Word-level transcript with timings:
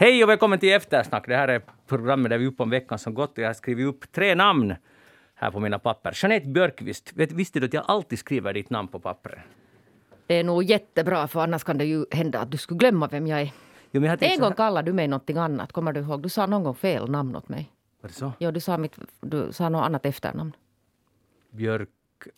Hej 0.00 0.24
och 0.24 0.28
välkommen 0.30 0.58
till 0.58 0.72
Eftersnack. 0.72 1.26
Det 1.26 1.36
här 1.36 1.48
är 1.48 1.62
programmet 1.86 2.30
där 2.30 2.38
vi 2.38 2.44
är 2.44 2.48
uppe 2.48 2.62
om 2.62 2.70
veckan 2.70 2.98
som 2.98 3.14
gått 3.14 3.38
och 3.38 3.38
jag 3.38 3.48
har 3.48 3.54
skrivit 3.54 3.86
upp 3.86 4.12
tre 4.12 4.34
namn 4.34 4.74
här 5.34 5.50
på 5.50 5.60
mina 5.60 5.78
papper. 5.78 6.12
Jeanette 6.22 6.46
Björkqvist, 6.46 7.12
vet, 7.14 7.32
visste 7.32 7.60
du 7.60 7.66
att 7.66 7.72
jag 7.72 7.84
alltid 7.88 8.18
skriver 8.18 8.52
ditt 8.52 8.70
namn 8.70 8.88
på 8.88 9.00
pappret? 9.00 9.38
Det 10.26 10.34
är 10.34 10.44
nog 10.44 10.62
jättebra 10.62 11.28
för 11.28 11.40
annars 11.40 11.64
kan 11.64 11.78
det 11.78 11.84
ju 11.84 12.04
hända 12.10 12.40
att 12.40 12.50
du 12.50 12.56
skulle 12.56 12.78
glömma 12.78 13.08
vem 13.08 13.26
jag 13.26 13.40
är. 13.40 13.52
Jo, 13.90 14.04
jag 14.04 14.22
En 14.22 14.40
gång 14.40 14.52
kallade 14.52 14.90
du 14.90 14.92
mig 14.92 15.08
någonting 15.08 15.36
annat. 15.36 15.72
Kommer 15.72 15.92
du 15.92 16.00
ihåg? 16.00 16.22
Du 16.22 16.28
sa 16.28 16.46
någon 16.46 16.64
gång 16.64 16.74
fel 16.74 17.10
namn 17.10 17.36
åt 17.36 17.48
mig. 17.48 17.70
Var 18.00 18.08
det 18.08 18.14
så? 18.14 18.32
Ja, 18.38 18.50
du 18.50 18.60
sa, 18.60 18.78
mitt, 18.78 18.98
du 19.20 19.52
sa 19.52 19.68
något 19.68 19.84
annat 19.84 20.06
efternamn. 20.06 20.52
Björk... 21.50 21.88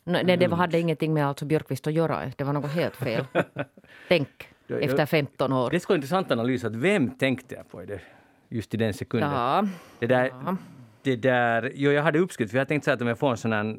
Nej, 0.05 0.37
det, 0.37 0.49
var- 0.49 0.57
hade 0.57 0.79
ingenting 0.79 1.15
med 1.15 1.27
alltså 1.27 1.45
Björkqvist 1.45 1.87
att 1.87 1.93
göra. 1.93 2.33
Det 2.37 2.45
var 2.45 2.53
något 2.53 2.71
helt 2.71 2.97
fel. 2.97 3.27
Tänk. 4.09 4.52
Efter 4.69 5.07
15 5.07 5.53
år. 5.53 5.71
Det 5.71 5.81
skulle 5.81 5.93
vara 5.95 5.97
intressant 5.99 6.31
analys. 6.31 6.65
Att 6.65 6.77
vem 6.77 7.11
tänkte 7.11 7.55
jag 7.55 7.69
på 7.71 7.83
i 7.83 7.87
det, 7.87 8.01
just 8.49 8.75
i 8.75 8.77
den 8.77 8.95
sekunden? 8.95 9.31
Ja, 9.33 9.65
Det 9.99 10.07
där, 10.07 10.25
Ja. 10.45 10.57
det 11.03 11.17
där, 11.17 11.73
jo, 11.75 11.91
jag 11.91 12.03
hade 12.03 12.19
uppskrift, 12.19 12.51
för 12.51 12.59
jag 12.59 12.69
tänkte 12.69 12.85
så 12.85 12.91
att 12.91 13.01
om 13.03 13.09
jag 13.09 13.19
får 13.19 13.31
en 13.31 13.37
sån 13.37 13.53
här, 13.53 13.77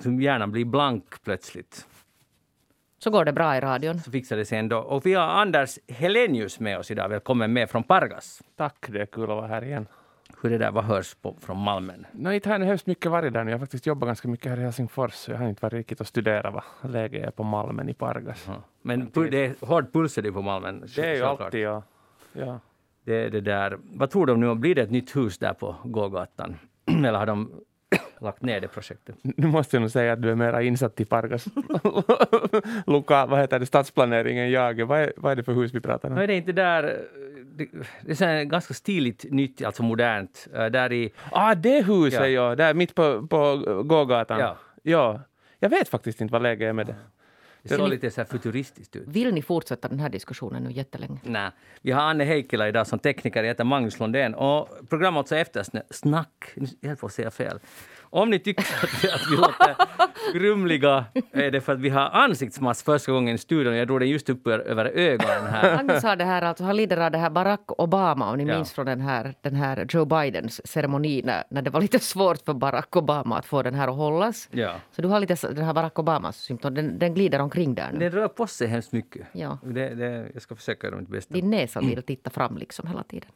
som 0.00 0.20
hjärnan 0.20 0.52
blir 0.52 0.64
blank 0.64 1.04
plötsligt, 1.24 1.86
så 2.98 3.10
går 3.10 3.24
det 3.24 3.32
bra 3.32 3.56
i 3.56 3.60
radion. 3.60 4.00
så 4.00 4.10
fixar 4.10 4.36
det 4.36 4.44
sig 4.44 4.58
ändå. 4.58 4.78
Och 4.78 5.06
vi 5.06 5.14
har 5.14 5.26
Anders 5.26 5.78
Helenius 5.88 6.60
med 6.60 6.78
oss 6.78 6.90
idag. 6.90 7.08
Välkommen 7.08 7.52
med 7.52 7.70
från 7.70 7.82
Pargas. 7.82 8.42
Tack, 8.56 8.86
det 8.88 9.00
är 9.00 9.06
kul 9.06 9.22
att 9.22 9.28
vara 9.28 9.46
här 9.46 9.64
igen. 9.64 9.86
Hur 10.44 10.50
det 10.50 10.58
där, 10.58 10.70
vad 10.70 10.84
hörs 10.84 11.14
på, 11.14 11.36
från 11.40 11.58
Malmen? 11.58 12.06
No, 12.12 12.32
inte 12.32 12.48
har 12.48 12.58
jag 12.58 12.66
hemskt 12.66 12.86
mycket 12.86 13.10
varit 13.10 13.32
där 13.32 13.44
nu. 13.44 13.50
Jag 13.50 13.58
har 13.58 13.60
faktiskt 13.60 13.86
jobbat 13.86 14.06
ganska 14.06 14.28
mycket 14.28 14.50
här 14.50 14.58
i 14.58 14.62
Helsingfors, 14.62 15.12
så 15.12 15.30
jag 15.30 15.38
har 15.38 15.48
inte 15.48 15.62
varit 15.62 15.72
riktigt 15.72 16.00
och 16.00 16.06
studerat 16.06 16.54
vad 16.54 16.90
läget 16.92 17.26
är 17.26 17.30
på 17.30 17.42
Malmen 17.42 17.88
i 17.88 17.94
Pargas. 17.94 18.44
Ja. 18.48 18.54
Men 18.82 19.08
pu- 19.08 19.30
det 19.30 19.44
är 19.46 19.66
hård 19.66 19.92
puls 19.92 20.18
är 20.18 20.22
det 20.22 20.32
på 20.32 20.42
Malmen. 20.42 20.84
Det 20.96 21.06
är 21.06 21.14
ju 21.14 21.22
alltid, 21.22 21.60
ja. 21.60 21.82
ja. 22.32 22.60
Det, 23.04 23.14
är 23.14 23.30
det 23.30 23.40
där. 23.40 23.78
Vad 23.82 24.10
tror 24.10 24.26
du 24.26 24.32
om 24.32 24.40
nu? 24.40 24.54
Blir 24.54 24.74
det 24.74 24.82
ett 24.82 24.90
nytt 24.90 25.16
hus 25.16 25.38
där 25.38 25.52
på 25.52 25.76
gågatan? 25.84 26.56
Eller 26.86 27.18
har 27.18 27.26
de 27.26 27.50
lagt 28.20 28.42
ner 28.42 28.60
det 28.60 28.68
projektet? 28.68 29.16
Nu 29.22 29.46
måste 29.46 29.76
jag 29.76 29.80
nog 29.80 29.90
säga 29.90 30.12
att 30.12 30.22
du 30.22 30.30
är 30.30 30.34
mera 30.34 30.62
insatt 30.62 31.00
i 31.00 31.04
Pargas 31.04 31.44
lokal, 32.86 33.28
vad 33.28 33.40
heter 33.40 33.58
det, 33.58 33.66
stadsplanering 33.66 34.38
än 34.38 34.50
jag. 34.50 34.84
Vad 34.84 35.00
är, 35.00 35.12
vad 35.16 35.32
är 35.32 35.36
det 35.36 35.42
för 35.42 35.52
hus 35.52 35.74
vi 35.74 35.80
pratar 35.80 36.10
om? 36.10 36.18
Är 36.18 36.26
det 36.26 36.34
inte 36.34 36.52
där... 36.52 37.04
Det, 37.56 37.68
det 38.02 38.10
är 38.10 38.42
så 38.44 38.48
ganska 38.50 38.74
stiligt 38.74 39.24
nytt, 39.30 39.64
alltså 39.64 39.82
modernt. 39.82 40.48
eh, 40.54 40.66
Där 40.66 40.92
i... 40.92 41.12
Ah, 41.32 41.54
det 41.54 41.82
huset 41.86 42.20
Ja. 42.20 42.28
ja, 42.28 42.54
där 42.54 42.74
mitt 42.74 42.94
på, 42.94 43.26
på 43.26 43.56
gågatan. 43.84 44.40
Ja. 44.40 44.56
ja. 44.82 45.20
Jag 45.58 45.68
vet 45.70 45.88
faktiskt 45.88 46.20
inte 46.20 46.32
vad 46.32 46.42
läget 46.42 46.68
är 46.68 46.72
med 46.72 46.86
det. 46.86 46.94
Det 47.62 47.76
såg 47.76 47.88
lite 47.88 48.10
så 48.10 48.20
här 48.20 48.26
futuristiskt 48.28 48.96
ut. 48.96 49.08
Vill 49.08 49.34
ni 49.34 49.42
fortsätta 49.42 49.88
den 49.88 50.00
här 50.00 50.08
diskussionen 50.08 50.62
nu 50.62 50.72
jättelänge? 50.72 51.18
Nej. 51.22 51.50
Vi 51.82 51.90
har 51.92 52.02
Anne 52.02 52.24
Heikkila 52.24 52.68
idag 52.68 52.86
som 52.86 52.98
tekniker. 52.98 53.42
Jag 53.42 53.48
heter 53.48 53.64
Magnus 53.64 54.00
Lundén. 54.00 54.34
Och 54.34 54.68
programmet 54.88 55.18
alltså 55.18 55.36
Eftersnack. 55.36 56.52
Jag 56.80 56.88
höll 56.88 56.96
på 56.96 57.06
att 57.06 57.12
säga 57.12 57.30
fel. 57.30 57.58
Om 58.14 58.30
ni 58.30 58.38
tycker 58.38 58.62
att, 58.62 59.04
att 59.14 59.30
vi 59.30 59.36
låter 59.36 59.74
grumliga 60.38 61.04
är 61.32 61.50
det 61.50 61.60
för 61.60 61.72
att 61.72 61.80
vi 61.80 61.88
har 61.88 62.00
ansiktsmask 62.10 62.84
första 62.84 63.12
gången 63.12 63.34
i 63.34 63.38
studion. 63.38 63.76
Jag 63.76 63.86
drog 63.86 64.00
den 64.00 64.08
just 64.08 64.28
upp 64.30 64.46
över 64.46 64.84
ögonen 64.84 65.46
här. 65.50 65.78
Agnes 65.78 66.02
har 66.02 66.16
det 66.16 66.24
här, 66.24 66.42
alltså, 66.42 66.64
han 66.64 66.76
lider 66.76 66.96
av 66.96 67.10
det 67.10 67.18
här 67.18 67.30
Barack 67.30 67.60
Obama, 67.80 68.30
om 68.30 68.38
ni 68.38 68.44
Ja. 68.44 68.54
minns 68.56 68.72
från 68.72 68.86
den 68.86 69.00
här, 69.00 69.34
den 69.40 69.54
här 69.54 69.86
Joe 69.90 70.04
Bidens 70.04 70.66
ceremoni 70.66 71.22
när, 71.24 71.44
när 71.50 71.62
det 71.62 71.70
var 71.70 71.80
lite 71.80 71.98
svårt 71.98 72.38
för 72.44 72.54
Barack 72.54 72.96
Obama 72.96 73.38
att 73.38 73.46
få 73.46 73.62
den 73.62 73.74
här 73.74 73.88
att 73.88 73.94
hållas. 73.96 74.48
Ja. 74.50 74.74
Så 74.90 75.02
du 75.02 75.08
har 75.08 75.20
lite 75.20 75.34
den 75.52 75.64
här 75.64 75.72
Barack 75.74 75.98
Obamas 75.98 76.36
symptom, 76.36 76.74
den, 76.74 76.98
den 76.98 77.14
glider 77.14 77.38
omkring 77.38 77.74
där 77.74 77.90
nu. 77.92 77.98
Den 77.98 78.10
rör 78.10 78.28
på 78.28 78.46
sig 78.46 78.68
hemskt 78.68 78.92
mycket. 78.92 79.26
Ja. 79.32 79.58
Det, 79.62 79.94
det, 79.94 80.26
jag 80.32 80.42
ska 80.42 80.56
försöka 80.56 80.86
göra 80.86 80.96
mitt 80.96 81.08
bästa. 81.08 81.34
Din 81.34 81.50
näsa 81.50 81.80
vill 81.80 82.02
titta 82.02 82.30
fram 82.30 82.58
liksom 82.58 82.86
hela 82.86 83.02
tiden. 83.02 83.28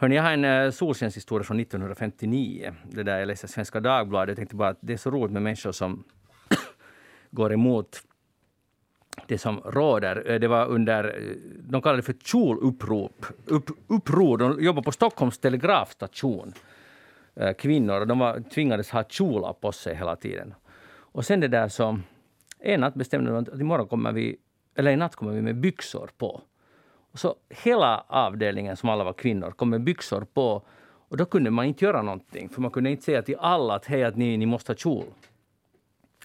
Hörni, 0.00 0.16
jag 0.16 0.22
har 0.22 0.32
en 0.32 0.44
uh, 0.44 0.70
solskenshistoria 0.70 1.44
från 1.44 1.60
1959. 1.60 2.74
Det 2.84 3.02
där 3.02 3.18
jag 3.18 3.26
läste 3.26 3.46
i 3.46 3.48
Svenska 3.48 3.80
Dagbladet. 3.80 4.28
Jag 4.28 4.36
tänkte 4.36 4.56
bara 4.56 4.68
att 4.68 4.78
det 4.80 4.92
är 4.92 4.96
så 4.96 5.10
roligt 5.10 5.32
med 5.32 5.42
människor 5.42 5.72
som 5.72 6.04
går 7.30 7.52
emot 7.52 8.02
det 9.26 9.38
som 9.38 9.60
råder. 9.60 10.30
Eh, 10.30 10.40
det 10.40 10.48
var 10.48 10.66
under, 10.66 11.04
eh, 11.04 11.36
de 11.60 11.82
kallade 11.82 11.98
det 11.98 12.02
för 12.02 12.12
kjolupprop. 12.12 13.26
Upp, 13.46 13.70
uppror. 13.86 14.38
De 14.38 14.64
jobbade 14.64 14.84
på 14.84 14.92
Stockholms 14.92 15.38
telegrafstation. 15.38 16.52
Kvinnor. 17.58 18.00
Och 18.00 18.06
de 18.06 18.18
var, 18.18 18.40
tvingades 18.40 18.90
ha 18.90 19.04
kjolar 19.04 19.52
på 19.52 19.72
sig 19.72 19.94
hela 19.94 20.16
tiden. 20.16 20.54
Och 21.12 21.24
sen 21.24 21.40
det 21.40 21.48
där 21.48 21.68
så... 21.68 21.98
En 22.58 22.80
natt 22.80 22.94
bestämde 22.94 23.30
de 23.30 23.36
att 23.42 23.60
imorgon 23.60 23.88
kommer 23.88 24.12
vi, 24.12 24.36
eller 24.76 24.90
i 24.90 24.96
natt 24.96 25.16
kommer 25.16 25.32
vi 25.32 25.42
med 25.42 25.56
byxor 25.60 26.10
på. 26.18 26.42
Så 27.18 27.34
hela 27.48 28.04
avdelningen, 28.08 28.76
som 28.76 28.88
alla 28.88 29.04
var 29.04 29.12
kvinnor, 29.12 29.50
kom 29.50 29.70
med 29.70 29.80
byxor 29.84 30.26
på. 30.34 30.62
Och 31.10 31.16
då 31.16 31.24
kunde 31.24 31.50
man 31.50 31.64
inte 31.64 31.84
göra 31.84 32.02
någonting, 32.02 32.48
för 32.48 32.60
man 32.60 32.70
kunde 32.70 32.90
inte 32.90 33.02
säga 33.02 33.22
till 33.22 33.36
alla 33.38 33.74
att 33.74 33.86
hej, 33.86 34.04
att 34.04 34.16
ni, 34.16 34.36
ni 34.36 34.46
måste 34.46 34.72
ha 34.72 34.76
kjol. 34.76 35.04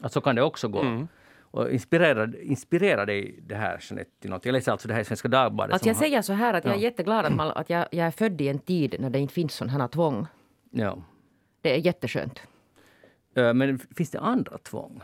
Att 0.02 0.12
så 0.14 0.22
kan 0.22 0.36
det 0.36 0.42
också 0.44 0.68
gå. 0.68 1.08
Och 1.42 1.72
inspirerade, 1.72 2.44
inspirerade 2.46 3.06
dig 3.12 3.40
det 3.48 3.56
här 3.56 3.80
Jeanette 3.90 4.12
till 4.22 4.30
något? 4.30 4.46
Jag 4.46 4.54
läser 4.54 4.72
alltså 4.72 4.88
det 4.88 4.94
här 4.94 5.02
i 5.02 5.06
Svenska 5.06 5.28
Dagbladet. 5.28 5.76
Att 5.76 5.86
jag 5.86 5.94
har- 5.94 6.00
säger 6.00 6.22
så 6.22 6.34
här 6.34 6.54
att 6.54 6.66
jag 6.66 6.74
är 6.74 6.78
Ja. 6.78 6.84
jätteglad 6.84 7.26
att, 7.26 7.36
man, 7.36 7.52
att 7.52 7.70
jag, 7.70 7.88
jag 7.92 8.08
är 8.08 8.12
född 8.12 8.42
i 8.42 8.48
en 8.48 8.60
tid 8.60 8.96
när 9.00 9.10
det 9.10 9.20
inte 9.20 9.34
finns 9.34 9.62
här 9.62 9.88
tvång. 9.88 10.28
Ja. 10.72 10.98
Det 11.62 11.74
är 11.76 11.78
jätteskönt. 11.78 12.42
Eh, 13.36 13.54
Men 13.54 13.80
finns 13.80 14.12
det 14.12 14.20
andra 14.20 14.58
tvång? 14.58 15.02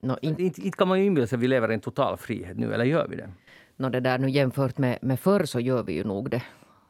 Nå, 0.00 0.18
in, 0.22 0.30
Inte, 0.40 0.62
inte 0.62 0.78
kan 0.78 0.88
man 0.88 0.98
ju 1.00 1.04
inbilla 1.06 1.26
sig 1.26 1.36
att 1.36 1.42
vi 1.42 1.48
lever 1.48 1.70
i 1.70 1.74
en 1.74 1.80
total 1.80 2.16
frihet 2.16 2.56
nu, 2.56 2.74
eller 2.74 2.84
gör 2.84 3.08
vi 3.08 3.16
det? 3.16 3.28
Nå, 3.76 3.88
det 3.88 4.00
där 4.00 4.18
nu 4.18 4.30
jämfört 4.30 4.78
med, 4.78 4.98
med 5.02 5.20
förr 5.20 5.44
så 5.44 5.60
gör 5.60 5.82
vi 5.82 5.92
ju 5.92 6.04
nog 6.04 6.30
det. 6.30 6.42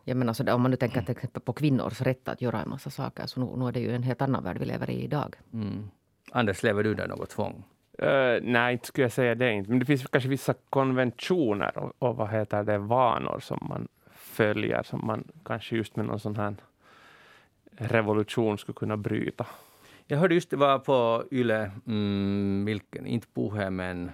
Jag 0.04 0.16
menar 0.16 0.32
så 0.32 0.42
där, 0.42 0.54
om 0.54 0.62
man 0.62 0.70
nu 0.70 0.76
tänker 0.76 1.02
till 1.02 1.10
exempel 1.10 1.42
på 1.42 1.52
kvinnors 1.52 2.00
rätt 2.00 2.28
att 2.28 2.42
göra 2.42 2.62
en 2.62 2.68
massa 2.68 2.90
saker 2.90 3.26
så 3.26 3.40
nu, 3.40 3.56
nu 3.56 3.68
är 3.68 3.72
det 3.72 3.80
ju 3.80 3.94
en 3.94 4.02
helt 4.02 4.22
annan 4.22 4.44
värld 4.44 4.58
vi 4.58 4.64
lever 4.64 4.90
i 4.90 5.04
idag. 5.04 5.36
Mm. 5.52 5.90
Anders, 6.32 6.62
lever 6.62 6.82
du 6.82 6.94
där 6.94 7.08
något 7.08 7.30
tvång? 7.30 7.64
Eh, 7.98 8.42
nej, 8.42 8.72
inte 8.72 8.86
skulle 8.86 9.04
jag 9.04 9.12
säga 9.12 9.34
det 9.34 9.52
inte. 9.52 9.70
Men 9.70 9.78
det 9.78 9.86
finns 9.86 10.06
kanske 10.06 10.28
vissa 10.28 10.54
konventioner 10.70 11.78
och, 11.78 11.92
och 11.98 12.16
vad 12.16 12.30
heter 12.30 12.62
det, 12.62 12.78
vanor 12.78 13.40
som 13.40 13.58
man 13.68 13.88
följer 14.12 14.82
som 14.82 15.06
man 15.06 15.24
kanske 15.44 15.76
just 15.76 15.96
med 15.96 16.06
någon 16.06 16.20
sån 16.20 16.36
här 16.36 16.54
revolution 17.70 18.58
skulle 18.58 18.76
kunna 18.76 18.96
bryta. 18.96 19.46
Jag 20.06 20.18
hörde 20.18 20.34
just 20.34 20.50
det 20.50 20.56
var 20.56 20.78
på 20.78 21.24
Yle, 21.30 21.70
mm, 21.86 22.64
vilken, 22.64 23.06
inte 23.06 23.26
Puhe 23.34 23.70
men 23.70 24.10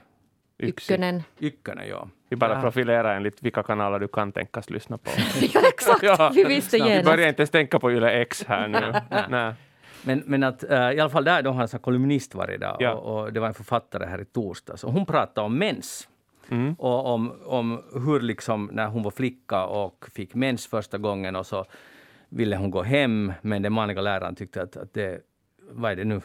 Yksi. 0.58 0.92
Ykkönen. 0.94 1.22
Ykkönen, 1.40 1.88
ja. 1.88 2.08
Vi 2.32 2.36
bara 2.36 2.54
Ja. 2.54 2.60
profilerar 2.60 3.16
enligt 3.16 3.42
vilka 3.42 3.62
kanaler 3.62 3.98
du 3.98 4.08
kan 4.08 4.32
tänkas 4.32 4.70
lyssna 4.70 4.98
på. 4.98 5.10
ja, 5.54 5.60
exakt! 5.68 6.02
Ja. 6.02 6.32
Vi 6.34 6.44
visste 6.44 6.76
Vi 6.76 6.82
börjar 6.82 6.98
genast. 7.18 7.28
inte 7.28 7.40
ens 7.42 7.50
tänka 7.50 7.78
på 7.78 7.92
Yle 7.92 8.10
X 8.10 8.44
här 8.48 8.68
nu. 8.68 8.92
Nej. 9.28 9.54
Men, 10.02 10.22
men 10.26 10.42
att 10.42 10.64
eh, 10.70 10.90
i 10.90 11.00
alla 11.00 11.10
fall 11.10 11.24
där, 11.24 11.42
de 11.42 11.56
har 11.56 11.74
en 11.74 11.80
kolumnist 11.80 12.34
varje 12.34 12.58
dag 12.58 12.76
Ja. 12.80 12.92
och, 12.94 13.22
och 13.22 13.32
det 13.32 13.40
var 13.40 13.48
en 13.48 13.54
författare 13.54 14.06
här 14.06 14.20
i 14.20 14.24
torsdags 14.24 14.84
och 14.84 14.92
hon 14.92 15.06
pratade 15.06 15.44
om 15.46 15.58
mens. 15.58 16.08
Mm. 16.50 16.74
Och 16.74 17.06
om, 17.06 17.32
om 17.44 17.82
hur 18.06 18.20
liksom 18.20 18.70
när 18.72 18.86
hon 18.86 19.02
var 19.02 19.10
flicka 19.10 19.64
och 19.66 20.06
fick 20.14 20.34
mens 20.34 20.66
första 20.66 20.98
gången 20.98 21.36
och 21.36 21.46
så 21.46 21.64
ville 22.28 22.56
hon 22.56 22.70
gå 22.70 22.82
hem 22.82 23.32
men 23.42 23.62
den 23.62 23.72
manliga 23.72 24.00
läraren 24.00 24.34
tyckte 24.34 24.62
att, 24.62 24.76
att 24.76 24.94
det, 24.94 25.20
vad 25.70 25.92
är 25.92 25.96
det 25.96 26.04
nu, 26.04 26.20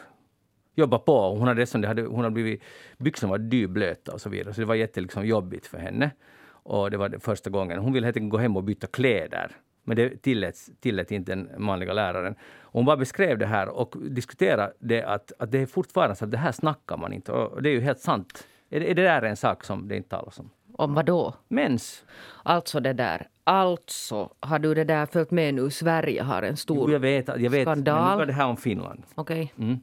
jobba 0.78 0.98
på. 0.98 1.30
Hon 1.34 1.48
hade, 1.48 1.60
dessutom- 1.62 1.80
det 1.80 1.88
hade, 1.88 2.02
hon 2.02 2.18
hade 2.24 2.30
blivit, 2.34 2.62
byxorna 2.98 3.30
var 3.30 3.38
dyblöta 3.38 4.12
och 4.12 4.20
så 4.20 4.28
vidare 4.28 4.54
så 4.54 4.60
det 4.60 4.66
var 4.66 4.74
jätte 4.74 5.00
liksom, 5.00 5.26
jobbigt 5.26 5.66
för 5.66 5.78
henne. 5.78 6.10
Och 6.50 6.90
det 6.90 6.96
var 6.96 7.08
det 7.08 7.20
första 7.20 7.50
gången. 7.50 7.78
Hon 7.78 7.92
ville 7.92 8.06
helt 8.06 8.16
enkelt 8.16 8.30
gå 8.30 8.38
hem 8.38 8.56
och 8.56 8.64
byta 8.64 8.86
kläder. 8.86 9.50
Men 9.84 9.96
det 9.96 10.22
tilläts, 10.22 10.70
tillät 10.80 11.10
inte 11.10 11.32
den 11.32 11.50
manliga 11.58 11.92
läraren. 11.92 12.34
Hon 12.62 12.84
bara 12.84 12.96
beskrev 12.96 13.38
det 13.38 13.46
här 13.46 13.68
och 13.68 13.94
diskuterade 14.10 14.72
det 14.78 15.02
att, 15.02 15.32
att 15.38 15.50
det 15.50 15.58
är 15.58 15.66
fortfarande 15.66 16.16
så 16.16 16.24
att 16.24 16.30
det 16.30 16.38
här 16.38 16.52
snackar 16.52 16.96
man 16.96 17.12
inte. 17.12 17.32
Och 17.32 17.62
det 17.62 17.68
är 17.68 17.72
ju 17.72 17.80
helt 17.80 18.00
sant. 18.00 18.46
Är 18.70 18.80
det, 18.80 18.90
är 18.90 18.94
det 18.94 19.02
där 19.02 19.22
en 19.22 19.36
sak 19.36 19.64
som 19.64 19.88
det 19.88 19.96
inte 19.96 20.08
talas 20.08 20.38
om? 20.38 20.50
Om 20.72 20.94
vad 20.94 21.04
då? 21.06 21.34
Mens. 21.48 22.04
Alltså 22.42 22.80
det 22.80 22.92
där. 22.92 23.28
Alltså, 23.44 24.30
har 24.40 24.58
du 24.58 24.74
det 24.74 24.84
där 24.84 25.06
följt 25.06 25.30
med 25.30 25.54
nu? 25.54 25.70
Sverige 25.70 26.22
har 26.22 26.42
en 26.42 26.50
Jo, 26.50 26.56
stor... 26.56 26.92
jag 26.92 27.00
vet, 27.00 27.28
jag 27.28 27.38
vet. 27.38 27.52
Men 27.52 27.78
nu 27.78 27.84
skandal. 27.84 28.18
var 28.18 28.26
det 28.26 28.32
här 28.32 28.46
om 28.46 28.56
Finland. 28.56 29.02
Okej. 29.14 29.52
Mm. 29.58 29.78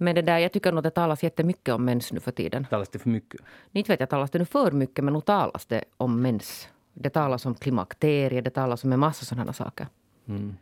Men 0.00 0.14
det 0.14 0.22
där, 0.22 0.38
jag 0.38 0.52
tycker 0.52 0.72
nog 0.72 0.78
att 0.78 0.84
det 0.84 0.90
talas 0.90 1.22
jättemycket 1.22 1.74
om 1.74 1.84
mens 1.84 2.12
nu 2.12 2.20
för 2.20 2.30
tiden. 2.32 2.66
Talas 2.70 2.88
det 2.88 2.98
för 2.98 3.08
mycket? 3.08 3.40
Inte 3.72 3.92
vet 3.92 4.00
jag, 4.00 4.08
talas 4.08 4.30
det 4.30 4.38
nu 4.38 4.44
för 4.44 4.70
mycket, 4.70 5.04
men 5.04 5.14
nu 5.14 5.20
talas 5.20 5.66
det 5.66 5.84
om 5.96 6.22
mens. 6.22 6.68
Det 6.92 7.10
talas 7.10 7.46
om 7.46 7.54
klimakterie, 7.54 8.40
det 8.40 8.50
talas 8.50 8.84
om 8.84 8.92
en 8.92 9.00
massa 9.00 9.24
sådana 9.24 9.52
saker. 9.52 9.86
Men 10.24 10.56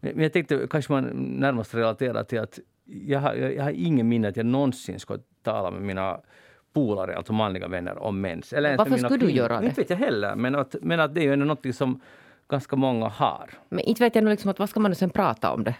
men 0.00 0.22
jag 0.22 0.32
tänkte 0.32 0.66
kanske 0.70 0.92
man 0.92 1.04
närmast 1.38 1.74
relaterar 1.74 2.24
till 2.24 2.38
att 2.38 2.58
jag 2.84 3.20
har, 3.20 3.34
jag, 3.34 3.64
har 3.64 3.70
ingen 3.70 4.08
minne 4.08 4.28
att 4.28 4.36
jag 4.36 4.46
någonsin 4.46 5.00
ska 5.00 5.18
tala 5.42 5.70
med 5.70 5.82
mina 5.82 6.20
polare, 6.72 7.16
alltså 7.16 7.32
manliga 7.32 7.68
vänner, 7.68 7.98
om 7.98 8.20
mens. 8.20 8.52
Eller 8.52 8.76
Varför 8.76 8.96
skulle 8.96 9.16
du 9.16 9.30
göra 9.30 9.60
det? 9.60 9.66
Inte 9.66 9.80
vet 9.80 9.90
jag 9.90 9.96
heller, 9.96 10.34
men 10.36 10.54
att, 10.54 10.76
men 10.82 11.00
att 11.00 11.14
det 11.14 11.20
är 11.20 11.24
ju 11.24 11.32
ändå 11.32 11.44
något 11.44 11.74
som 11.74 12.00
ganska 12.48 12.76
många 12.76 13.08
har. 13.08 13.50
Men 13.68 13.80
inte 13.80 14.04
vet 14.04 14.14
jag 14.14 14.24
nu 14.24 14.30
liksom 14.30 14.50
att 14.50 14.58
vad 14.58 14.70
ska 14.70 14.80
man 14.80 14.90
nu 14.90 14.94
sen 14.94 15.10
prata 15.10 15.52
om 15.52 15.64
det? 15.64 15.74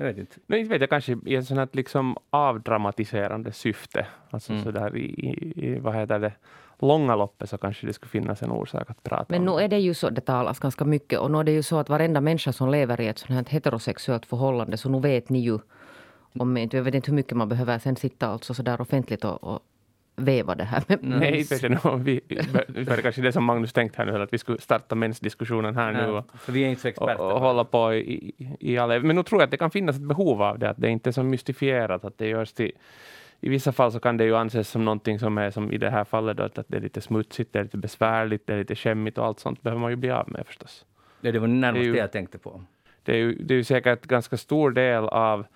Jag 0.00 0.04
vet 0.04 0.18
inte. 0.18 0.36
Nej, 0.46 0.60
inte 0.60 0.70
vet 0.72 0.80
jag, 0.80 0.90
kanske 0.90 1.18
i 1.26 1.34
ett 1.34 1.46
sånt 1.46 1.58
här 1.58 1.68
liksom 1.72 2.16
avdramatiserande 2.30 3.52
syfte. 3.52 4.06
Alltså 4.30 4.52
Mm. 4.52 4.64
sådär 4.64 4.96
i, 4.96 5.00
i, 5.04 5.52
i, 5.66 5.78
vad 5.78 5.94
heter 5.94 6.18
det, 6.18 6.32
långa 6.78 7.16
loppet 7.16 7.50
så 7.50 7.58
kanske 7.58 7.86
det 7.86 7.92
skulle 7.92 8.10
finnas 8.10 8.42
en 8.42 8.50
orsak 8.50 8.90
att 8.90 9.02
prata 9.02 9.24
Men 9.28 9.48
om. 9.48 9.56
nu 9.56 9.62
är 9.64 9.68
det 9.68 9.78
ju 9.78 9.94
så, 9.94 10.10
det 10.10 10.20
talas 10.20 10.58
ganska 10.58 10.84
mycket 10.84 11.18
och 11.18 11.30
nu 11.30 11.38
är 11.38 11.44
det 11.44 11.52
ju 11.52 11.62
så 11.62 11.78
att 11.78 11.88
varenda 11.88 12.20
människa 12.20 12.52
som 12.52 12.70
lever 12.70 13.00
i 13.00 13.06
ett 13.08 13.18
sånt 13.18 13.30
här 13.30 13.44
heterosexuellt 13.54 14.26
förhållande 14.26 14.76
så 14.76 14.88
nu 14.88 15.00
vet 15.00 15.28
ni 15.28 15.38
ju 15.38 15.58
om 16.38 16.56
inte, 16.56 16.76
jag 16.76 16.84
vet 16.84 16.94
inte 16.94 17.10
hur 17.10 17.16
mycket 17.16 17.36
man 17.36 17.48
behöver 17.48 17.78
sen 17.78 17.96
sitta 17.96 18.26
alltså 18.28 18.54
så 18.54 18.62
där 18.62 18.80
offentligt 18.80 19.24
och, 19.24 19.44
och 19.44 19.60
veva 20.18 20.54
det 20.54 20.64
här. 20.64 20.82
Men, 20.88 20.98
Nej, 21.02 21.38
inte 21.38 21.68
nog. 21.68 22.00
Vi, 22.00 22.20
det 22.68 22.88
var 22.88 22.96
kanske 22.96 23.22
det 23.22 23.32
som 23.32 23.44
Magnus 23.44 23.72
tänkte 23.72 24.02
här 24.02 24.12
nu, 24.12 24.22
att 24.22 24.32
vi 24.32 24.38
skulle 24.38 24.58
starta 24.58 24.94
mensdiskussionen 24.94 25.76
här 25.76 25.92
nu 25.92 26.06
och, 26.12 26.24
för 26.40 26.52
vi 26.52 26.64
är 26.64 26.68
inte 26.68 26.80
så 26.82 26.88
och, 26.88 26.90
experter. 26.90 27.32
och 27.32 27.40
hålla 27.40 27.64
på 27.64 27.94
i, 27.94 27.98
i, 28.38 28.56
i 28.60 28.78
alla... 28.78 28.98
Men 29.00 29.16
nu 29.16 29.22
tror 29.22 29.40
jag 29.40 29.44
att 29.46 29.50
det 29.50 29.56
kan 29.56 29.70
finnas 29.70 29.96
ett 29.96 30.02
behov 30.02 30.42
av 30.42 30.58
det, 30.58 30.70
att 30.70 30.76
det 30.80 30.88
inte 30.88 31.10
är 31.10 31.12
så 31.12 31.22
mystifierat, 31.22 32.04
att 32.04 32.18
det 32.18 32.26
görs 32.28 32.52
till... 32.52 32.72
I 33.40 33.48
vissa 33.48 33.72
fall 33.72 33.92
så 33.92 34.00
kan 34.00 34.16
det 34.16 34.24
ju 34.24 34.36
anses 34.36 34.68
som 34.70 34.84
någonting 34.84 35.18
som 35.18 35.38
är 35.38 35.50
som 35.50 35.72
i 35.72 35.78
det 35.78 35.90
här 35.90 36.04
fallet 36.04 36.36
då, 36.36 36.42
att 36.42 36.58
det 36.68 36.76
är 36.76 36.80
lite 36.80 37.00
smutsigt, 37.00 37.52
det 37.52 37.58
är 37.58 37.62
lite 37.62 37.76
besvärligt, 37.76 38.46
det 38.46 38.52
är 38.54 38.58
lite 38.58 38.74
skämmigt 38.74 39.18
och 39.18 39.26
allt 39.26 39.40
sånt 39.40 39.62
behöver 39.62 39.80
man 39.80 39.90
ju 39.90 39.96
bli 39.96 40.10
av 40.10 40.30
med 40.30 40.46
förstås. 40.46 40.84
Ja, 41.20 41.32
det 41.32 41.38
var 41.38 41.46
närmast 41.48 41.80
Det 41.80 41.86
ju- 41.86 41.92
det 41.92 41.98
jag 41.98 42.12
tänkte 42.12 42.38
på. 42.38 42.62
Det 43.02 43.12
är 43.12 43.16
ju, 43.16 43.34
det 43.34 43.54
är 43.54 43.56
ju 43.56 43.64
säkert 43.64 44.06
ganska 44.06 44.36
stor 44.36 44.70
del 44.70 45.04
av 45.04 45.46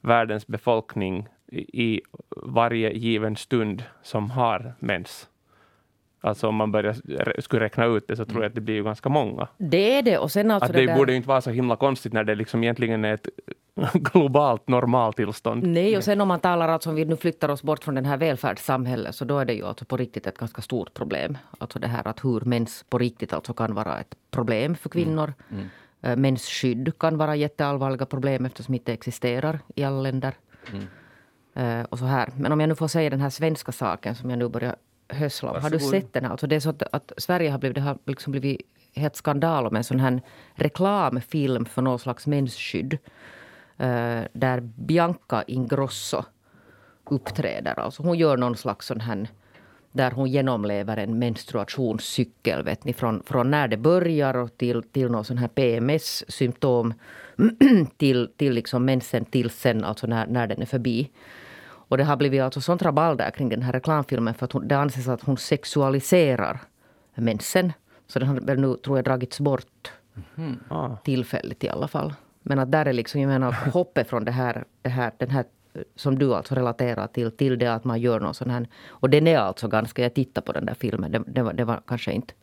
världens 0.00 0.46
befolkning 0.46 1.26
i, 1.52 2.00
varje 2.36 2.92
given 2.92 3.36
stund 3.36 3.84
som 4.02 4.30
har 4.30 4.74
mens. 4.78 5.28
Alltså 6.24 6.48
om 6.48 6.54
man 6.54 6.72
börjar, 6.72 7.40
skulle 7.40 7.64
räkna 7.64 7.84
ut 7.84 8.08
det 8.08 8.16
så 8.16 8.24
tror 8.24 8.42
jag 8.42 8.48
att 8.48 8.54
det 8.54 8.60
blir 8.60 8.74
ju 8.74 8.84
ganska 8.84 9.08
många. 9.08 9.48
det 9.58 9.98
är 9.98 10.02
det. 10.02 10.18
Och 10.18 10.32
sen 10.32 10.50
alltså 10.50 10.70
att 10.70 10.76
det 10.76 10.86
där, 10.86 10.96
borde 10.96 11.12
ju 11.12 11.16
inte 11.16 11.28
vara 11.28 11.40
så 11.40 11.50
himla 11.50 11.76
konstigt 11.76 12.12
när 12.12 12.24
det 12.24 12.34
liksom 12.34 12.62
egentligen 12.62 13.04
är 13.04 13.14
ett 13.14 13.28
globalt 13.94 14.68
normaltillstånd. 14.68 15.66
Nej, 15.66 15.96
och 15.96 16.04
sen 16.04 16.20
om 16.20 16.28
man 16.28 16.40
talar 16.40 16.68
alltså 16.68 16.90
om 16.90 16.96
vi 16.96 17.04
nu 17.04 17.16
flyttar 17.16 17.48
oss 17.48 17.62
bort 17.62 17.84
från 17.84 17.94
den 17.94 18.04
här 18.04 18.16
välfärdssamhället 18.16 19.14
så 19.14 19.24
då 19.24 19.38
är 19.38 19.44
det 19.44 19.54
ju 19.54 19.66
alltså 19.66 19.84
på 19.84 19.96
riktigt 19.96 20.26
ett 20.26 20.38
ganska 20.38 20.62
stort 20.62 20.94
problem. 20.94 21.38
Alltså 21.58 21.78
det 21.78 21.88
här 21.88 22.08
att 22.08 22.24
hur 22.24 22.40
mens 22.40 22.84
på 22.88 22.98
riktigt 22.98 23.32
alltså 23.32 23.52
kan 23.52 23.74
vara 23.74 24.00
ett 24.00 24.14
problem 24.30 24.74
för 24.74 24.88
kvinnor. 24.88 25.34
Mm. 25.50 26.20
Mensskydd 26.20 26.98
kan 26.98 27.18
vara 27.18 27.36
jätteallvarliga 27.36 28.06
problem 28.06 28.46
eftersom 28.46 28.72
det 28.72 28.76
inte 28.76 28.92
existerar 28.92 29.58
i 29.74 29.84
alla 29.84 30.00
länder. 30.00 30.34
Eh, 30.66 30.80
och 31.88 31.98
så 31.98 32.04
här. 32.04 32.28
Men 32.36 32.52
om 32.52 32.60
jag 32.60 32.68
nu 32.68 32.74
får 32.74 32.88
säga 32.88 33.10
den 33.10 33.20
här 33.20 33.30
svenska 33.30 33.72
saken 33.72 34.14
som 34.14 34.30
jag 34.30 34.38
nu 34.38 34.48
börjar 34.48 34.76
hösla 35.08 35.50
om. 35.50 35.62
Har 35.62 35.70
du 35.70 35.78
sett 35.78 36.12
den? 36.12 36.24
Alltså 36.24 36.46
det 36.46 36.56
är 36.56 36.60
så 36.60 36.70
att, 36.70 36.82
att 36.92 37.12
Sverige 37.16 37.50
har 37.50 37.58
blivit, 37.58 37.74
det 37.74 37.80
har 37.80 37.98
liksom 38.06 38.30
blivit 38.30 38.60
helt 38.94 39.16
skandal 39.16 39.66
om 39.66 39.76
en 39.76 39.84
sån 39.84 40.00
här 40.00 40.22
reklamfilm 40.54 41.64
för 41.64 41.82
någon 41.82 41.98
slags 41.98 42.26
mensskydd. 42.26 42.98
Eh, 43.78 44.20
där 44.32 44.60
Bianca 44.60 45.42
Ingrosso 45.46 46.22
uppträder. 47.04 47.80
Alltså 47.80 48.02
hon 48.02 48.18
gör 48.18 48.36
någon 48.36 48.56
slags 48.56 48.86
sån 48.86 49.00
här 49.00 49.28
där 49.92 50.10
hon 50.10 50.30
genomlever 50.30 50.96
en 50.96 51.18
menstruationscykel 51.18 52.62
vet 52.62 52.84
ni, 52.84 52.92
från, 52.92 53.22
från 53.22 53.50
när 53.50 53.68
det 53.68 53.76
börjar 53.76 54.36
och 54.36 54.56
till, 54.56 54.82
till 54.82 55.10
någon 55.10 55.24
sån 55.24 55.38
här 55.38 55.48
PMS-symptom 55.48 56.94
till, 57.96 58.28
till 58.36 58.52
liksom 58.52 58.84
mensen 58.84 59.24
till 59.24 59.50
sen, 59.50 59.84
alltså 59.84 60.06
när, 60.06 60.26
när 60.26 60.46
den 60.46 60.62
är 60.62 60.66
förbi. 60.66 61.10
Och 61.92 61.98
det 61.98 62.04
har 62.04 62.16
blivit 62.16 62.42
alltså 62.42 62.60
sånt 62.60 62.82
rabalder 62.82 63.30
kring 63.30 63.48
den 63.48 63.62
här 63.62 63.72
reklamfilmen 63.72 64.34
för 64.34 64.44
att 64.44 64.52
hon, 64.52 64.68
det 64.68 64.78
anses 64.78 65.08
att 65.08 65.22
hon 65.22 65.36
sexualiserar 65.36 66.60
mensen. 67.14 67.72
Så 68.06 68.18
den 68.18 68.28
har 68.28 68.40
väl 68.40 68.60
nu, 68.60 68.76
tror 68.76 68.98
jag, 68.98 69.04
dragits 69.04 69.40
bort 69.40 69.92
Ah. 70.68 70.96
tillfälligt 70.96 71.64
i 71.64 71.68
alla 71.68 71.88
fall. 71.88 72.14
Men 72.42 72.58
att 72.58 72.72
där 72.72 72.86
är 72.86 72.92
liksom, 72.92 73.20
jag 73.20 73.28
menar, 73.28 73.52
hoppet 73.52 74.08
från 74.08 74.24
det 74.24 74.30
här, 74.32 74.64
det 74.82 74.88
här, 74.88 75.12
den 75.18 75.30
här 75.30 75.44
som 75.96 76.18
du 76.18 76.34
alltså 76.34 76.54
relaterar 76.54 77.06
till, 77.06 77.30
till 77.30 77.58
det 77.58 77.66
att 77.66 77.84
man 77.84 78.00
gör 78.00 78.20
någon 78.20 78.34
sån 78.34 78.50
här... 78.50 78.68
Och 78.88 79.10
den 79.10 79.26
är 79.26 79.38
alltså 79.38 79.68
ganska, 79.68 80.02
jag 80.02 80.14
tittade 80.14 80.46
på 80.46 80.52
den 80.52 80.66
där 80.66 80.74
filmen, 80.74 81.12
det, 81.12 81.22
det, 81.26 81.42
var, 81.42 81.52
det 81.52 81.64
var 81.64 81.80
kanske 81.86 82.12
inte... 82.12 82.34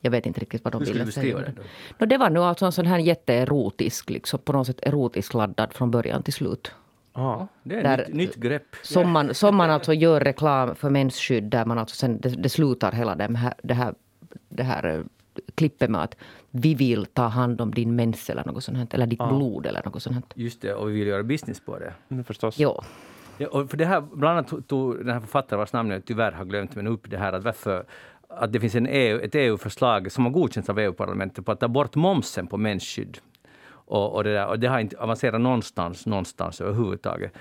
Jag 0.00 0.10
vet 0.10 0.26
inte 0.26 0.40
riktigt 0.40 0.64
vad 0.64 0.72
de 0.72 0.84
ville 0.84 1.12
säga. 1.12 1.38
då? 1.38 1.62
No, 1.98 2.06
det 2.06 2.18
var 2.18 2.30
nu 2.30 2.40
alltså 2.40 2.66
en 2.66 2.72
sån 2.72 2.86
här 2.86 2.98
jätteerotisk, 2.98 4.10
liksom, 4.10 4.38
på 4.38 4.52
något 4.52 4.66
sätt 4.66 4.80
erotiskt 4.82 5.34
laddad 5.34 5.72
från 5.72 5.90
början 5.90 6.22
till 6.22 6.32
slut. 6.32 6.72
Ah. 7.12 7.46
Det 7.62 7.74
är 7.74 7.82
Där- 7.82 7.98
ett 7.98 8.08
nytt, 8.08 8.16
nytt 8.16 8.36
grepp. 8.36 8.76
Som 8.82 9.10
man, 9.10 9.34
som 9.34 9.56
man 9.56 9.70
alltså 9.70 9.92
gör 9.92 10.20
reklam 10.20 10.74
för 10.74 10.90
mensskydd 10.90 11.44
där 11.44 11.64
man 11.64 11.78
alltså 11.78 11.96
sen, 11.96 12.20
det, 12.20 12.28
det 12.28 12.48
slutar 12.48 12.92
hela 12.92 13.14
det 13.14 13.36
här, 13.36 13.54
det 13.62 13.74
här, 13.74 13.94
det 14.48 14.62
här 14.62 14.86
eh, 14.98 15.04
klippet 15.54 15.90
med 15.90 16.02
att 16.02 16.16
vi 16.50 16.74
vill 16.74 17.06
ta 17.06 17.22
hand 17.22 17.60
om 17.60 17.70
din 17.70 17.96
mens 17.96 18.30
eller 18.30 18.44
något 18.44 18.64
sånt 18.64 18.78
här, 18.78 18.88
eller 18.90 19.06
ditt 19.06 19.28
blod 19.28 19.66
eller 19.66 19.82
något 19.84 20.02
sånt 20.02 20.14
här. 20.16 20.24
Just 20.34 20.60
det, 20.60 20.74
och 20.74 20.88
vi 20.88 20.92
vill 20.92 21.06
göra 21.08 21.22
business 21.22 21.60
på 21.60 21.78
det. 21.78 21.92
Nu 22.08 22.24
förstås. 22.24 22.58
Jo. 22.58 22.80
Ja, 23.38 23.48
och 23.48 23.70
för 23.70 23.76
det 23.76 23.84
här, 23.86 24.00
bland 24.00 24.38
annat 24.38 24.68
tog 24.68 24.98
den 24.98 25.08
här 25.14 25.20
författaren, 25.20 25.58
vars 25.58 25.72
namn 25.72 25.90
jag 25.90 26.04
tyvärr 26.04 26.32
har 26.32 26.44
glömt, 26.44 26.74
men 26.74 26.86
upp 26.86 27.10
det 27.10 27.18
här 27.18 27.32
att 27.32 27.44
varför 27.44 27.84
att 28.28 28.52
det 28.52 28.60
finns 28.60 28.74
en 28.74 28.86
EU, 28.86 29.18
ett 29.20 29.34
EU-förslag 29.34 30.12
som 30.12 30.24
har 30.24 30.32
godkänts 30.32 30.70
av 30.70 30.78
EU-parlamentet 30.78 31.44
på 31.46 31.52
att 31.52 31.60
ta 31.60 31.68
bort 31.68 31.94
momsen 31.94 32.46
på 32.46 32.56
mensskydd. 32.56 33.18
Och, 33.92 34.14
och, 34.14 34.24
det, 34.24 34.32
där, 34.32 34.46
och 34.46 34.58
det 34.58 34.66
har 34.66 34.80
inte 34.80 34.98
avancerat 34.98 35.40
någonstans, 35.40 36.06
någonstans 36.06 36.60
överhuvudtaget. 36.60 37.32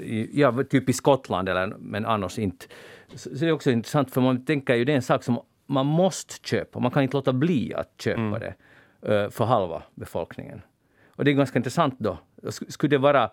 I, 0.00 0.40
ja, 0.40 0.64
typ 0.70 0.88
i 0.88 0.92
Skottland, 0.92 1.48
eller, 1.48 1.66
men 1.78 2.06
annars 2.06 2.38
inte. 2.38 2.66
Så, 3.14 3.18
så 3.18 3.44
det 3.44 3.46
är 3.48 3.52
också 3.52 3.70
intressant, 3.70 4.10
för 4.10 4.20
man 4.20 4.44
tänker 4.44 4.74
ju 4.74 4.84
det 4.84 4.92
är 4.92 4.96
en 4.96 5.02
sak 5.02 5.22
som 5.22 5.40
man 5.66 5.86
måste 5.86 6.34
köpa. 6.48 6.78
Man 6.80 6.90
kan 6.90 7.02
inte 7.02 7.16
låta 7.16 7.32
bli 7.32 7.74
att 7.74 7.92
köpa 8.00 8.20
det 8.38 8.54
eh, 9.02 9.30
för 9.30 9.44
halva 9.44 9.82
befolkningen. 9.94 10.62
Och 11.16 11.24
det 11.24 11.30
är 11.30 11.34
ganska 11.34 11.58
intressant 11.58 11.94
då. 11.98 12.18
Sk- 12.42 12.70
Skulle 12.70 12.90
det 12.90 12.98
vara... 12.98 13.30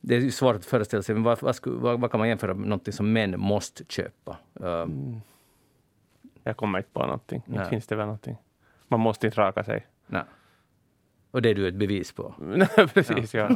Det 0.00 0.14
är 0.16 0.30
svårt 0.30 0.56
att 0.56 0.64
föreställa 0.64 1.02
sig, 1.02 1.14
men 1.14 1.24
vad, 1.24 1.42
vad, 1.42 1.56
vad, 1.64 2.00
vad 2.00 2.10
kan 2.10 2.20
man 2.20 2.28
jämföra 2.28 2.54
med 2.54 2.68
någonting 2.68 2.92
som 2.92 3.12
män 3.12 3.40
måste 3.40 3.84
köpa? 3.88 4.36
Eh, 4.60 4.86
Jag 6.42 6.56
kommer 6.56 6.78
inte 6.78 6.90
på 6.92 7.00
någonting. 7.02 7.42
Inte 7.46 7.58
finns 7.70 7.86
det 7.86 7.96
väl 7.96 8.06
någonting. 8.06 8.36
Man 8.88 9.00
måste 9.00 9.26
inte 9.26 9.40
raka 9.40 9.64
sig. 9.64 9.86
nej. 10.06 10.22
Och 11.30 11.42
det 11.42 11.50
är 11.50 11.54
du 11.54 11.68
ett 11.68 11.74
bevis 11.74 12.12
på. 12.12 12.34
Precis, 12.94 13.34
ja. 13.34 13.50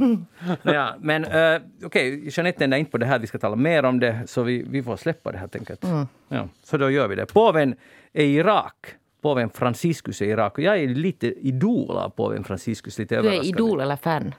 ja, 0.62 0.94
men 1.00 1.24
uh, 1.24 1.62
okej, 1.84 2.18
okay, 2.18 2.28
Jeanette 2.32 2.64
är 2.64 2.74
inte 2.74 2.90
på 2.90 2.98
det 2.98 3.06
här, 3.06 3.18
vi 3.18 3.26
ska 3.26 3.38
tala 3.38 3.56
mer 3.56 3.84
om 3.84 4.00
det, 4.00 4.22
så 4.26 4.42
vi, 4.42 4.64
vi 4.68 4.82
får 4.82 4.96
släppa 4.96 5.32
det 5.32 5.38
helt 5.38 5.56
enkelt. 5.56 5.84
Ja, 6.28 6.48
så 6.62 6.76
då 6.76 6.90
gör 6.90 7.08
vi 7.08 7.14
det. 7.14 7.26
Påven 7.26 7.74
är 8.12 8.24
i 8.24 8.34
Irak. 8.34 8.86
Påven 9.22 9.50
Franciscus 9.50 10.22
är 10.22 10.26
i 10.26 10.28
Irak. 10.28 10.58
Och 10.58 10.64
jag 10.64 10.78
är 10.78 10.88
lite 10.88 11.26
idol 11.26 11.96
av 11.96 12.10
påven 12.10 12.44
Franciscus. 12.44 12.98
Lite 12.98 13.22
Du 13.22 13.28
är 13.28 13.44
idol 13.44 13.80
eller 13.80 13.96
fan? 13.96 14.34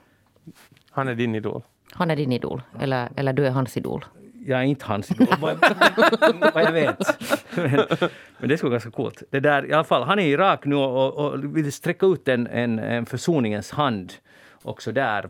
Han 0.89 1.07
är 1.07 1.15
din 1.15 1.35
idol. 1.35 1.61
Han 1.91 2.11
är 2.11 2.15
din 2.15 2.31
idol. 2.31 2.61
Eller, 2.79 3.09
eller 3.15 3.33
du 3.33 3.47
är 3.47 3.51
hans 3.51 3.77
idol. 3.77 4.05
Jag 4.45 4.59
är 4.59 4.63
inte 4.63 4.85
hans 4.85 5.11
idol, 5.11 5.27
vad 5.39 5.57
vad 6.53 6.63
jag 6.63 6.71
vet. 6.71 6.97
Men, 7.55 7.85
men 8.37 8.49
det 8.49 8.57
skulle 8.57 8.69
vara 8.69 8.69
ganska 8.69 8.91
coolt. 8.91 9.23
Det 9.29 9.39
där, 9.39 9.65
I 9.65 9.73
alla 9.73 9.83
fall, 9.83 10.03
han 10.03 10.19
är 10.19 10.23
i 10.23 10.31
Irak 10.31 10.65
nu 10.65 10.75
och, 10.75 11.13
och 11.13 11.57
vill 11.57 11.71
sträcka 11.71 12.05
ut 12.05 12.27
en, 12.27 12.47
en, 12.47 12.79
en 12.79 13.05
försoningens 13.05 13.71
hand 13.71 14.13
också 14.63 14.91
där. 14.91 15.29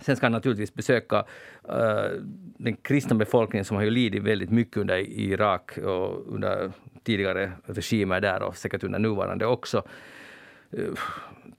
Sen 0.00 0.16
ska 0.16 0.26
han 0.26 0.32
naturligtvis 0.32 0.74
besöka 0.74 1.18
uh, 1.68 2.22
den 2.58 2.76
kristna 2.76 3.16
befolkningen 3.16 3.64
som 3.64 3.76
har 3.76 3.84
ju 3.84 3.90
lidit 3.90 4.22
väldigt 4.22 4.50
mycket 4.50 4.76
under 4.76 4.98
Irak 4.98 5.78
och 5.78 6.34
under 6.34 6.72
tidigare 7.04 7.52
regimer 7.66 8.20
där 8.20 8.42
och 8.42 8.56
säkert 8.56 8.84
under 8.84 8.98
nuvarande 8.98 9.46
också. 9.46 9.82
Uh, 10.78 10.94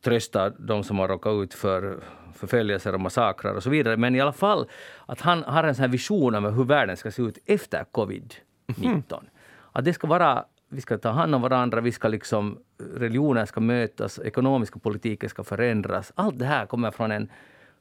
trösta 0.01 0.49
de 0.49 0.83
som 0.83 0.99
har 0.99 1.07
råkat 1.07 1.33
ut 1.33 1.53
för 1.53 1.99
förföljelser 2.37 2.93
och 2.93 3.01
massakrer 3.01 3.55
och 3.55 3.63
så 3.63 3.69
vidare. 3.69 3.97
Men 3.97 4.15
i 4.15 4.21
alla 4.21 4.33
fall 4.33 4.67
att 5.05 5.21
han 5.21 5.43
har 5.43 5.63
en 5.63 5.75
sån 5.75 5.81
här 5.81 5.89
vision 5.89 6.35
om 6.35 6.45
hur 6.45 6.63
världen 6.63 6.97
ska 6.97 7.11
se 7.11 7.21
ut 7.21 7.37
efter 7.45 7.85
covid-19. 7.91 9.23
Att 9.71 9.85
det 9.85 9.93
ska 9.93 10.07
vara, 10.07 10.45
vi 10.69 10.81
ska 10.81 10.97
ta 10.97 11.09
hand 11.09 11.35
om 11.35 11.41
varandra, 11.41 11.81
vi 11.81 11.91
ska 11.91 12.07
liksom, 12.07 12.59
religioner 12.93 13.45
ska 13.45 13.59
mötas, 13.59 14.19
ekonomiska 14.19 14.79
politiken 14.79 15.29
ska 15.29 15.43
förändras. 15.43 16.11
Allt 16.15 16.39
det 16.39 16.45
här 16.45 16.65
kommer 16.65 16.91
från 16.91 17.11
en 17.11 17.31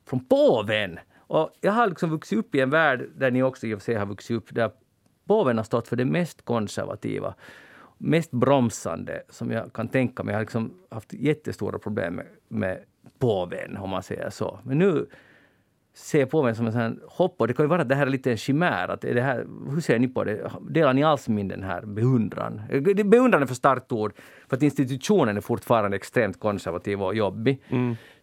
från 0.06 0.24
påven. 0.24 0.98
Och 1.18 1.50
jag 1.60 1.72
har 1.72 1.86
liksom 1.86 2.10
vuxit 2.10 2.38
upp 2.38 2.54
i 2.54 2.60
en 2.60 2.70
värld 2.70 3.08
där 3.16 3.30
ni 3.30 3.42
också 3.42 3.66
i 3.66 3.74
och 3.74 3.78
för 3.78 3.84
sig 3.84 3.94
har 3.94 4.06
vuxit 4.06 4.36
upp, 4.36 4.54
där 4.54 4.70
påven 5.26 5.56
har 5.56 5.64
stått 5.64 5.88
för 5.88 5.96
det 5.96 6.04
mest 6.04 6.44
konservativa, 6.44 7.34
mest 7.98 8.30
bromsande 8.30 9.22
som 9.28 9.50
jag 9.50 9.72
kan 9.72 9.88
tänka 9.88 10.22
mig. 10.22 10.32
Jag 10.32 10.38
har 10.38 10.42
liksom 10.42 10.74
haft 10.90 11.12
jättestora 11.12 11.78
problem 11.78 12.14
med, 12.14 12.26
med 12.48 12.84
påven, 13.18 13.76
om 13.76 13.90
man 13.90 14.02
säger 14.02 14.30
så. 14.30 14.58
Men 14.62 14.78
nu 14.78 15.06
ser 15.94 16.26
påven 16.26 16.54
som 16.54 16.66
en 16.66 16.72
sån 16.72 17.00
hopp. 17.08 17.40
Och 17.40 17.48
det 17.48 17.54
kan 17.54 17.64
ju 17.64 17.68
vara 17.68 17.82
att 17.82 17.88
det 17.88 17.94
här 17.94 18.06
är 18.06 18.10
lite 18.10 18.30
en 18.30 18.36
chimär. 18.36 18.88
Att 18.88 19.00
det 19.00 19.20
här, 19.20 19.46
hur 19.70 19.80
ser 19.80 19.98
ni 19.98 20.08
på 20.08 20.24
det? 20.24 20.50
Delar 20.68 20.94
ni 20.94 21.04
alls 21.04 21.28
min 21.28 21.48
den 21.48 21.62
här 21.62 21.82
beundran? 21.82 22.62
Beundran 23.04 23.42
är 23.42 23.46
för 23.46 23.54
starkt 23.54 23.92
ord, 23.92 24.12
för 24.48 24.56
att 24.56 24.62
institutionen 24.62 25.36
är 25.36 25.40
fortfarande 25.40 25.96
extremt 25.96 26.40
konservativ 26.40 27.02
och 27.02 27.14
jobbig, 27.14 27.62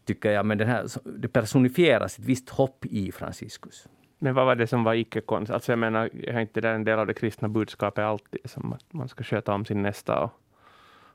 tycker 0.06 0.32
jag. 0.32 0.46
Men 0.46 0.58
den 0.58 0.68
här, 0.68 0.86
det 1.04 1.28
personifieras 1.28 2.20
ett 2.20 2.26
visst 2.26 2.50
hopp 2.50 2.86
i 2.86 3.12
Franciscus. 3.12 3.88
Men 4.20 4.34
vad 4.34 4.46
var 4.46 4.56
det 4.56 4.68
som 4.68 4.84
var 4.84 4.94
icke-konst? 4.94 5.52
Alltså 5.52 5.72
jag 5.72 5.80
menar, 5.80 6.10
är 6.24 6.40
inte 6.40 6.62
det 6.62 6.70
en 6.70 6.84
del 6.84 7.00
av 7.00 7.08
det 7.08 7.14
kristna 7.14 7.50
budskapet 7.50 8.04
alltid, 8.04 8.42
som 8.46 8.76
man 8.92 9.10
ska 9.10 9.24
sköta 9.24 9.54
om 9.54 9.66
sin 9.66 9.82
nästa 9.82 10.24
och, 10.24 10.32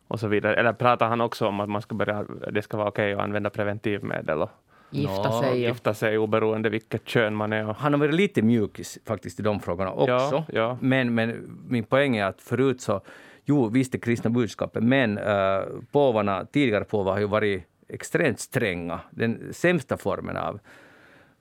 och 0.09 0.21
så 0.21 0.29
vidare? 0.29 0.55
Eller 0.55 0.73
pratar 0.73 1.09
han 1.09 1.21
också 1.21 1.47
om 1.47 1.61
att 1.61 1.69
man 1.69 1.83
ska 1.83 1.95
börja, 1.95 2.25
det 2.53 2.63
ska 2.63 2.77
vara 2.77 2.89
okej 2.89 3.13
att 3.15 3.21
använda 3.21 3.51
preventivmedel 3.51 4.43
och, 4.43 4.51
Gifta 4.91 5.33
sig. 5.41 5.51
Och, 5.51 5.57
Gifta 5.57 5.95
sig 5.95 6.19
oberoende 6.19 6.69
vilket 6.69 7.05
kön 7.09 7.35
man 7.35 7.53
är. 7.53 7.69
Och, 7.69 7.77
Han 7.77 7.93
har 7.93 8.01
varit 8.01 8.15
lite 8.15 8.43
mjukis 8.43 8.99
faktiskt 9.07 9.41
i 9.41 9.43
de 9.43 9.61
frågorna 9.61 9.93
också. 9.93 10.13
Ja, 10.13 10.45
ja. 10.53 10.79
Men, 10.81 11.15
men 11.15 11.59
min 11.69 11.85
poäng 11.85 12.17
är 12.17 12.25
att 12.25 12.41
förut 12.43 12.81
så, 12.81 13.01
jo 13.45 13.69
visst 13.69 13.93
det 13.93 13.99
kristna 13.99 14.31
budskapet, 14.31 14.83
men 14.83 15.19
uh, 15.19 15.63
påvarna, 15.93 16.45
tidigare 16.45 16.85
påvar 16.85 17.13
har 17.13 17.19
ju 17.21 17.27
varit 17.27 17.65
extremt 17.89 18.41
stränga. 18.41 19.01
Den 19.11 19.53
sämsta 19.53 19.97
formen 19.97 20.37
av 20.37 20.61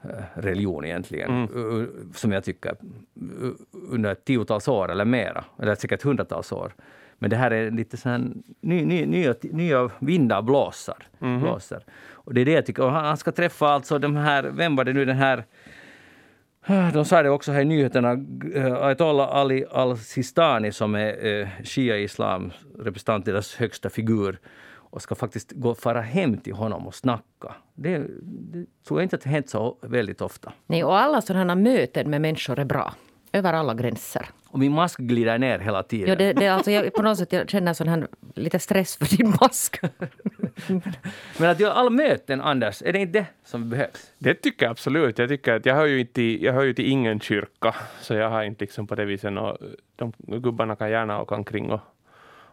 eh, 0.04 0.10
religion 0.34 0.86
egentligen, 0.86 1.30
Mm. 1.30 2.12
som 2.16 2.32
jag 2.32 2.44
tycker, 2.44 2.76
under 3.90 4.16
tiotals 4.16 4.68
år 4.68 4.92
eller 4.92 5.06
mera, 5.06 5.44
eller 5.60 5.76
säkert 5.76 6.04
hundratals 6.04 6.52
år. 6.52 6.74
Men 7.20 7.30
det 7.30 7.36
här 7.36 7.52
är 7.52 7.72
lite 7.72 7.98
så 7.98 8.10
här, 8.10 8.32
ny, 8.62 8.86
ny, 8.86 9.06
nya, 9.06 9.36
nya 9.42 9.90
vindar 10.00 10.42
blåser. 10.42 11.08
Mhm. 11.20 11.40
blåser. 11.42 11.84
Och 12.12 12.34
det 12.34 12.42
är 12.42 12.46
det 12.46 12.52
jag 12.52 12.66
tycker. 12.66 12.84
Och 12.84 12.92
han 12.92 13.06
han 13.06 13.18
ska 13.18 13.32
träffa 13.32 13.68
alltså 13.68 14.00
de 14.00 14.16
här, 14.16 14.44
vem 14.44 14.76
var 14.76 14.84
det 14.84 14.94
nu 14.94 15.06
den 15.06 15.18
här 15.18 15.46
de 16.94 17.06
sa 17.06 17.24
det 17.24 17.30
också 17.30 17.52
här 17.52 17.62
i 17.62 17.66
nyheterna, 17.66 18.12
eh, 18.56 18.84
Ayatollah 18.84 19.36
Ali 19.36 19.66
al-Sistani 19.72 20.72
som 20.72 20.96
är 20.96 21.26
eh, 21.26 21.48
shia-islam, 21.64 22.52
representant 22.80 23.26
deras 23.26 23.56
högsta 23.56 23.90
figur 23.90 24.40
och 24.76 25.02
ska 25.02 25.16
faktiskt 25.16 25.52
gå 25.52 25.76
fara 25.76 26.02
hem 26.02 26.38
till 26.38 26.54
honom 26.54 26.88
och 26.88 26.96
snacka. 26.96 27.56
Det, 27.76 27.98
det 28.22 28.66
tror 28.88 29.00
jag 29.00 29.06
inte 29.06 29.16
att 29.16 29.22
det 29.22 29.30
hänt 29.30 29.50
så 29.50 29.78
väldigt 29.82 30.22
ofta. 30.22 30.54
nej, 30.66 30.84
och 30.84 31.00
alla 31.00 31.22
sådana 31.22 31.56
möten 31.56 32.10
med 32.10 32.22
människor 32.22 32.60
är 32.60 32.66
bra. 32.66 32.94
Över 33.32 33.54
alla 33.54 33.74
gränser. 33.74 34.26
Och 34.58 34.62
min 34.62 34.74
mask 34.74 35.00
glider 35.00 35.38
ner 35.38 35.60
hela 35.60 35.84
tiden. 35.84 36.10
Ja, 36.10 36.16
det, 36.16 36.34
det 36.34 36.46
är 36.46 36.52
alltså, 36.52 36.72
jag, 36.72 36.94
på 36.94 37.02
något 37.02 37.18
sätt 37.18 37.34
jag 37.34 37.50
känner 37.50 37.74
sån 37.74 37.88
här, 37.88 38.08
lite 38.36 38.60
stress 38.60 38.98
för 38.98 39.18
din 39.18 39.34
mask. 39.42 39.80
Men 41.38 41.50
att 41.50 41.60
göra 41.60 41.74
alla 41.74 41.90
möten, 41.90 42.42
Anders, 42.42 42.82
är 42.86 42.94
det 42.94 43.00
inte 43.00 43.20
det 43.20 43.26
som 43.44 43.70
behövs? 43.70 44.14
det 44.18 44.34
tycker 44.34 44.66
jag 44.66 44.72
absolut. 44.72 45.20
Jag 45.20 45.30
tycker 45.30 45.54
att 45.54 45.66
jag 45.66 45.76
hör 45.76 45.86
ju 45.86 46.00
inte, 46.00 46.22
jag 46.22 46.54
hör 46.54 46.64
ju 46.64 46.74
till 46.74 46.86
ingen 46.86 47.20
kyrka, 47.20 47.76
så 48.02 48.14
jag 48.14 48.30
har 48.30 48.44
inte 48.44 48.64
liksom 48.64 48.88
på 48.88 48.96
det 48.96 49.06
viset 49.06 49.34
nå- 49.34 49.58
de 49.96 50.14
gubbarna 50.18 50.76
kan 50.76 50.90
gärna 50.90 51.22
åka 51.22 51.36
omkring 51.36 51.72
och, 51.72 51.82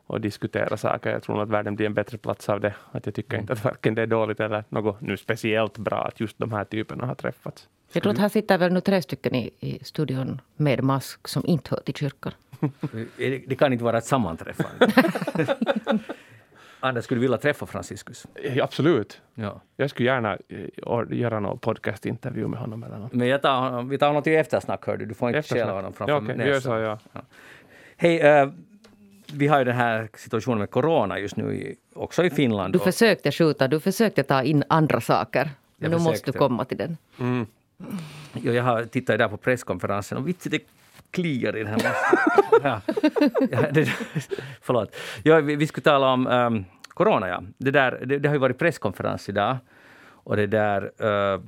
och 0.06 0.20
diskutera 0.20 0.76
saker. 0.76 1.10
Jag 1.10 1.22
tror 1.22 1.42
att 1.42 1.48
världen 1.48 1.76
blir 1.76 1.86
en 1.86 1.94
bättre 1.94 2.18
plats 2.18 2.48
av 2.48 2.60
det. 2.60 2.74
Att 2.92 3.06
jag 3.06 3.14
tycker 3.14 3.38
inte 3.38 3.52
att 3.52 3.64
varken 3.64 3.94
det 3.94 4.02
är 4.02 4.06
dåligt 4.06 4.40
eller 4.40 4.64
något 4.68 5.00
nu 5.00 5.16
speciellt 5.16 5.78
bra 5.78 6.04
att 6.04 6.20
just 6.20 6.38
de 6.38 6.52
här 6.52 6.64
typerna 6.64 7.06
har 7.06 7.14
träffats. 7.14 7.68
Jag 7.92 8.02
tror 8.02 8.12
att 8.12 8.18
här 8.18 8.28
sitter 8.28 8.58
väl 8.58 8.72
nu 8.72 8.80
tre 8.80 9.02
stycken 9.02 9.34
i, 9.34 9.50
i 9.60 9.84
studion 9.84 10.40
med 10.56 10.82
mask 10.84 11.28
som 11.28 11.46
inte 11.46 11.70
hör 11.70 11.80
till 11.80 11.94
kyrkan. 11.94 12.32
Det 13.46 13.58
kan 13.58 13.72
inte 13.72 13.84
vara 13.84 13.98
ett 13.98 14.04
sammanträffande. 14.04 14.92
Anders 16.80 17.04
skulle 17.04 17.20
vilja 17.20 17.36
träffa 17.38 17.66
Franciscus. 17.66 18.26
Eh, 18.34 18.64
Absolut. 18.64 19.20
Ja. 19.34 19.60
Jag 19.76 19.90
skulle 19.90 20.08
gärna 20.08 20.38
eh, 20.48 21.18
göra 21.18 21.40
någon 21.40 21.58
podcastintervju 21.58 22.46
med 22.48 22.58
honom 22.60 22.82
eller 22.82 22.98
något. 22.98 23.12
Men 23.12 23.28
jag 23.28 23.42
tar, 23.42 23.60
honom- 23.60 23.88
vi 23.88 23.98
tar 23.98 24.06
honom 24.06 24.22
till 24.22 24.32
eftersnack, 24.32 24.86
hör 24.86 24.96
du. 24.96 25.06
Du 25.06 25.14
får 25.14 25.28
inte 25.36 25.42
stjäla 25.54 25.72
honom 25.72 25.92
framför 25.92 26.12
Ja, 26.14 26.20
vi 26.20 26.44
gör 26.48 26.60
så, 26.60 26.70
ja. 26.70 26.98
Hej, 27.96 28.20
eh, 28.20 28.48
vi 29.32 29.46
har 29.46 29.58
ju 29.58 29.64
den 29.64 29.76
här 29.76 30.08
situationen 30.14 30.58
med 30.58 30.70
corona 30.70 31.18
just 31.18 31.36
nu 31.36 31.54
i, 31.54 31.76
också 31.94 32.24
i 32.24 32.30
Finland. 32.30 32.72
Du 32.72 32.78
och- 32.78 32.84
försökte 32.84 33.32
skjuta, 33.32 33.68
du 33.68 33.80
försökte 33.80 34.22
ta 34.22 34.42
in 34.42 34.64
andra 34.68 35.00
saker. 35.00 35.50
Men 35.76 35.90
nu 35.90 35.98
måste 35.98 36.32
du 36.32 36.38
komma 36.38 36.64
till 36.64 36.76
den. 36.78 36.96
Mm. 37.20 37.46
Ja, 38.32 38.52
jag 38.52 38.62
har 38.62 38.84
tittat 38.84 39.18
där 39.18 39.28
på 39.28 39.36
presskonferensen 39.36 40.18
och 40.18 40.28
vitsen 40.28 40.52
det 40.52 40.62
kliar 41.10 41.56
i 41.56 41.58
den 41.58 41.66
här 41.66 41.74
masken. 41.74 42.18
ja. 42.62 42.80
Ja, 43.50 43.70
det, 43.72 43.84
förlåt. 44.60 44.96
Ja, 45.22 45.40
vi, 45.40 45.56
vi 45.56 45.66
skulle 45.66 45.82
tala 45.82 46.12
om 46.12 46.26
um, 46.26 46.64
corona, 46.88 47.28
ja. 47.28 47.42
Det, 47.58 47.70
där, 47.70 48.02
det, 48.06 48.18
det 48.18 48.28
har 48.28 48.34
ju 48.34 48.40
varit 48.40 48.58
presskonferens 48.58 49.28
idag. 49.28 49.56
Och 50.24 50.36
det 50.36 50.46
där, 50.46 50.92
eh, 50.98 51.40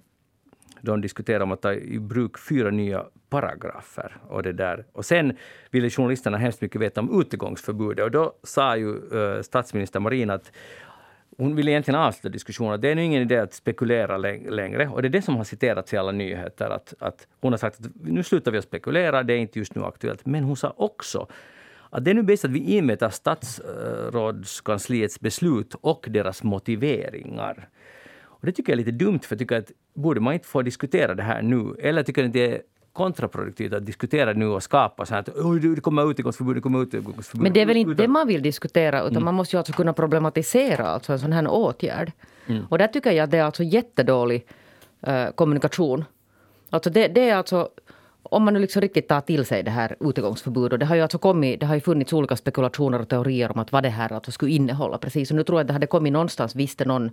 de 0.80 1.00
diskuterar 1.00 1.40
om 1.40 1.52
att 1.52 1.62
ta 1.62 1.72
i 1.72 1.98
bruk 1.98 2.38
fyra 2.38 2.70
nya 2.70 3.04
paragrafer. 3.28 4.16
Och, 4.28 4.42
det 4.42 4.52
där. 4.52 4.84
och 4.92 5.04
sen 5.04 5.36
ville 5.70 5.90
journalisterna 5.90 6.38
hemskt 6.38 6.60
mycket 6.60 6.80
veta 6.80 7.00
om 7.00 7.20
utegångsförbudet. 7.20 8.04
Och 8.04 8.10
då 8.10 8.32
sa 8.42 8.76
ju 8.76 8.96
eh, 8.96 9.42
statsminister 9.42 10.00
Marin 10.00 10.30
att 10.30 10.52
hon 11.36 11.56
vill 11.56 11.68
egentligen 11.68 12.00
avsluta 12.00 12.28
diskussionen. 12.28 12.80
Det 12.80 12.88
är 12.88 12.94
nu 12.94 13.04
ingen 13.04 13.22
idé 13.22 13.38
att 13.38 13.54
spekulera 13.54 14.16
längre. 14.16 14.88
Och 14.88 15.02
det 15.02 15.08
är 15.08 15.10
det 15.10 15.22
som 15.22 15.36
har 15.36 15.44
citerats 15.44 15.94
i 15.94 15.96
alla 15.96 16.12
nyheter. 16.12 16.70
Att, 16.70 16.94
att 16.98 17.26
hon 17.40 17.52
har 17.52 17.58
sagt 17.58 17.80
att 17.80 17.86
nu 18.02 18.22
slutar 18.22 18.50
vi 18.50 18.58
att 18.58 18.64
spekulera, 18.64 19.22
det 19.22 19.34
är 19.34 19.38
inte 19.38 19.58
just 19.58 19.74
nu 19.74 19.84
aktuellt. 19.84 20.26
Men 20.26 20.44
hon 20.44 20.56
sa 20.56 20.74
också 20.76 21.26
att 21.90 22.04
det 22.04 22.10
är 22.10 22.14
nu 22.14 22.22
bäst 22.22 22.44
att 22.44 22.50
vi 22.50 22.76
inväntar 22.76 23.10
statsrådskansliets 23.10 25.20
beslut 25.20 25.74
och 25.80 26.06
deras 26.10 26.42
motiveringar. 26.42 27.68
Och 28.22 28.46
det 28.46 28.52
tycker 28.52 28.72
jag 28.72 28.80
är 28.80 28.84
lite 28.84 29.04
dumt, 29.04 29.18
för 29.18 29.34
jag 29.34 29.38
tycker 29.38 29.58
att 29.58 29.72
borde 29.94 30.20
man 30.20 30.34
inte 30.34 30.48
få 30.48 30.62
diskutera 30.62 31.14
det 31.14 31.22
här 31.22 31.42
nu? 31.42 31.76
Eller 31.78 32.02
tycker 32.02 32.22
ni 32.22 32.28
det 32.28 32.52
är 32.52 32.62
kontraproduktivt 32.96 33.72
att 33.72 33.86
diskutera 33.86 34.32
nu 34.32 34.46
och 34.46 34.62
skapa 34.62 35.06
så 35.06 35.14
här 35.14 35.20
att 35.20 35.28
"Oj, 35.36 35.60
det 35.60 35.80
kommer 35.80 36.10
utegångsförbud, 36.10 36.56
det 36.56 36.60
kommer 36.60 36.82
utegångsförbud. 36.82 37.42
Men 37.42 37.52
det 37.52 37.60
är 37.60 37.66
väl 37.66 37.76
inte 37.76 37.92
Utan- 37.92 38.02
det 38.04 38.08
man 38.08 38.26
vill 38.26 38.42
diskutera 38.42 39.02
utan 39.02 39.24
man 39.24 39.34
måste 39.34 39.56
ju 39.56 39.58
alltså 39.58 39.72
kunna 39.72 39.92
problematisera 39.92 40.86
alltså 40.86 41.12
en 41.12 41.18
sån 41.18 41.32
här 41.32 41.48
åtgärd. 41.48 42.12
Och 42.68 42.78
där 42.78 42.86
tycker 42.88 43.12
jag 43.12 43.24
att 43.24 43.30
det 43.30 43.38
är 43.38 43.44
alltså 43.44 43.62
jättedålig 43.62 44.46
eh, 45.02 45.30
kommunikation. 45.34 46.04
Alltså 46.70 46.90
det, 46.90 47.08
det 47.08 47.30
är 47.30 47.36
alltså 47.36 47.68
om 48.22 48.44
man 48.44 48.54
nu 48.54 48.60
liksom 48.60 48.82
riktigt 48.82 49.08
tar 49.08 49.20
till 49.20 49.44
sig 49.44 49.62
det 49.62 49.70
här 49.70 49.96
utegångsförbudet. 50.00 50.80
Det 50.80 50.86
har 50.86 50.96
ju 50.96 51.02
alltså 51.02 51.18
kommit, 51.18 51.60
det 51.60 51.66
har 51.66 51.74
ju 51.74 51.80
funnits 51.80 52.12
olika 52.12 52.36
spekulationer 52.36 53.00
och 53.00 53.08
teorier 53.08 53.52
om 53.52 53.58
att 53.60 53.72
vad 53.72 53.82
det 53.82 53.88
här 53.88 54.12
alltså 54.12 54.32
skulle 54.32 54.52
innehålla 54.52 54.98
precis. 54.98 55.30
Och 55.30 55.36
nu 55.36 55.44
tror 55.44 55.58
jag 55.58 55.64
att 55.64 55.66
det 55.66 55.72
hade 55.72 55.86
kommit 55.86 56.12
någonstans, 56.12 56.54
visste 56.56 56.84
någon, 56.84 57.10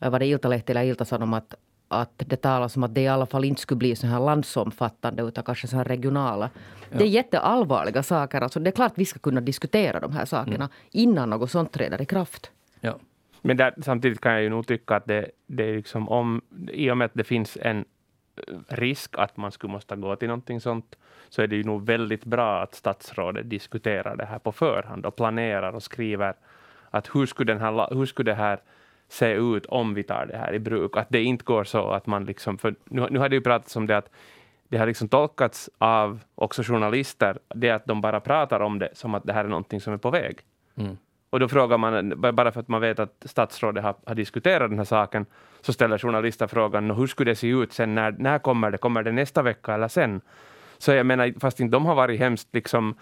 eh, 0.00 0.10
var 0.10 0.18
det 0.18 0.26
Iltalehti 0.26 0.70
eller 0.72 0.82
Ilta-Sanom 0.84 1.34
att, 1.34 1.54
att 1.90 2.22
det 2.26 2.36
talas 2.36 2.76
om 2.76 2.82
att 2.82 2.94
det 2.94 3.00
i 3.00 3.08
alla 3.08 3.26
fall 3.26 3.44
inte 3.44 3.60
skulle 3.60 3.78
bli 3.78 3.96
så 3.96 4.06
här 4.06 4.20
landsomfattande 4.20 5.22
utan 5.22 5.44
kanske 5.44 5.66
så 5.66 5.76
här 5.76 5.84
regionala. 5.84 6.50
Det 6.90 7.04
är 7.04 7.08
jätteallvarliga 7.08 8.02
saker. 8.02 8.40
Alltså 8.40 8.60
det 8.60 8.70
är 8.70 8.72
klart 8.72 8.92
vi 8.94 9.04
ska 9.04 9.18
kunna 9.18 9.40
diskutera 9.40 10.00
de 10.00 10.12
här 10.12 10.24
sakerna 10.24 10.68
innan 10.90 11.30
något 11.30 11.50
sånt 11.50 11.72
träder 11.72 12.02
i 12.02 12.04
kraft. 12.04 12.50
Ja. 12.80 12.98
Men 13.42 13.56
där, 13.56 13.74
samtidigt 13.82 14.20
kan 14.20 14.32
jag 14.32 14.42
ju 14.42 14.48
nog 14.48 14.66
tycka 14.66 14.96
att 14.96 15.06
det, 15.06 15.30
det 15.46 15.64
är 15.64 15.76
liksom 15.76 16.08
om, 16.08 16.42
i 16.72 16.90
och 16.90 16.96
med 16.96 17.04
att 17.04 17.14
det 17.14 17.24
finns 17.24 17.58
en 17.60 17.78
eh, 17.78 18.54
risk 18.68 19.18
att 19.18 19.36
man 19.36 19.52
skulle 19.52 19.72
måste 19.72 19.96
gå 19.96 20.16
till 20.16 20.28
någonting 20.28 20.60
sånt, 20.60 20.96
så 21.28 21.42
är 21.42 21.46
det 21.46 21.56
ju 21.56 21.64
nog 21.64 21.86
väldigt 21.86 22.24
bra 22.24 22.62
att 22.62 22.74
statsrådet 22.74 23.50
diskuterar 23.50 24.16
det 24.16 24.24
här 24.24 24.38
på 24.38 24.52
förhand 24.52 25.06
och 25.06 25.16
planerar 25.16 25.72
och 25.72 25.82
skriver 25.82 26.34
att 26.90 27.14
hur 27.14 27.26
skulle, 27.26 27.52
den 27.52 27.60
här, 27.60 27.94
hur 27.94 28.06
skulle 28.06 28.30
det 28.30 28.36
här 28.36 28.60
se 29.10 29.32
ut 29.32 29.66
om 29.66 29.94
vi 29.94 30.02
tar 30.02 30.26
det 30.26 30.36
här 30.36 30.54
i 30.54 30.58
bruk? 30.58 30.96
Att 30.96 31.06
det 31.10 31.22
inte 31.22 31.44
går 31.44 31.64
så 31.64 31.90
att 31.90 32.06
man 32.06 32.24
liksom, 32.24 32.58
för 32.58 32.74
nu, 32.84 33.06
nu 33.10 33.18
har 33.18 33.28
det 33.28 33.36
ju 33.36 33.42
pratats 33.42 33.76
om 33.76 33.86
det 33.86 33.96
att 33.96 34.10
det 34.68 34.78
har 34.78 34.86
liksom 34.86 35.08
tolkats 35.08 35.70
av 35.78 36.20
också 36.34 36.62
journalister, 36.62 37.38
det 37.54 37.70
att 37.70 37.86
de 37.86 38.00
bara 38.00 38.20
pratar 38.20 38.60
om 38.60 38.78
det 38.78 38.88
som 38.92 39.14
att 39.14 39.24
det 39.24 39.32
här 39.32 39.44
är 39.44 39.48
någonting 39.48 39.80
som 39.80 39.92
är 39.92 39.98
på 39.98 40.10
väg. 40.10 40.38
Mm. 40.76 40.96
Och 41.30 41.40
då 41.40 41.48
frågar 41.48 41.78
man, 41.78 42.20
bara 42.34 42.52
för 42.52 42.60
att 42.60 42.68
man 42.68 42.80
vet 42.80 42.98
att 42.98 43.22
statsrådet 43.24 43.84
har, 43.84 43.94
har 44.06 44.14
diskuterat 44.14 44.70
den 44.70 44.78
här 44.78 44.84
saken, 44.84 45.26
så 45.60 45.72
ställer 45.72 45.98
journalister 45.98 46.46
frågan, 46.46 46.88
"Nå, 46.88 46.94
hur 46.94 47.06
skulle 47.06 47.30
det 47.30 47.36
se 47.36 47.48
ut 47.48 47.72
sen, 47.72 47.94
när, 47.94 48.12
när 48.12 48.38
kommer 48.38 48.70
det, 48.70 48.78
kommer 48.78 49.02
det 49.02 49.12
nästa 49.12 49.42
vecka 49.42 49.74
eller 49.74 49.88
sen? 49.88 50.20
Så 50.78 50.92
jag 50.92 51.06
menar, 51.06 51.40
fast 51.40 51.60
inte 51.60 51.72
de 51.72 51.86
har 51.86 51.94
varit 51.94 52.20
hemskt 52.20 52.48
liksom 52.52 52.94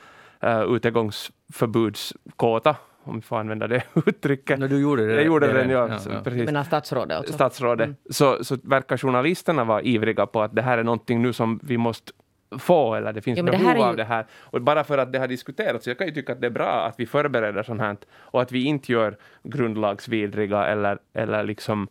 uh, 0.45 0.63
utegångsförbudskåta, 0.63 2.77
om 3.09 3.15
vi 3.17 3.23
får 3.23 3.37
använda 3.39 3.67
det 3.67 3.83
uttrycket. 4.07 4.59
No, 4.59 4.67
du 4.69 4.81
gjorde 4.81 5.07
det. 5.07 5.15
jag 5.15 5.25
gjorde 5.25 5.47
det, 5.47 5.53
den, 5.53 5.71
ja, 5.71 5.89
ja, 6.11 6.21
precis 6.25 6.45
Men 6.45 6.57
av 6.57 6.65
statsrådet 6.65 7.19
alltså. 7.19 7.33
statsrådet, 7.33 7.91
så, 8.11 8.45
så 8.45 8.57
verkar 8.63 8.97
journalisterna 8.97 9.65
vara 9.65 9.83
ivriga 9.83 10.27
på 10.27 10.43
att 10.43 10.55
det 10.55 10.63
här 10.63 10.79
är 10.79 10.85
någonting 10.85 11.23
nu 11.23 11.33
som 11.33 11.61
vi 11.63 11.79
måste 11.79 12.13
få, 12.59 12.95
eller 12.95 13.13
det 13.13 13.21
finns 13.23 13.39
Ja, 13.39 13.45
det 13.45 13.51
behov 13.51 13.71
är 13.71 13.77
ju- 13.77 13.83
av 13.83 13.97
det 13.97 14.05
här. 14.05 14.27
Och 14.41 14.63
bara 14.63 14.85
för 14.85 14.99
att 14.99 15.13
det 15.13 15.19
har 15.19 15.29
diskuterats, 15.29 15.85
så 15.85 15.91
jag 15.91 15.99
kan 15.99 16.07
ju 16.07 16.13
tycka 16.15 16.33
att 16.33 16.41
det 16.41 16.47
är 16.47 16.51
bra 16.51 16.87
att 16.87 16.95
vi 17.01 17.07
förbereder 17.07 17.63
sånt 17.63 17.81
här 17.81 17.97
och 18.17 18.43
att 18.43 18.53
vi 18.53 18.65
inte 18.65 18.93
gör 18.93 19.17
grundlagsvidriga 19.43 20.67
eller, 20.67 20.99
eller 21.15 21.43
liksom 21.45 21.89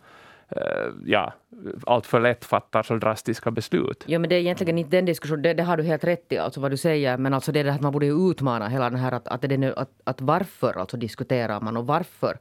Eh, 0.50 0.92
ja, 1.06 1.34
allt 1.86 2.06
för 2.06 2.20
lätt 2.20 2.46
fattar 2.46 2.84
så 2.84 2.96
drastiska 2.96 3.52
beslut. 3.52 4.04
Ja, 4.08 4.20
men 4.20 4.30
det 4.30 4.36
är 4.36 4.40
egentligen 4.40 4.78
inte 4.78 4.98
den 4.98 5.06
diskussionen. 5.06 5.42
Det, 5.42 5.54
det 5.54 5.64
har 5.64 5.78
du 5.78 5.84
helt 5.84 6.04
rätt 6.04 6.32
i, 6.32 6.38
alltså 6.38 6.60
vad 6.62 6.72
du 6.72 6.78
säger. 6.78 7.18
Men 7.18 7.34
alltså 7.34 7.52
det 7.52 7.60
är 7.60 7.64
det 7.64 7.74
att 7.74 7.82
man 7.82 7.92
borde 7.92 8.06
ju 8.06 8.32
utmana 8.32 8.68
hela 8.68 8.90
den 8.90 9.00
här 9.00 9.12
att, 9.12 9.28
att, 9.28 9.42
det 9.42 9.58
nu- 9.58 9.74
att, 9.78 9.90
att 10.04 10.22
varför 10.22 10.80
alltså 10.80 10.98
diskuterar 10.98 11.62
man 11.62 11.78
och 11.78 11.88
varför. 11.88 12.38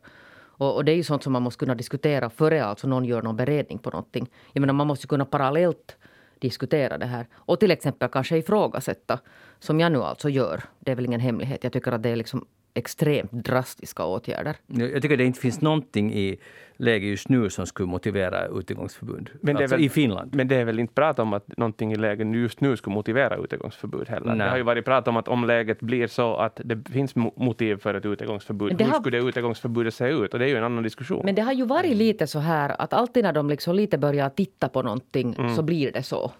Och, 0.59 0.75
och 0.75 0.85
det 0.85 0.93
är 0.93 0.97
ju 0.97 1.03
sånt 1.03 1.23
som 1.23 1.33
man 1.33 1.43
måste 1.43 1.59
kunna 1.59 1.75
diskutera 1.75 2.31
före 2.31 2.65
alltså 2.65 2.89
någon 2.89 3.05
gör 3.05 3.23
någon 3.23 3.37
beredning 3.37 3.79
på 3.79 3.91
någonting. 3.91 4.31
Jag 4.53 4.61
menar 4.61 4.75
man 4.75 4.87
måste 4.87 5.07
kunna 5.07 5.25
parallellt 5.25 5.97
diskutera 6.39 6.99
det 6.99 7.07
här. 7.07 7.27
Och 7.35 7.61
till 7.61 7.71
exempel 7.71 8.09
kanske 8.09 8.37
ifrågasätta, 8.37 9.19
som 9.59 9.81
jag 9.81 9.93
nu 9.93 10.03
alltså 10.03 10.29
gör. 10.29 10.63
Det 10.81 10.91
är 10.91 10.97
väl 10.97 11.05
ingen 11.05 11.21
hemlighet. 11.21 11.65
Jag 11.65 11.73
tycker 11.73 11.93
att 11.93 12.03
det 12.03 12.09
är 12.09 12.17
liksom 12.17 12.47
extremt 12.77 13.33
drastiska 13.33 14.05
åtgärder. 14.05 14.57
Jag 14.67 15.03
tycker 15.03 15.17
det 15.17 15.25
inte 15.25 15.41
finns 15.41 15.61
någonting 15.61 16.15
i 16.15 16.37
läget 16.77 17.11
just 17.11 17.29
nu 17.29 17.51
som 17.51 17.67
skulle 17.67 17.89
motivera 17.89 18.47
utegångsförbud. 18.47 19.31
Men 19.41 19.55
det 19.55 19.61
är 19.61 19.63
alltså 19.63 19.77
väl- 19.77 19.85
i 19.85 19.89
Finland. 19.89 20.35
Men 20.35 20.49
det 20.49 20.57
är 20.57 20.65
väl 20.65 20.79
inte 20.79 20.95
prat 20.95 21.19
om 21.19 21.33
att 21.33 21.57
någonting 21.59 21.93
i 21.93 21.97
läget 21.97 22.27
just 22.35 22.61
nu 22.61 22.77
skulle 22.77 22.95
motivera 22.95 23.37
utegångsförbud 23.37 24.09
heller. 24.09 24.27
Nej. 24.35 24.39
Det 24.39 24.51
har 24.51 24.57
ju 24.57 24.63
varit 24.63 24.85
prat 24.85 25.09
om 25.09 25.17
att 25.17 25.29
om 25.29 25.45
läget 25.45 25.81
blir 25.81 26.07
så 26.07 26.37
att 26.37 26.61
det 26.65 26.89
finns 26.93 27.15
mo- 27.15 27.33
motiv 27.37 27.77
för 27.77 27.95
ett 27.95 28.05
utegångsförbud, 28.07 28.81
hur 28.83 28.91
har- 28.91 29.01
skulle 29.01 29.19
det 29.21 29.29
utegångsförbudet 29.29 29.95
se 29.95 30.09
ut? 30.09 30.33
Och 30.33 30.39
det 30.39 30.45
är 30.45 30.49
ju 30.49 30.57
en 30.57 30.65
annan 30.65 30.83
diskussion. 30.83 31.21
Men 31.25 31.35
det 31.35 31.43
har 31.43 31.53
ju 31.53 31.65
varit 31.65 31.97
lite 31.97 32.27
så 32.27 32.39
här 32.39 32.81
att 32.83 32.93
alltid 32.93 33.25
när 33.25 33.33
de 33.33 33.49
liksom 33.51 33.75
lite 33.75 33.99
börjar 33.99 34.29
titta 34.29 34.69
på 34.69 34.83
någonting 34.83 35.35
Mm. 35.39 35.55
så 35.57 35.63
blir 35.63 35.93
det 35.93 36.03
så. 36.03 36.33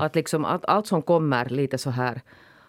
Att 0.00 0.14
liksom 0.14 0.44
att 0.44 0.64
allt 0.64 0.86
som 0.86 1.02
kommer 1.02 1.48
lite 1.48 1.78
så 1.78 1.90
här 1.90 2.20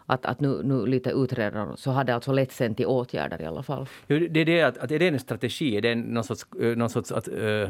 att, 0.05 0.25
att 0.25 0.39
nu, 0.39 0.61
nu 0.63 0.85
lite 0.85 1.09
utreder 1.09 1.75
så 1.75 1.91
har 1.91 2.03
det 2.03 2.15
alltså 2.15 2.31
lett 2.31 2.51
sen 2.51 2.75
till 2.75 2.85
åtgärder 2.85 3.41
i 3.41 3.45
alla 3.45 3.63
fall. 3.63 3.87
Jo, 4.07 4.27
det 4.29 4.39
är 4.39 4.45
det 4.45 4.61
att, 4.61 4.77
att 4.77 4.91
är 4.91 4.99
det 4.99 5.07
en 5.07 5.19
strategi, 5.19 5.77
är 5.77 5.81
det 5.81 5.95
någon 5.95 6.23
sorts, 6.23 6.45
eh, 6.61 6.75
någon 6.75 6.89
sorts 6.89 7.11
att 7.11 7.27
uh, 7.27 7.69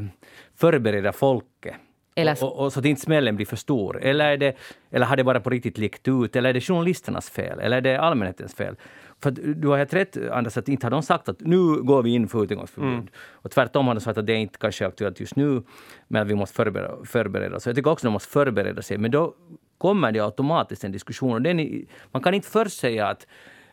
förbereda 0.55 1.11
folket? 1.11 1.75
Eller- 2.15 2.43
och, 2.43 2.59
och, 2.59 2.65
och 2.65 2.73
så 2.73 2.79
att 2.79 2.85
inte 2.85 3.01
smällen 3.01 3.35
blir 3.35 3.45
för 3.45 3.55
stor. 3.55 4.01
Eller, 4.01 4.31
är 4.31 4.37
det, 4.37 4.55
eller 4.91 5.05
har 5.05 5.17
det 5.17 5.23
bara 5.23 5.39
på 5.39 5.49
riktigt 5.49 5.77
läckt 5.77 6.07
ut? 6.07 6.35
Eller 6.35 6.49
är 6.49 6.53
det 6.53 6.61
journalisternas 6.61 7.29
fel? 7.29 7.59
Eller 7.59 7.77
är 7.77 7.81
det 7.81 7.99
allmänhetens 8.01 8.55
fel? 8.55 8.75
För 9.19 9.29
att 9.29 9.35
du 9.61 9.67
har 9.67 9.77
helt 9.77 9.93
rätt, 9.93 10.17
Anders, 10.31 10.57
att 10.57 10.69
inte 10.69 10.85
har 10.85 10.91
de 10.91 11.01
sagt 11.03 11.29
att 11.29 11.39
nu 11.39 11.81
går 11.81 12.03
vi 12.03 12.09
in 12.09 12.27
för 12.27 12.43
utegångsförbud. 12.43 13.09
Och 13.31 13.51
tvärtom 13.51 13.87
har 13.87 13.93
de 13.95 14.01
sagt 14.01 14.17
att 14.17 14.25
det 14.25 14.33
är 14.33 14.37
inte 14.37 14.59
kanske 14.59 14.85
är 14.85 14.87
aktuellt 14.87 15.19
just 15.19 15.35
nu, 15.35 15.63
men 16.07 16.21
att 16.21 16.27
vi 16.27 16.35
måste 16.35 16.55
förbereda, 16.55 17.05
förbereda 17.05 17.55
oss. 17.55 17.65
Jag 17.65 17.75
tycker 17.75 17.91
också 17.91 18.07
att 18.07 18.09
de 18.09 18.13
måste 18.13 18.31
förbereda 18.31 18.81
sig, 18.81 18.97
men 18.97 19.11
då 19.11 19.35
kommer 19.77 20.11
det 20.11 20.19
automatiskt 20.19 20.83
en 20.83 20.91
diskussion. 20.91 21.33
Och 21.33 21.41
den 21.41 21.85
man 22.11 22.21
kan 22.21 22.33
inte 22.33 22.47
först 22.47 22.79
säga 22.79 23.07
att 23.07 23.27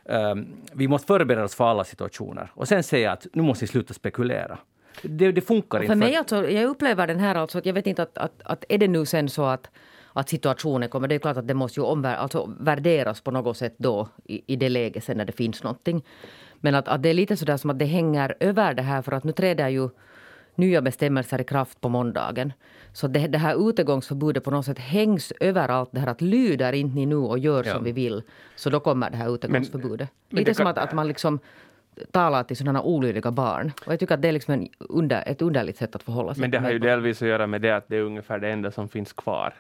ehm, 0.09 0.47
vi 0.73 0.89
måste 0.89 1.07
förbereda 1.07 1.45
oss 1.45 1.55
för 1.55 1.65
alla 1.65 1.85
situationer 1.85 2.51
och 2.55 2.69
sen 2.69 2.83
säga 2.83 3.13
att 3.13 3.27
nu 3.33 3.43
måste 3.43 3.65
vi 3.65 3.69
sluta 3.69 3.95
spekulera. 3.95 4.59
Det, 5.03 5.33
det 5.33 5.41
funkar 5.41 5.79
Och 5.79 5.85
inte. 5.85 5.93
för 5.93 5.99
mig 5.99 6.17
alltså, 6.17 6.51
jag 6.51 6.65
upplever 6.65 7.07
den 7.07 7.21
här 7.21 7.35
alltså, 7.35 7.59
att 7.59 7.67
jag 7.67 7.75
vet 7.75 7.87
inte 7.87 8.03
att, 8.03 8.19
att, 8.19 8.43
att 8.45 8.65
är 8.69 8.79
det 8.79 8.89
nu 8.89 9.07
sen 9.07 9.29
så 9.29 9.45
att, 9.45 9.71
att 10.13 10.29
situationen 10.29 10.89
kommer, 10.89 11.09
det 11.09 11.15
är 11.15 11.19
klart 11.19 11.37
att 11.37 11.49
det 11.49 11.55
måste 11.55 11.81
ju 11.81 11.87
omvär, 11.87 12.17
alltså 12.17 12.51
värderas 12.61 13.21
på 13.21 13.31
något 13.31 13.57
sätt 13.57 13.75
då 13.77 14.09
i, 14.25 14.43
i 14.47 14.57
det 14.57 14.69
läget 14.69 15.05
sen 15.05 15.17
när 15.17 15.25
det 15.25 15.33
finns 15.33 15.63
någonting. 15.63 16.05
Men 16.61 16.75
att, 16.75 16.89
att 16.89 17.03
det 17.03 17.09
är 17.09 17.15
lite 17.15 17.37
sådär 17.37 17.57
som 17.57 17.71
att 17.71 17.79
det 17.79 17.85
hänger 17.85 18.35
över 18.41 18.75
det 18.75 18.83
här 18.83 19.03
för 19.03 19.13
att 19.13 19.25
nu 19.25 19.33
träder 19.33 19.69
ju 19.69 19.89
nya 20.55 20.83
bestämmelser 20.83 21.41
i 21.41 21.45
kraft 21.45 21.81
på 21.81 21.89
måndagen. 21.89 22.53
Så 22.95 23.09
det, 23.09 23.27
det 23.27 23.39
här 23.39 23.69
utegångsförbudet 23.69 24.45
på 24.45 24.51
något 24.51 24.67
sätt 24.67 24.79
hängs 24.79 25.33
över 25.41 25.69
allt 25.69 25.89
det 25.93 26.01
här 26.01 26.07
att 26.07 26.21
lyder 26.21 26.73
inte 26.73 26.97
ni 26.97 27.07
nu 27.07 27.17
och 27.17 27.39
gör 27.39 27.65
Ja. 27.67 27.73
som 27.75 27.85
vi 27.85 27.93
vill 27.93 28.23
så 28.57 28.71
då 28.71 28.81
kommer 28.81 29.11
det 29.11 29.17
här 29.17 29.35
utegångsförbudet. 29.35 30.09
men 30.29 30.39
Lite 30.39 30.51
det 30.51 30.55
som 30.55 30.65
kan- 30.65 30.71
att, 30.71 30.79
att 30.79 30.93
man 30.93 31.09
liksom 31.09 31.39
talar 32.11 32.43
till 32.45 32.57
sådana 32.57 32.83
olydiga 32.83 33.31
barn. 33.31 33.73
Och 33.87 33.93
jag 33.93 34.01
tycker 34.01 34.15
att 34.15 34.23
det 34.23 34.29
är 34.29 34.33
liksom 34.33 34.55
en 34.55 34.69
under, 34.79 35.23
ett 35.29 35.43
underligt 35.43 35.77
sätt 35.77 35.97
att 35.97 36.03
förhålla 36.03 36.35
sig 36.35 36.41
Men 36.41 36.51
det 36.51 36.59
har 36.59 36.71
ju 36.71 36.79
delvis 36.79 37.23
att 37.23 37.29
göra 37.29 37.47
med 37.47 37.61
det 37.63 37.71
att 37.77 37.89
det 37.89 37.97
är 37.97 38.03
ungefär 38.03 38.39
det 38.39 38.49
enda 38.51 38.71
som 38.71 38.89
finns 38.89 39.13
kvar. 39.13 39.55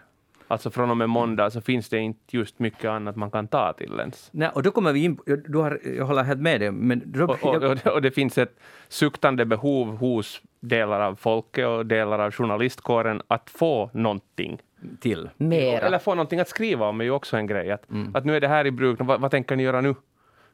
Alltså 0.52 0.70
från 0.70 0.90
och 0.90 0.96
med 0.96 1.08
måndag 1.08 1.50
så 1.50 1.60
finns 1.60 1.88
det 1.88 1.98
inte 1.98 2.36
just 2.36 2.58
mycket 2.58 2.90
annat 2.90 3.16
man 3.16 3.30
kan 3.30 3.48
ta 3.48 3.72
till 3.72 4.00
ens. 4.00 4.28
Nej, 4.32 4.48
och 4.54 4.62
då 4.62 4.70
kommer 4.70 4.92
vi 4.92 5.04
in 5.04 5.18
du 5.48 5.58
har, 5.58 5.80
jag 5.96 6.04
håller 6.04 6.22
helt 6.22 6.40
med 6.40 6.60
dig, 6.60 6.70
men 6.70 7.02
då, 7.04 7.24
Och, 7.24 7.44
och, 7.44 7.62
och, 7.62 7.86
och 7.86 8.02
det 8.02 8.10
finns 8.10 8.38
ett 8.38 8.60
suktande 8.88 9.44
behov 9.44 9.96
hos 9.96 10.42
delar 10.60 11.00
av 11.00 11.14
folket 11.14 11.66
och 11.66 11.86
delar 11.86 12.18
av 12.18 12.30
journalistkåren 12.30 13.22
att 13.28 13.50
få 13.50 13.90
någonting. 13.94 14.58
till. 15.00 15.30
Mera. 15.36 15.86
Eller 15.86 15.98
få 15.98 16.14
någonting 16.14 16.40
att 16.40 16.48
skriva 16.48 16.86
om 16.86 17.00
är 17.00 17.04
ju 17.04 17.10
också 17.10 17.36
en 17.36 17.46
grej. 17.46 17.70
Att, 17.70 17.84
att 18.14 18.24
nu 18.24 18.36
är 18.36 18.40
det 18.40 18.48
här 18.48 18.66
i 18.66 18.70
bruk, 18.70 18.98
vad, 19.00 19.20
vad 19.20 19.30
tänker 19.30 19.56
ni 19.56 19.62
göra 19.62 19.80
nu? 19.80 19.94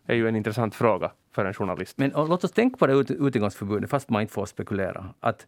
är 0.07 0.14
ju 0.14 0.28
en 0.28 0.37
intressant 0.37 0.75
fråga 0.75 1.11
för 1.35 1.45
en 1.45 1.55
journalist. 1.55 1.99
Men 1.99 2.12
låt 2.14 2.45
oss 2.45 2.52
tänka 2.52 2.76
på 2.76 2.87
det 2.87 2.93
ut, 2.93 3.11
utegångsförbudet, 3.11 3.90
fast 3.90 4.11
man 4.11 4.23
inte 4.23 4.35
får 4.35 4.47
spekulera. 4.47 5.07
Att, 5.21 5.47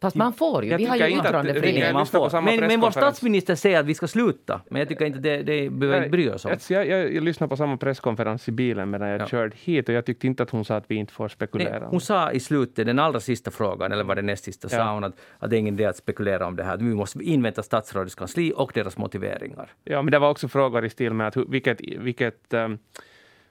Fast 0.00 0.16
man 0.16 0.32
får 0.32 0.64
ju. 0.64 0.70
Jag 0.70 0.78
Vi 0.78 0.84
har 0.84 0.96
ju 0.96 1.08
yttrandefrihet. 1.16 1.92
man 1.92 2.06
får. 2.06 2.40
Men, 2.40 2.60
men 2.60 2.80
vår 2.80 2.90
statsminister 2.90 3.54
säger 3.54 3.80
att 3.80 3.86
vi 3.86 3.94
ska 3.94 4.08
sluta. 4.08 4.60
Men 4.70 4.78
jag 4.78 4.88
tycker 4.88 5.04
inte 5.04 5.18
det, 5.18 5.42
det 5.42 5.70
behöver 5.70 5.98
inte 5.98 6.08
bry 6.10 6.30
oss 6.30 6.44
om. 6.44 6.56
Jag, 6.68 6.86
jag, 6.86 7.14
jag 7.14 7.24
lyssnade 7.24 7.48
på 7.48 7.56
samma 7.56 7.76
presskonferens 7.76 8.48
i 8.48 8.52
bilen 8.52 8.90
medan 8.90 9.08
jag 9.08 9.20
Ja. 9.20 9.26
körde 9.26 9.56
hit 9.62 9.88
och 9.88 9.94
jag 9.94 10.04
tyckte 10.06 10.26
inte 10.26 10.42
att 10.42 10.50
hon 10.50 10.64
sa 10.64 10.76
att 10.76 10.84
vi 10.88 10.94
inte 10.94 11.12
får 11.12 11.28
spekulera. 11.28 11.78
Nej, 11.78 11.88
hon 11.90 12.00
sa 12.00 12.32
i 12.32 12.40
slutet, 12.40 12.86
den 12.86 12.98
allra 12.98 13.20
sista 13.20 13.50
frågan, 13.50 13.92
eller 13.92 14.04
var 14.04 14.14
det 14.16 14.22
näst 14.22 14.44
sista, 14.44 14.68
Ja. 14.70 14.76
sa 14.78 14.94
hon 14.94 15.04
att, 15.04 15.14
att 15.38 15.50
det 15.50 15.56
är 15.56 15.58
ingen 15.58 15.74
idé 15.74 15.84
att 15.86 15.96
spekulera 15.96 16.46
om 16.46 16.56
det 16.56 16.64
här. 16.64 16.76
Vi 16.76 16.84
måste 16.84 17.18
invänta 17.24 17.62
statsrådets 17.62 18.14
kansli 18.14 18.52
och 18.56 18.70
deras 18.74 18.98
motiveringar. 18.98 19.70
Ja, 19.84 20.02
men 20.02 20.12
det 20.12 20.18
var 20.18 20.30
också 20.30 20.48
frågor 20.48 20.84
i 20.84 20.90
stil 20.90 21.12
med 21.14 21.26
att 21.28 21.36
vilket, 21.36 21.80
vilket 21.80 22.54
um, 22.54 22.78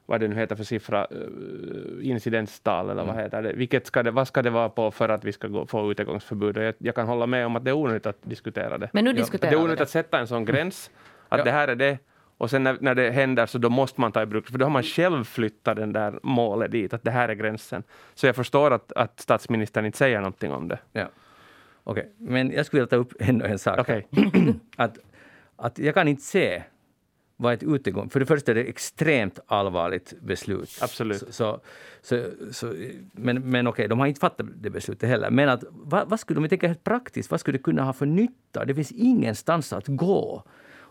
vad 0.10 0.20
det 0.20 0.28
nu 0.28 0.36
heter 0.36 0.56
för 0.56 0.64
siffra, 0.64 1.08
uh, 1.12 2.08
incidenstal 2.10 2.90
eller 2.90 3.03
vad 3.03 3.12
Mm. 3.14 3.24
heter 3.24 3.42
det, 3.42 3.53
vilket 3.53 3.88
ska 3.88 4.03
det, 4.03 4.12
vad 4.12 4.27
ska 4.27 4.42
det 4.42 4.50
vara 4.50 4.70
på 4.70 4.92
för 4.92 5.10
att 5.10 5.24
vi 5.25 5.31
ska 5.31 5.48
gå, 5.48 5.66
få 5.66 5.92
utegångsförbud? 5.92 6.58
Och 6.58 6.64
jag, 6.64 6.75
jag 6.77 6.96
kan 6.96 7.08
hålla 7.08 7.25
med 7.27 7.46
om 7.46 7.55
att 7.55 7.66
det 7.66 7.72
är 7.72 7.75
onödigt 7.75 8.05
att 8.05 8.18
diskutera 8.22 8.77
det. 8.77 8.90
Men 8.94 9.03
nu 9.05 9.14
diskuterar 9.14 9.51
det 9.51 9.58
är 9.58 9.60
onödigt 9.62 9.77
det. 9.77 9.84
att 9.84 9.90
sätta 9.90 10.20
en 10.20 10.27
sån 10.27 10.46
gräns, 10.46 10.92
att 11.29 11.38
Ja. 11.38 11.44
det 11.44 11.51
här 11.51 11.68
är 11.68 11.75
det, 11.75 11.98
och 12.38 12.50
sen 12.50 12.64
när, 12.64 12.77
när 12.81 12.96
det 12.96 13.10
händer 13.12 13.46
så 13.46 13.58
då 13.58 13.70
måste 13.70 14.01
man 14.01 14.12
ta 14.12 14.22
i 14.22 14.25
bruk, 14.25 14.48
för 14.48 14.58
då 14.58 14.66
har 14.66 14.70
man 14.70 14.84
själv 14.84 15.24
flyttat 15.24 15.75
den 15.77 15.94
där 15.94 16.20
målet 16.24 16.72
dit, 16.72 16.94
att 16.94 17.03
det 17.03 17.12
här 17.12 17.29
är 17.29 17.34
gränsen. 17.34 17.84
Så 18.14 18.25
jag 18.27 18.36
förstår 18.36 18.72
att, 18.74 18.92
att 18.94 19.20
statsministern 19.20 19.86
inte 19.86 19.98
säger 19.98 20.18
någonting 20.18 20.51
om 20.51 20.68
det. 20.68 20.79
Ja. 20.92 21.05
Okej, 21.84 22.12
men 22.18 22.51
jag 22.51 22.66
skulle 22.66 22.79
vilja 22.81 22.90
ta 22.90 22.96
upp 22.96 23.14
ännu 23.20 23.46
en 23.46 23.60
sak. 23.60 23.79
Okej. 23.79 24.08
att, 24.75 24.98
att 25.55 25.79
jag 25.79 25.94
kan 25.94 26.08
inte 26.08 26.22
se 26.24 26.64
vad 27.38 27.54
ett 27.54 27.64
utegång... 27.64 28.10
För 28.10 28.20
det 28.20 28.26
första 28.26 28.52
är 28.52 28.56
det 28.56 28.64
extremt 28.64 29.40
allvarligt 29.48 30.14
beslut. 30.22 30.80
Absolut. 30.82 31.20
Så, 31.20 31.32
så, 31.32 31.60
så, 32.02 32.24
så, 32.52 32.74
men 33.12 33.50
men 33.50 33.68
okej, 33.68 33.88
de 33.88 34.00
har 34.00 34.08
inte 34.08 34.20
fattat 34.20 34.48
det 34.56 34.70
beslutet 34.70 35.10
heller. 35.10 35.30
Men 35.30 35.50
att, 35.50 35.64
vad, 35.72 36.10
vad 36.10 36.20
skulle, 36.20 36.38
om 36.38 36.44
vi 36.44 36.50
tänker 36.50 36.68
helt 36.68 36.84
praktiskt, 36.84 37.32
vad 37.32 37.40
skulle 37.40 37.58
det 37.58 37.64
kunna 37.64 37.84
ha 37.84 37.94
för 37.94 38.06
nytta? 38.06 38.66
Det 38.66 38.76
finns 38.76 38.92
ingenstans 38.92 39.74
att 39.74 39.88
gå. 39.88 40.44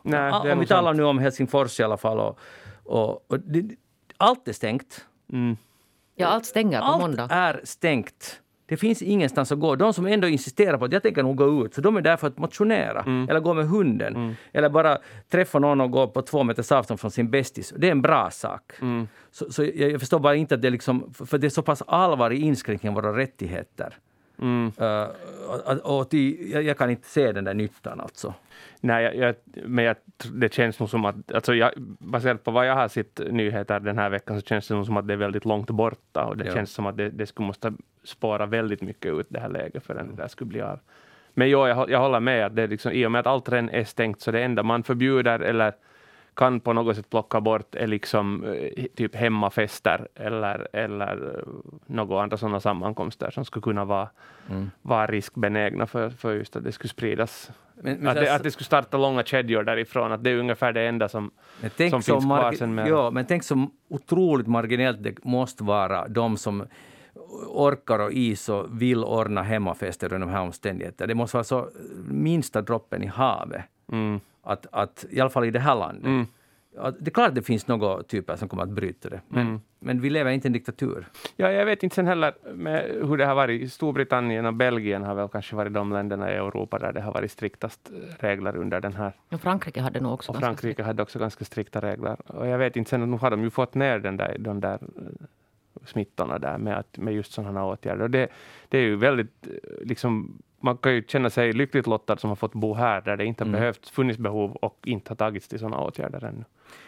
Nej, 0.02 0.32
Om- 0.32 0.50
om 0.50 0.58
vi 0.60 0.66
talar 0.66 0.90
sant. 0.90 0.96
nu 0.96 1.04
om 1.04 1.18
Helsingfors 1.18 1.80
i 1.80 1.82
alla 1.82 1.96
fall. 1.96 2.18
Och, 2.18 2.38
och, 2.84 3.30
och 3.30 3.40
det, 3.40 3.76
allt 4.16 4.48
är 4.48 4.52
stängt. 4.52 5.06
Mm. 5.32 5.56
Ja, 6.14 6.26
allt 6.26 6.46
stänger 6.46 6.78
på 6.78 6.84
Allt 6.84 7.00
måndag. 7.02 7.28
är 7.30 7.60
stängt. 7.64 8.40
Det 8.68 8.76
finns 8.76 9.02
ingenstans 9.02 9.52
att 9.52 9.58
gå. 9.58 9.76
De 9.76 9.92
som 9.92 10.06
ändå 10.06 10.28
insisterar 10.28 10.78
på 10.78 10.84
att 10.84 10.92
jag 10.92 11.02
tänker 11.02 11.22
nog 11.22 11.36
gå 11.36 11.64
ut, 11.66 11.74
så 11.74 11.80
de 11.80 11.96
är 11.96 12.00
där 12.00 12.16
för 12.16 12.26
att 12.26 12.38
motionera 12.38 13.00
Mm. 13.00 13.28
eller 13.28 13.40
gå 13.40 13.54
med 13.54 13.68
hunden. 13.68 14.36
Eller 14.52 14.68
bara 14.68 14.98
träffa 15.28 15.58
någon 15.58 15.80
och 15.80 15.90
gå 15.90 16.06
på 16.06 16.22
två 16.22 16.42
meters 16.44 16.72
avstånd 16.72 17.00
från 17.00 17.10
sin 17.10 17.30
bästis. 17.30 17.74
Det 17.76 17.86
är 17.86 17.90
en 17.92 18.02
bra 18.02 18.30
sak. 18.30 18.72
Mm. 18.80 19.08
Så, 19.30 19.52
så 19.52 19.64
jag, 19.74 20.00
förstår 20.00 20.18
bara 20.18 20.34
inte 20.34 20.54
att 20.54 20.62
det 20.62 20.68
är 20.68 20.72
liksom, 20.72 21.12
för 21.14 21.38
det 21.38 21.46
är 21.46 21.50
så 21.50 21.62
pass 21.62 21.82
allvarlig 21.86 22.38
inskränkning 22.40 22.90
av 22.90 22.94
våra 23.02 23.16
rättigheter. 23.16 23.94
Mm. 24.40 24.72
Uh, 24.80 25.06
och, 25.66 25.98
och 25.98 26.10
till, 26.10 26.50
jag, 26.52 26.62
jag 26.62 26.78
kan 26.78 26.90
inte 26.90 27.08
se 27.08 27.32
den 27.32 27.44
där 27.44 27.54
nyttan 27.54 28.00
alltså. 28.00 28.34
Nej, 28.80 29.04
jag, 29.04 29.16
jag, 29.16 29.34
men 29.68 29.84
jag, 29.84 29.96
det 30.32 30.52
känns 30.54 30.80
nog 30.80 30.90
som 30.90 31.04
att, 31.04 31.32
alltså 31.32 31.54
jag, 31.54 31.70
baserat 31.98 32.44
på 32.44 32.50
vad 32.50 32.66
jag 32.66 32.74
har 32.74 32.88
sett 32.88 33.20
nyheter 33.30 33.80
den 33.80 33.98
här 33.98 34.10
veckan, 34.10 34.40
så 34.40 34.46
känns 34.46 34.68
det 34.68 34.74
nog 34.74 34.86
som 34.86 34.96
att 34.96 35.06
det 35.08 35.12
är 35.12 35.16
väldigt 35.18 35.44
långt 35.44 35.70
borta 35.70 36.24
och 36.24 36.36
det 36.36 36.46
Ja. 36.46 36.52
känns 36.54 36.70
som 36.70 36.86
att 36.86 36.96
det, 36.96 37.10
det 37.10 37.26
skulle 37.26 37.46
måste 37.46 37.72
spåra 38.08 38.46
väldigt 38.46 38.82
mycket 38.82 39.12
ut 39.14 39.26
det 39.28 39.40
här 39.40 39.48
läget 39.48 39.84
förrän 39.86 40.08
det 40.16 40.22
där 40.22 40.28
skulle 40.28 40.48
bli 40.48 40.60
av. 40.60 40.78
Men 41.34 41.48
jo, 41.50 41.66
jag, 41.66 41.90
jag 41.90 41.98
håller 42.00 42.20
med 42.20 42.46
att 42.46 42.56
det 42.56 42.62
är 42.62 42.68
liksom, 42.68 42.92
i 42.92 43.06
och 43.06 43.12
med 43.12 43.18
att 43.20 43.26
allt 43.26 43.48
redan 43.48 43.70
är 43.70 43.84
stängt, 43.84 44.20
så 44.20 44.30
det 44.30 44.42
enda 44.42 44.62
man 44.62 44.82
förbjuder 44.82 45.40
eller 45.40 45.72
kan 46.34 46.60
på 46.60 46.72
något 46.72 46.96
sätt 46.96 47.10
plocka 47.10 47.40
bort 47.40 47.74
är 47.74 47.86
liksom 47.86 48.44
eh, 48.44 48.84
typ 48.96 49.14
hemmafester 49.14 50.08
eller, 50.14 50.68
eller 50.72 51.34
eh, 51.38 51.42
några 51.86 52.22
andra 52.22 52.36
sådana 52.36 52.60
sammankomster 52.60 53.30
som 53.30 53.44
skulle 53.44 53.62
kunna 53.62 53.84
vara, 53.84 54.08
Mm. 54.50 54.70
vara 54.82 55.06
riskbenägna 55.06 55.86
för, 55.86 56.10
för 56.10 56.32
just 56.34 56.56
att 56.56 56.64
det 56.64 56.72
skulle 56.72 56.88
spridas 56.88 57.50
Men, 57.74 57.96
men 57.98 58.08
att, 58.08 58.14
det, 58.14 58.34
att 58.34 58.42
det 58.42 58.50
skulle 58.50 58.64
starta 58.64 58.96
långa 58.98 59.22
kedjor 59.24 59.62
därifrån, 59.62 60.12
att 60.12 60.24
det 60.24 60.30
är 60.30 60.36
ungefär 60.38 60.72
det 60.72 60.80
enda 60.82 61.08
som... 61.08 61.30
Men 61.60 61.70
tänk, 61.76 61.90
som 61.90 62.02
finns 62.02 62.24
kvar 62.24 62.52
sen 62.52 62.74
med- 62.74 62.88
ja, 62.88 63.10
men 63.10 63.24
tänk 63.26 63.42
så 63.42 63.70
otroligt 63.88 64.46
marginellt 64.46 65.02
det 65.02 65.24
måste 65.24 65.64
vara 65.64 66.08
de 66.08 66.36
som 66.36 66.64
orkar 67.48 67.98
och 67.98 68.12
is 68.12 68.48
och 68.48 68.82
vill 68.82 69.04
ordna 69.04 69.42
hemmafester 69.42 70.12
under 70.14 70.26
de 70.26 70.32
här 70.32 70.42
omständigheterna. 70.42 71.06
Det 71.06 71.14
måste 71.14 71.36
vara 71.36 71.44
så 71.44 71.68
minsta 72.08 72.62
droppen 72.62 73.02
i 73.02 73.06
havet. 73.06 73.62
Mm, 73.92 74.20
Att, 74.42 74.66
att, 74.72 75.04
I 75.10 75.20
alla 75.20 75.30
fall 75.30 75.44
i 75.44 75.50
det 75.50 75.58
här 75.60 75.74
landet. 75.74 76.04
mm. 76.04 76.26
Att 76.78 76.94
det 77.00 77.08
är 77.08 77.12
klart 77.12 77.28
att 77.28 77.34
det 77.34 77.42
finns 77.42 77.66
några 77.68 78.02
typer 78.02 78.36
som 78.36 78.48
kommer 78.48 78.62
att 78.62 78.68
bryta 78.68 79.08
det. 79.08 79.20
Men, 79.28 79.46
Mm. 79.46 79.60
men 79.80 80.00
vi 80.00 80.10
lever 80.10 80.30
inte 80.30 80.46
i 80.46 80.48
en 80.48 80.52
diktatur. 80.52 81.06
Ja, 81.36 81.50
jag 81.50 81.66
vet 81.66 81.82
inte 81.82 81.94
sen 81.96 82.06
heller 82.06 82.34
med 82.54 82.82
hur 83.08 83.16
det 83.16 83.26
har 83.26 83.34
varit. 83.34 83.72
Storbritannien 83.72 84.46
och 84.46 84.54
Belgien 84.54 85.02
har 85.02 85.14
väl 85.14 85.28
kanske 85.28 85.56
varit 85.56 85.72
de 85.74 85.92
länderna 85.92 86.32
i 86.32 86.34
Europa 86.34 86.78
där 86.78 86.92
det 86.92 87.00
har 87.00 87.12
varit 87.12 87.30
striktast 87.30 87.90
regler 88.18 88.56
under 88.56 88.80
den 88.80 88.92
här. 88.92 89.12
Och 89.32 89.40
Frankrike 89.40 89.80
hade 89.80 90.00
nog 90.00 90.12
också 90.12 90.32
Och 90.32 90.34
ganska 90.34 90.46
Frankrike 90.46 90.82
hade 90.82 91.02
också 91.02 91.18
ganska 91.18 91.44
strikta 91.44 91.80
regler. 91.80 92.16
Och 92.26 92.46
jag 92.46 92.58
vet 92.58 92.76
inte, 92.76 92.90
sen 92.90 93.10
nu 93.10 93.16
har 93.16 93.30
de 93.30 93.42
ju 93.42 93.50
fått 93.50 93.74
ner 93.74 93.98
den 93.98 94.16
där, 94.16 94.36
de 94.38 94.60
där 94.60 94.74
eh, 94.74 95.26
smittorna 95.86 96.38
där 96.38 96.58
med, 96.58 96.78
att, 96.78 96.98
med 96.98 97.14
just 97.14 97.32
sådana 97.32 97.64
åtgärder. 97.64 98.02
Och 98.02 98.10
det, 98.10 98.28
det 98.68 98.78
är 98.78 98.82
ju 98.82 98.96
väldigt, 98.96 99.46
eh, 99.46 99.86
liksom, 99.86 100.38
man 100.60 100.76
kan 100.76 100.94
ju 100.94 101.02
känna 101.08 101.30
sig 101.30 101.52
lyckligt 101.52 101.86
lottad 101.86 102.16
som 102.16 102.30
har 102.30 102.36
fått 102.36 102.52
bo 102.52 102.74
här 102.74 103.00
där 103.00 103.16
det 103.16 103.24
inte 103.24 103.44
har 103.44 103.48
Mm. 103.48 103.60
behövt, 103.60 103.88
funnits 103.88 104.18
behov 104.18 104.50
och 104.52 104.78
inte 104.84 105.10
har 105.10 105.16
tagits 105.16 105.48
till 105.48 105.58
sådana 105.58 105.80
åtgärder 105.80 106.24
ännu. 106.24 106.44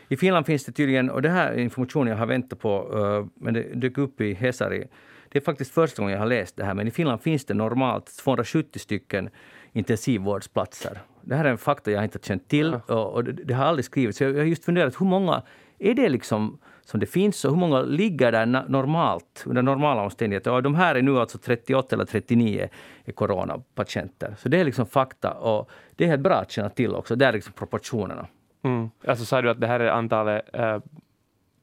I 0.09 0.17
Finland 0.17 0.47
finns 0.47 0.65
det 0.65 0.73
tydligen, 0.73 1.11
och 1.11 1.23
det 1.23 1.29
här 1.29 1.53
är 1.53 1.59
information 1.59 2.07
jag 2.07 2.17
har 2.17 2.27
väntat 2.27 2.59
på, 2.59 2.99
eh, 2.99 3.43
men 3.45 3.55
det 3.55 3.63
dök 3.75 3.99
upp 3.99 4.21
i 4.21 4.35
Hesari. 4.35 4.85
Det 5.29 5.39
är 5.39 5.43
faktiskt 5.43 5.75
första 5.75 6.03
gången 6.03 6.13
jag 6.13 6.21
har 6.21 6.27
läst 6.27 6.57
det 6.57 6.65
här, 6.65 6.75
men 6.75 6.89
i 6.89 6.91
Finland 6.91 7.23
finns 7.23 7.45
det 7.45 7.55
normalt 7.55 8.17
270 8.17 8.79
stycken 8.79 9.31
intensivvårdsplatser. 9.73 10.99
Det 11.23 11.35
här 11.35 11.45
är 11.45 11.51
en 11.51 11.59
fakta 11.59 11.91
jag 11.91 12.05
inte 12.05 12.19
känt 12.23 12.49
till 12.49 12.75
och, 12.75 13.25
det, 13.25 13.55
har 13.55 13.65
aldrig 13.65 13.85
skrivits. 13.85 14.21
Jag 14.21 14.35
har 14.35 14.45
just 14.45 14.65
funderat, 14.65 15.01
hur 15.01 15.07
många 15.07 15.43
är 15.79 15.95
det 15.95 16.09
liksom 16.09 16.59
som 16.91 17.01
det 17.01 17.07
finns 17.07 17.45
och 17.45 17.51
hur 17.51 17.59
många 17.59 17.81
ligger 17.83 18.33
där 18.33 18.47
normalt, 18.69 19.43
under 19.47 19.63
normala 19.63 20.03
omständigheter? 20.03 20.53
Och 20.53 20.63
de 20.63 20.75
här 20.75 20.95
är 20.95 21.03
nu 21.03 21.19
alltså 21.19 21.39
38 21.39 21.97
eller 21.97 22.05
39 22.05 22.69
är 23.05 23.13
coronapatienter. 23.13 24.35
Så 24.39 24.49
det 24.49 24.61
är 24.61 24.65
liksom 24.65 24.87
fakta 24.87 25.31
och 25.33 25.71
det 25.97 26.05
är 26.05 26.09
helt 26.09 26.23
bra 26.23 26.35
att 26.35 26.51
känna 26.51 26.69
till 26.69 26.95
också. 26.95 27.17
Det 27.17 27.27
är 27.27 27.33
liksom 27.33 27.53
proportionerna. 27.53 28.27
Mm. 28.63 28.91
Alltså 29.07 29.25
sa 29.25 29.43
du 29.43 29.51
att 29.51 29.61
det 29.61 29.67
här 29.67 29.81
är 29.81 29.89
antalet 29.91 30.43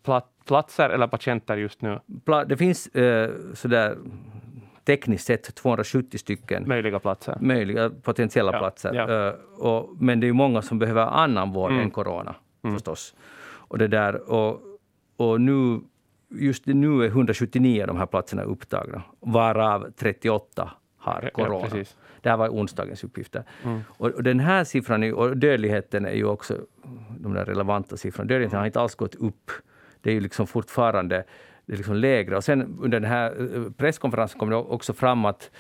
plat, 0.04 0.26
platser 0.48 0.90
eller 0.90 1.08
patienter 1.08 1.58
just 1.58 1.82
nu, 1.82 2.00
Det 2.48 2.58
finns 2.58 2.88
eh, 2.88 3.32
sådär 3.54 3.98
tekniskt 4.86 5.26
sett 5.26 5.56
270 5.56 6.18
stycken 6.18 6.68
möjliga 6.68 7.00
platser? 7.00 7.38
möjliga 7.42 7.90
potentiella 7.90 8.52
Ja, 8.54 8.60
platser. 8.60 8.94
ja. 8.94 9.28
Eh, 9.28 9.34
och, 9.60 9.90
men 10.00 10.20
det 10.20 10.26
är 10.26 10.28
ju 10.30 10.34
många 10.34 10.62
som 10.62 10.80
behöver 10.80 11.02
annan 11.06 11.52
vård 11.54 11.72
Mm. 11.72 11.84
än 11.84 11.92
corona 11.92 12.36
förstås. 12.74 13.16
Och 13.68 13.78
det 13.78 13.88
där, 13.88 14.32
och, 14.32 14.60
och 15.18 15.42
nu, 15.42 15.80
just 16.30 16.66
nu 16.66 17.04
är 17.04 17.08
179 17.08 17.82
av 17.82 17.88
de 17.88 17.98
här 17.98 18.06
platserna 18.06 18.44
upptagna, 18.44 19.04
varav 19.20 19.92
38 19.96 20.72
har 20.98 21.22
Ja, 21.24 21.30
corona. 21.30 21.68
precis. 21.68 21.98
det 22.22 22.30
här 22.30 22.38
var 22.38 22.50
onsdagens 22.50 23.04
uppgifter. 23.04 23.44
Mm. 23.64 23.82
Och, 23.88 24.10
och 24.10 24.24
den 24.24 24.40
här 24.40 24.64
siffran, 24.64 25.14
och 25.14 25.38
dödligheten 25.38 26.06
är 26.06 26.12
ju 26.14 26.26
också 26.26 26.58
de 27.20 27.34
där 27.34 27.46
relevanta 27.46 27.98
siffrorna. 27.98 28.28
Dödligheten 28.28 28.60
har 28.60 28.66
inte 28.66 28.80
alls 28.82 28.96
gått 28.96 29.16
upp. 29.16 29.52
Det 30.02 30.10
är 30.10 30.14
ju 30.14 30.20
liksom 30.20 30.48
fortfarande 30.48 31.24
det 31.66 31.74
är 31.74 31.78
liksom 31.78 31.96
lägre. 31.96 32.38
Och 32.38 32.44
sen 32.44 32.78
under 32.82 33.00
den 33.00 33.10
här 33.10 33.56
eh, 33.56 33.72
presskonferensen 33.72 34.40
kom 34.40 34.50
det 34.50 34.56
också 34.56 34.94
fram 34.94 35.26
att 35.26 35.52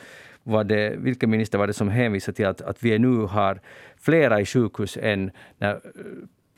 var 0.44 0.64
det, 0.64 0.96
vilken 0.98 1.30
minister 1.30 1.58
var 1.58 1.68
det 1.68 1.74
som 1.74 1.90
hänvisade 1.90 2.36
till 2.36 2.46
att, 2.46 2.62
att 2.62 2.84
vi 2.84 3.00
nu 3.00 3.18
har 3.18 3.60
flera 3.98 4.42
i 4.42 4.46
sjukhus 4.46 4.98
än 5.02 5.32
när 5.58 5.74
eh, 5.74 5.80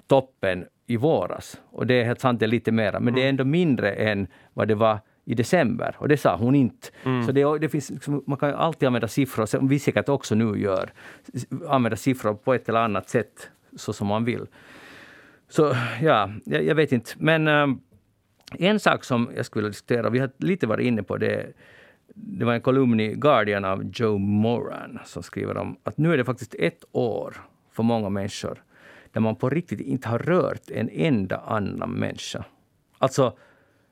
toppen 0.08 0.66
i 0.88 0.98
våras. 0.98 1.62
Och 1.72 1.88
det 1.88 1.94
är 1.94 2.04
helt 2.04 2.22
sant, 2.22 2.40
det 2.40 2.46
är 2.46 2.48
lite 2.48 2.72
mera, 2.72 3.00
men 3.00 3.14
det 3.14 3.24
är 3.24 3.30
ändå 3.30 3.44
mindre 3.44 3.92
än 3.92 4.28
vad 4.54 4.68
det 4.68 4.76
var 4.76 5.00
i 5.26 5.36
december. 5.36 5.96
Och 5.98 6.08
det 6.08 6.18
sa 6.18 6.36
hon 6.36 6.56
inte. 6.56 6.88
Så 7.26 7.32
det, 7.32 7.60
det 7.60 7.70
finns, 7.70 7.90
liksom, 7.90 8.24
man 8.28 8.38
kan 8.38 8.50
ju 8.50 8.56
alltid 8.56 8.88
använda 8.88 9.08
siffror, 9.08 9.46
som 9.46 9.68
vi 9.68 9.80
säkert 9.80 10.10
också 10.10 10.36
nu 10.36 10.60
gör. 10.60 10.90
Använda 11.68 11.98
siffror 11.98 12.34
på 12.34 12.54
ett 12.54 12.70
eller 12.70 12.80
annat 12.80 13.10
sätt, 13.10 13.50
så 13.76 13.94
som 13.94 14.08
man 14.08 14.26
vill. 14.26 14.46
Så 15.50 15.76
ja, 16.02 16.32
jag, 16.46 16.64
jag 16.64 16.76
vet 16.76 16.92
inte. 16.92 17.12
Men 17.18 17.48
ähm, 17.48 17.82
en 18.60 18.80
sak 18.80 19.04
som 19.04 19.30
jag 19.36 19.46
skulle 19.46 19.68
diskutera, 19.68 20.10
vi 20.10 20.20
har 20.20 20.30
lite 20.38 20.68
varit 20.68 20.86
inne 20.86 21.04
på 21.04 21.18
det, 21.18 21.54
det 22.16 22.46
var 22.46 22.54
en 22.54 22.62
kolumn 22.62 23.00
i 23.00 23.16
Guardian 23.16 23.66
av 23.66 23.84
Joe 23.94 24.18
Moran 24.18 25.00
som 25.06 25.24
skriver 25.24 25.58
om 25.58 25.78
att 25.84 25.98
nu 25.98 26.14
är 26.14 26.18
det 26.18 26.26
faktiskt 26.26 26.56
ett 26.60 26.84
år 26.92 27.36
för 27.72 27.84
många 27.84 28.10
människor 28.10 28.64
där 29.18 29.22
man 29.22 29.36
på 29.36 29.50
riktigt 29.50 29.80
inte 29.80 30.10
har 30.10 30.20
rört 30.20 30.70
en 30.70 30.90
enda 30.90 31.38
annan 31.38 31.92
människa. 31.92 32.46
Alltså, 32.98 33.38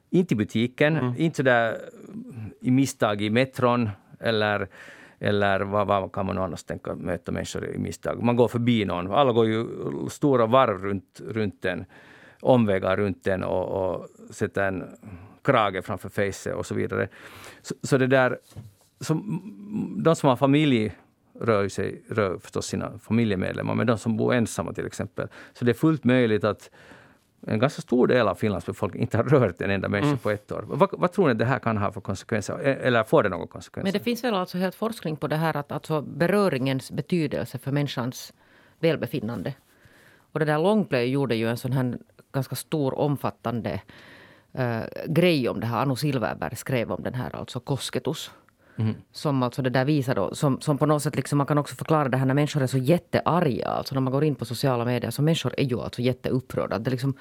inte 0.09 0.33
i 0.33 0.38
butiken, 0.38 1.15
inte 1.17 1.43
där 1.43 1.77
i 2.61 2.71
misstag 2.71 3.21
i 3.21 3.29
metron 3.29 3.89
eller, 4.19 4.67
eller 5.19 5.59
vad, 5.59 5.88
vad 5.88 6.11
kan 6.11 6.25
man 6.25 6.38
annars 6.38 6.63
tänka 6.63 6.95
möta 6.95 7.31
människor 7.31 7.65
i 7.65 7.77
misstag. 7.77 8.23
Man 8.23 8.35
går 8.35 8.47
förbi 8.47 8.85
någon. 8.85 9.11
Alla 9.11 9.31
går 9.31 9.45
ju 9.45 9.65
stora 10.09 10.45
varv 10.45 10.83
runt, 10.83 11.21
runt 11.27 11.65
en, 11.65 11.85
omvägar 12.41 12.97
runt 12.97 13.27
en 13.27 13.43
och, 13.43 13.65
och 13.65 14.07
sätter 14.29 14.67
en 14.67 14.83
krage 15.43 15.85
framför 15.85 16.09
facet 16.09 16.55
och 16.55 16.65
så 16.65 16.75
vidare. 16.75 17.07
Så, 17.61 17.75
så 17.81 17.97
det 17.97 18.07
där, 18.07 18.39
som, 18.99 19.41
de 20.03 20.15
som 20.15 20.29
har 20.29 20.35
familj 20.35 20.91
rör 21.41 21.62
ju 21.63 21.69
sig, 21.69 22.02
rör 22.10 22.38
förstås 22.38 22.65
sina 22.65 23.00
familjemedlemmar, 23.00 23.76
men 23.76 23.88
de 23.88 23.98
som 23.98 24.17
bor 24.17 24.34
ensamma 24.34 24.74
till 24.74 24.86
exempel. 24.86 25.28
Så 25.54 25.65
det 25.65 25.71
är 25.71 25.74
fullt 25.74 26.04
möjligt 26.04 26.43
att 26.43 26.69
en 27.48 27.60
ganska 27.60 27.82
stor 27.82 28.08
del 28.08 28.28
av 28.28 28.36
Finlands 28.36 28.65
befolkning 28.65 29.02
inte 29.02 29.17
har 29.17 29.24
rört 29.24 29.62
en 29.62 29.69
enda 29.69 29.89
människa 29.89 30.17
på 30.17 30.30
ett 30.30 30.52
år. 30.52 30.63
Vad, 30.67 30.89
vad 30.91 31.12
tror 31.12 31.28
ni 31.28 31.34
det 31.34 31.45
här 31.45 31.60
kan 31.60 31.78
ha 31.78 31.91
för 31.91 32.02
konsekvenser? 32.02 32.60
E- 32.67 32.78
Eller 32.82 33.04
får 33.04 33.24
det 33.24 33.30
några 33.30 33.48
konsekvenser? 33.48 33.86
Men 33.86 33.93
det 33.93 34.00
finns 34.04 34.24
väl 34.24 34.34
alltså 34.34 34.58
helt 34.58 34.76
forskning 34.76 35.15
på 35.17 35.28
det 35.28 35.36
här 35.36 35.58
att 35.58 35.71
alltså 35.71 36.02
beröringens 36.02 36.91
betydelse 36.91 37.58
för 37.58 37.71
människans 37.71 38.34
välbefinnande. 38.80 39.54
Och 40.32 40.39
det 40.39 40.45
där 40.45 40.60
Longplay 40.60 41.10
gjorde 41.10 41.36
ju 41.36 41.50
en 41.50 41.58
sån 41.58 41.71
här 41.71 41.98
ganska 42.32 42.56
stor 42.56 43.00
omfattande 43.00 43.82
eh, 44.54 44.80
grej 45.08 45.50
om 45.50 45.60
det 45.60 45.65
här. 45.67 45.82
Anu 45.82 45.95
Silverberg 45.95 46.56
skrev 46.56 46.91
om 46.91 47.04
den 47.04 47.13
här, 47.13 47.36
alltså 47.36 47.60
kosketus. 47.60 48.32
Som 49.11 49.43
alltså 49.43 49.61
det 49.61 49.69
där 49.69 49.85
visar 49.85 50.15
då, 50.15 50.35
som, 50.35 50.61
som 50.61 50.77
på 50.77 50.85
något 50.85 51.03
sätt 51.03 51.15
liksom, 51.15 51.38
man 51.38 51.47
kan 51.47 51.57
också 51.57 51.75
förklara 51.75 52.09
det 52.09 52.17
här 52.17 52.25
när 52.25 52.33
människor 52.33 52.63
är 52.63 52.67
så 52.67 52.77
jättearga. 52.77 53.67
Alltså 53.67 53.95
när 53.95 54.01
man 54.01 54.13
går 54.13 54.23
in 54.23 54.35
på 54.35 54.45
sociala 54.45 54.85
medier 54.85 55.11
så 55.11 55.21
människor 55.21 55.53
är 55.57 55.63
ju 55.63 55.79
alltså 55.79 56.01
jätteupprörda. 56.01 56.79
Det 56.79 56.91
liksom, 56.91 57.13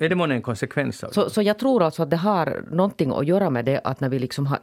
Är 0.00 0.08
det 0.08 0.14
månne 0.14 0.34
en 0.34 0.42
konsekvens 0.42 1.04
av 1.04 1.10
det? 1.10 1.14
så, 1.14 1.30
så 1.30 1.42
jag 1.42 1.58
tror 1.58 1.82
alltså 1.82 2.02
att 2.02 2.10
det 2.10 2.16
har 2.16 2.64
någonting 2.70 3.12
att 3.12 3.26
göra 3.26 3.50
med 3.50 3.64
det 3.64 3.80
att 3.84 4.00
när 4.00 4.08
vi 4.08 4.18
liksom 4.18 4.46
har, 4.46 4.58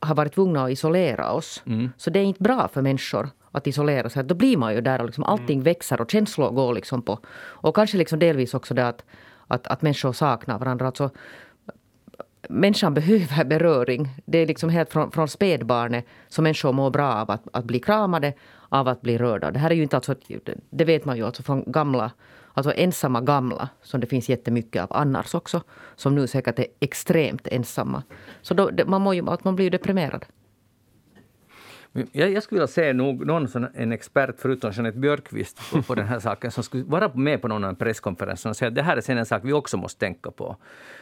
har 0.00 0.14
varit 0.14 0.34
tvungna 0.34 0.64
att 0.64 0.70
isolera 0.70 1.32
oss. 1.32 1.62
Så 1.96 2.10
det 2.10 2.18
är 2.18 2.24
inte 2.24 2.42
bra 2.42 2.68
för 2.68 2.82
människor 2.82 3.28
att 3.52 3.66
isolera 3.66 4.08
sig. 4.08 4.24
Då 4.24 4.34
blir 4.34 4.56
man 4.56 4.74
ju 4.74 4.80
där 4.80 5.00
och 5.00 5.06
liksom 5.06 5.24
allting 5.24 5.62
växer 5.62 6.00
och 6.00 6.10
känslor 6.10 6.50
går 6.50 6.74
liksom 6.74 7.02
på. 7.02 7.18
Och 7.62 7.74
kanske 7.76 7.96
liksom 7.98 8.18
delvis 8.18 8.54
också 8.54 8.74
det 8.74 8.88
att, 8.88 9.04
att, 9.46 9.66
att 9.66 9.82
människor 9.82 10.12
saknar 10.12 10.58
varandra. 10.58 10.86
Alltså, 10.86 11.10
människan 12.50 12.94
behöver 12.94 13.44
beröring. 13.44 14.08
Det 14.26 14.38
är 14.38 14.46
liksom 14.46 14.70
helt 14.70 14.92
från, 14.92 15.10
från 15.10 15.28
spädbarnet 15.28 16.06
som 16.28 16.42
människor 16.42 16.72
mår 16.72 16.90
bra 16.90 17.14
av 17.14 17.30
att, 17.30 17.42
att 17.52 17.64
bli 17.64 17.80
kramade, 17.80 18.32
av 18.68 18.88
att 18.88 19.02
bli 19.02 19.18
rörda. 19.18 19.50
Det 19.50 19.58
här 19.58 19.70
är 19.70 19.74
ju 19.74 19.82
inte 19.82 19.96
alltså, 19.96 20.14
det 20.70 20.84
vet 20.84 21.04
man 21.04 21.16
ju 21.16 21.26
alltså 21.26 21.42
från 21.42 21.72
gamla, 21.72 22.10
alltså 22.54 22.72
ensamma 22.72 23.20
gamla, 23.20 23.68
som 23.82 24.00
det 24.00 24.06
finns 24.06 24.28
jättemycket 24.28 24.82
av 24.82 24.88
annars 24.90 25.34
också, 25.34 25.62
som 25.96 26.14
nu 26.14 26.26
säkert 26.26 26.58
är 26.58 26.66
extremt 26.80 27.46
ensamma. 27.46 28.02
Så 28.42 28.54
då, 28.54 28.70
det, 28.70 28.84
man, 28.84 29.02
mår 29.02 29.14
ju, 29.14 29.30
att 29.30 29.44
man 29.44 29.56
blir 29.56 29.66
ju 29.66 29.70
deprimerad. 29.70 30.24
Jag, 31.92 32.32
jag 32.32 32.42
skulle 32.42 32.58
vilja 32.58 32.66
se 32.66 32.92
nog 32.92 33.26
någon 33.26 33.48
sån, 33.48 33.66
en 33.74 33.92
expert, 33.92 34.34
förutom 34.38 34.70
Jeanette 34.70 34.98
Björkqvist, 34.98 35.70
på, 35.72 35.82
på 35.82 35.94
den 35.94 36.06
här 36.06 36.18
saken, 36.18 36.50
som 36.50 36.64
skulle 36.64 36.84
vara 36.84 37.14
med 37.14 37.42
på 37.42 37.48
någon 37.48 37.76
presskonferens 37.76 38.46
och 38.46 38.56
säga 38.56 38.68
att 38.68 38.74
det 38.74 38.82
här 38.82 38.96
är 38.96 39.00
sen 39.00 39.18
en 39.18 39.26
sak 39.26 39.42
vi 39.44 39.52
också 39.52 39.76
måste 39.76 40.00
tänka 40.00 40.30
på. 40.30 40.56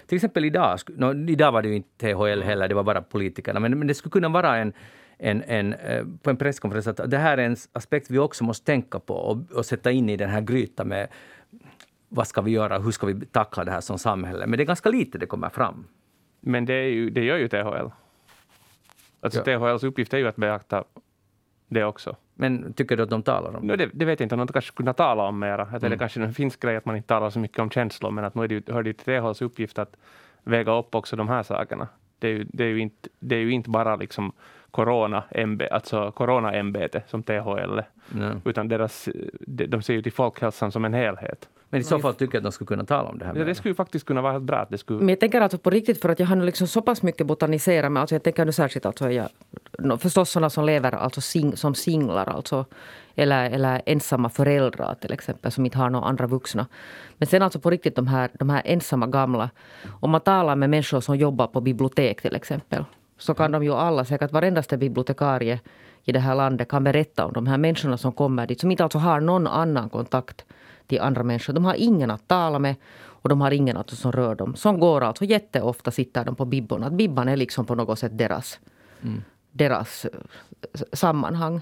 Till 0.07 0.17
exempel 0.17 0.45
idag, 0.45 0.79
no, 0.97 1.31
idag 1.31 1.53
var 1.53 1.63
det 1.63 1.69
ju 1.69 1.75
inte 1.75 2.15
THL 2.15 2.43
heller, 2.43 2.69
det 2.69 2.75
var 2.75 2.83
bara 2.83 3.03
politikerna, 3.03 3.61
men, 3.61 3.79
men 3.79 3.89
det 3.89 3.95
skulle 3.95 4.11
kunna 4.11 4.29
vara 4.29 4.57
en, 4.57 4.73
en, 5.19 5.43
en, 5.43 5.73
eh, 5.73 6.05
på 6.23 6.31
en 6.31 6.37
presskonferens 6.37 6.87
att 6.87 7.11
det 7.11 7.19
här 7.19 7.39
är 7.39 7.47
en 7.47 7.57
aspekt 7.73 8.11
vi 8.11 8.19
också 8.19 8.45
måste 8.45 8.67
tänka 8.67 8.99
på 8.99 9.15
och, 9.15 9.53
och 9.53 9.67
sätta 9.67 9.91
in 9.91 10.09
i 10.09 10.17
den 10.17 10.31
här 10.31 10.41
grytan 10.41 10.89
med 10.89 11.09
vad 12.09 12.27
ska 12.27 12.41
vi 12.41 12.51
göra, 12.51 12.79
hur 12.79 12.91
ska 12.91 13.07
vi 13.07 13.27
tackla 13.27 13.65
det 13.65 13.71
här 13.71 13.81
som 13.81 13.99
samhälle. 13.99 14.47
Men 14.47 14.57
det 14.57 14.63
är 14.63 14.67
ganska 14.67 14.89
lite 14.89 15.19
det 15.19 15.27
kommer 15.27 15.49
fram. 15.49 15.85
Men 16.41 16.65
det, 16.65 16.75
är 16.75 16.89
ju, 16.89 17.11
det 17.11 17.25
gör 17.25 17.37
ju 17.37 17.49
THL. 17.49 17.89
Alltså 19.21 19.51
Ja. 19.51 19.59
THLs 19.59 19.85
uppgift 19.85 20.15
är 20.15 20.19
ju 20.19 20.29
att 20.29 20.37
beakta 20.37 20.85
det 21.69 21.85
också. 21.85 22.17
Men 22.35 22.73
tycker 22.73 22.97
du 22.97 23.03
att 23.03 23.11
de 23.11 23.23
talar 23.23 23.57
om 23.57 23.67
det? 23.67 23.73
No, 23.73 23.77
det, 23.77 23.91
det 23.93 24.05
vet 24.05 24.21
jag 24.21 24.25
inte 24.25 24.35
om 24.35 24.47
de 24.47 24.53
kanske 24.53 24.73
kunna 24.73 24.93
tala 24.93 25.23
om 25.23 25.39
mera. 25.39 25.63
Att 25.63 25.81
Det 25.81 25.87
är 25.87 25.97
kanske 25.97 26.23
en 26.23 26.35
finsk 26.35 26.61
grej 26.61 26.77
att 26.77 26.85
man 26.85 26.97
inte 26.97 27.09
talar 27.09 27.31
så 27.31 27.39
mycket 27.39 27.59
om 27.59 27.71
känslor, 27.71 28.11
men 28.11 28.25
att 28.25 28.35
nu 28.35 28.45
är 28.45 28.49
det, 28.49 28.73
hör 28.73 28.83
det 28.83 28.89
ju 28.89 28.93
till 28.93 29.21
THLs 29.21 29.43
uppgift 29.43 29.79
att 29.79 29.97
väga 30.43 30.73
upp 30.73 30.95
också 30.95 31.17
de 31.17 31.29
här 31.29 31.43
sakerna. 31.43 31.89
Det 32.19 32.29
är 32.29 32.33
ju, 32.33 32.45
det 32.49 32.65
är 32.65 32.69
ju, 32.69 32.79
inte, 32.81 33.09
det 33.19 33.37
är 33.37 33.41
ju 33.41 33.51
inte 33.51 33.71
bara 33.71 33.97
liksom 33.97 34.33
corona 34.71 35.23
alltså 35.71 36.11
corona-ämbete 36.13 37.03
som 37.07 37.23
THL 37.23 37.81
Ja. 38.19 38.33
utan 38.45 38.69
deras, 38.69 39.09
de, 39.41 39.67
de 39.67 39.83
ser 39.83 39.95
ju 39.95 40.03
till 40.03 40.13
folkhälsan 40.13 40.73
som 40.73 40.85
en 40.85 40.95
helhet. 40.95 41.49
Men 41.71 41.81
i 41.81 41.85
så 41.85 41.99
fall 41.99 42.15
tycker 42.15 42.35
jag 42.35 42.41
att 42.41 42.45
de 42.45 42.53
skulle 42.53 42.67
kunna 42.67 42.85
tala 42.85 43.09
om 43.09 43.19
det 43.19 43.25
här. 43.25 43.35
Ja, 43.37 43.45
det 43.45 43.55
skulle 43.55 43.71
ju 43.71 43.75
faktiskt 43.75 44.07
kunna 44.07 44.23
vara 44.23 44.33
helt 44.33 44.45
bra. 44.45 44.57
Att 44.57 44.71
det 44.71 44.79
skulle, 44.79 44.99
Men 44.99 45.09
jag 45.09 45.21
tänker 45.21 45.41
alltså 45.41 45.59
på 45.59 45.71
riktigt 45.71 46.01
för 46.01 46.09
att 46.09 46.19
jag 46.19 46.27
har 46.27 46.37
nu 46.37 46.45
liksom 46.45 46.67
så 46.67 46.83
pass 46.83 47.03
mycket 47.03 47.27
botaniserat 47.27 47.93
med, 47.93 48.01
alltså 48.01 48.15
jag 48.15 48.23
tänker 48.23 48.45
nu 48.45 48.53
särskilt 48.53 48.87
alltså 48.87 49.11
jag, 49.11 49.29
no, 49.79 49.97
förstås 49.97 50.31
sådana 50.31 50.51
som 50.51 50.65
lever 50.65 50.95
alltså 50.95 51.21
sing, 51.21 51.57
som 51.57 51.75
singlar 51.75 52.27
alltså, 52.27 52.65
eller, 53.15 53.51
eller 53.51 53.83
ensamma 53.87 54.29
föräldrar 54.29 54.95
till 54.95 55.13
exempel 55.13 55.53
som 55.53 55.65
inte 55.65 55.79
har 55.79 55.91
några 55.91 56.07
andra 56.07 56.27
vuxna. 56.27 56.67
Men 57.19 57.27
sen 57.27 57.43
alltså 57.43 57.61
på 57.61 57.71
riktigt 57.71 57.97
de 57.97 58.07
här, 58.07 58.31
de 58.33 58.51
här 58.51 58.63
ensamma 58.65 59.07
gamla. 59.07 59.51
Om 60.01 60.11
man 60.11 60.21
talar 60.21 60.57
med 60.57 60.71
människor 60.71 61.01
som 61.01 61.17
jobbar 61.17 61.47
på 61.47 61.61
bibliotek 61.61 62.23
till 62.23 62.37
exempel 62.37 62.85
så 63.19 63.35
kan 63.35 63.53
de 63.53 63.65
ju 63.65 63.73
alla, 63.73 64.05
säkert 64.05 64.33
varendaste 64.33 64.77
bibliotekarie 64.77 65.61
i 66.05 66.13
det 66.13 66.21
här 66.21 66.35
landet 66.35 66.69
kan 66.69 66.85
berätta 66.85 67.27
om 67.27 67.33
de 67.33 67.47
här 67.47 67.59
människorna 67.59 67.97
som 67.97 68.13
kommer 68.13 68.47
dit 68.47 68.61
som 68.61 68.71
inte 68.71 68.83
alltså 68.83 68.99
har 68.99 69.21
någon 69.21 69.47
annan 69.47 69.89
kontakt 69.89 70.45
till 70.89 71.01
andra 71.01 71.23
människor. 71.23 71.53
De 71.53 71.65
har 71.65 71.75
ingen 71.75 72.11
att 72.11 72.29
tala 72.29 72.59
med 72.59 72.75
och 73.23 73.29
de 73.29 73.41
har 73.41 73.51
ingen 73.51 73.77
alltså 73.77 73.97
som 73.97 74.13
rör 74.13 74.35
dem. 74.35 74.57
Som 74.57 74.81
går 74.81 75.01
alltså 75.01 75.25
jätteofta 75.25 75.91
sitter 75.91 76.25
de 76.25 76.37
på 76.37 76.45
bibborna. 76.45 76.87
Att 76.87 76.93
bibban 76.93 77.29
är 77.29 77.37
liksom 77.37 77.67
på 77.67 77.75
något 77.75 77.99
sätt 77.99 78.19
deras, 78.19 78.59
deras 79.53 80.05
eh, 80.05 80.11
sammanhang. 80.93 81.61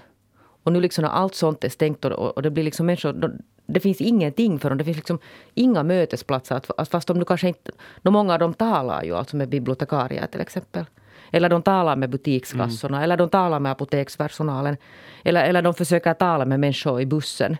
Och 0.63 0.73
nu 0.73 0.81
liksom 0.81 1.01
när 1.01 1.09
allt 1.09 1.35
sånt 1.35 1.63
är 1.63 1.69
stängt 1.69 2.05
och, 2.05 2.37
och 2.37 2.41
det 2.41 2.49
blir 2.49 2.63
liksom 2.63 2.85
människor, 2.85 3.37
det 3.65 3.79
finns 3.79 4.01
ingenting 4.01 4.59
för 4.59 4.69
dem. 4.69 4.77
Det 4.77 4.83
finns 4.83 4.97
liksom 4.97 5.19
inga 5.53 5.83
mötesplatser. 5.83 6.61
Att, 6.77 6.89
fast 6.89 7.07
de 7.07 7.19
nu 7.19 7.25
kanske 7.25 7.47
inte... 7.47 7.71
många 8.03 8.33
av 8.33 8.39
dem 8.39 8.53
talar 8.53 9.03
ju 9.03 9.15
alltså 9.15 9.35
med 9.35 9.49
bibliotekarier 9.49 10.27
till 10.27 10.41
exempel. 10.41 10.85
Eller 11.31 11.49
de 11.49 11.61
talar 11.61 11.95
med 11.95 12.09
butikskassorna. 12.09 12.97
Mm. 12.97 13.03
Eller 13.03 13.17
de 13.17 13.29
talar 13.29 13.59
med 13.59 13.71
apotekspersonalen. 13.71 14.77
Eller, 15.23 15.43
eller 15.43 15.61
de 15.61 15.73
försöker 15.73 16.13
tala 16.13 16.45
med 16.45 16.59
människor 16.59 17.01
i 17.01 17.05
bussen. 17.05 17.57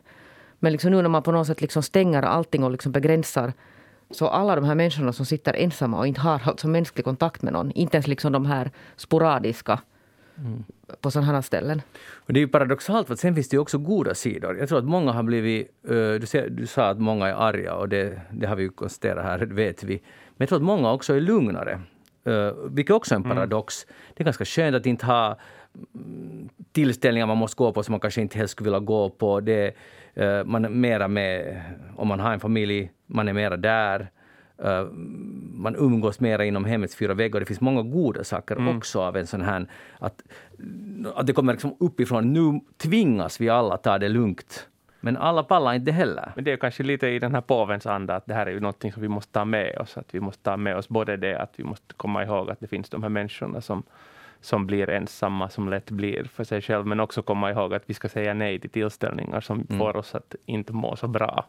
Men 0.60 0.72
liksom 0.72 0.92
nu 0.92 1.02
när 1.02 1.10
man 1.10 1.24
på 1.24 1.32
något 1.32 1.48
sätt 1.48 1.62
liksom 1.62 1.84
stänger 1.84 2.22
allting 2.22 2.64
och 2.64 2.72
liksom 2.72 2.92
begränsar 2.92 3.54
så 4.10 4.28
alla 4.28 4.56
de 4.56 4.66
här 4.66 4.76
människorna 4.76 5.14
som 5.14 5.26
sitter 5.26 5.54
ensamma 5.54 5.98
och 5.98 6.08
inte 6.08 6.22
har 6.22 6.42
alltså 6.46 6.68
mänsklig 6.68 7.06
kontakt 7.06 7.42
med 7.42 7.54
någon, 7.54 7.72
inte 7.72 7.98
ens 7.98 8.08
liksom 8.08 8.32
de 8.32 8.46
här 8.46 8.72
sporadiska 8.96 9.80
mm. 10.38 10.64
på 11.02 11.12
sådana 11.12 11.34
här 11.34 11.42
ställen. 11.42 11.82
Och 12.16 12.34
det 12.34 12.40
är 12.40 12.42
ju 12.42 12.48
paradoxalt, 12.48 13.08
för 13.08 13.16
sen 13.16 13.36
finns 13.36 13.50
det 13.50 13.56
ju 13.56 13.62
också 13.62 13.78
goda 13.78 14.16
sidor. 14.16 14.58
Jag 14.58 14.70
tror 14.70 14.80
att 14.80 14.86
många 14.86 15.12
har 15.12 15.24
blivit... 15.24 15.82
Du, 16.22 16.26
ser, 16.26 16.50
du 16.50 16.68
sa 16.68 16.90
att 16.90 17.00
många 17.00 17.28
är 17.28 17.34
arga 17.34 17.76
och 17.76 17.90
det, 17.90 18.22
det 18.32 18.48
har 18.48 18.56
vi 18.56 18.64
ju 18.64 18.70
konstaterat 18.70 19.26
här, 19.26 19.38
det 19.38 19.54
vet 19.54 19.84
vi. 19.84 19.94
Men 19.94 20.36
jag 20.38 20.50
tror 20.50 20.58
att 20.58 20.64
många 20.64 20.92
också 20.92 21.14
är 21.14 21.22
lugnare. 21.22 21.82
Vilket 22.70 22.96
också 22.96 23.14
är 23.14 23.16
en 23.16 23.26
mm. 23.26 23.36
paradox. 23.36 23.84
Mm. 23.84 23.96
Det 24.14 24.24
är 24.24 24.26
ganska 24.26 24.46
skönt 24.46 24.76
att 24.76 24.86
inte 24.86 25.06
ha 25.06 25.38
tillställningar 26.72 27.28
man 27.28 27.38
måste 27.38 27.58
gå 27.58 27.72
på 27.72 27.84
som 27.84 27.92
man 27.92 28.00
kanske 28.00 28.22
inte 28.22 28.38
helst 28.38 28.52
skulle 28.52 28.70
vilja 28.70 28.80
gå 28.80 29.10
på. 29.10 29.40
Det, 29.40 29.76
man 30.46 30.66
är 30.66 30.70
mera 30.70 31.08
med, 31.08 31.62
om 31.96 32.08
man 32.08 32.20
har 32.20 32.34
en 32.34 32.40
familj, 32.40 32.92
man 33.06 33.28
är 33.28 33.34
mera 33.34 33.58
där. 33.58 34.08
Uh, 34.66 34.92
man 35.54 35.76
umgås 35.76 36.20
mera 36.20 36.46
inom 36.46 36.66
hemmets 36.66 36.96
fyra 36.96 37.14
väggar. 37.14 37.40
Det 37.40 37.46
finns 37.46 37.62
många 37.62 37.82
goda 37.82 38.24
saker 38.24 38.56
mm. 38.56 38.78
också 38.78 39.02
av 39.02 39.18
en 39.18 39.28
sån 39.28 39.42
här... 39.42 39.68
Att, 40.00 40.24
att 41.16 41.28
det 41.28 41.34
kommer 41.34 41.54
liksom 41.54 41.76
uppifrån. 41.80 42.34
Nu 42.34 42.62
tvingas 42.78 43.42
vi 43.42 43.50
alla 43.50 43.78
ta 43.78 43.98
det 43.98 44.10
lugnt. 44.10 44.68
Men 45.00 45.18
alla 45.18 45.44
pallar 45.44 45.74
inte 45.74 45.92
heller. 45.92 46.32
Men 46.36 46.44
det 46.44 46.52
är 46.52 46.58
kanske 46.58 46.84
lite 46.84 47.08
i 47.08 47.20
den 47.20 47.34
här 47.34 47.42
påvens 47.42 47.86
anda 47.86 48.16
att 48.16 48.26
det 48.26 48.34
här 48.34 48.46
är 48.46 48.52
ju 48.52 48.60
någonting 48.60 48.92
som 48.92 49.02
vi 49.02 49.08
måste 49.08 49.34
ta 49.34 49.46
med 49.46 49.78
oss. 49.78 49.98
Att 49.98 50.16
vi 50.16 50.20
måste 50.20 50.44
ta 50.44 50.58
med 50.58 50.78
oss 50.78 50.90
både 50.90 51.18
det 51.18 51.40
att 51.40 51.54
vi 51.56 51.64
måste 51.64 51.94
komma 51.98 52.24
ihåg 52.24 52.50
att 52.50 52.60
det 52.60 52.68
finns 52.68 52.90
de 52.90 53.04
här 53.04 53.10
människorna 53.10 53.62
som, 53.62 53.84
som 54.42 54.68
blir 54.68 54.90
ensamma, 54.90 55.50
som 55.50 55.70
lätt 55.70 55.92
blir 55.92 56.24
för 56.24 56.44
sig 56.44 56.62
själv, 56.62 56.86
men 56.86 57.00
också 57.00 57.22
komma 57.22 57.52
ihåg 57.52 57.74
att 57.74 57.84
vi 57.86 57.94
ska 57.94 58.10
säga 58.10 58.34
nej 58.34 58.60
till 58.60 58.70
tillställningar 58.70 59.42
som 59.42 59.66
mm. 59.70 59.80
får 59.80 59.98
oss 59.98 60.16
att 60.16 60.36
inte 60.46 60.74
må 60.74 60.96
så 60.96 61.08
bra 61.08 61.46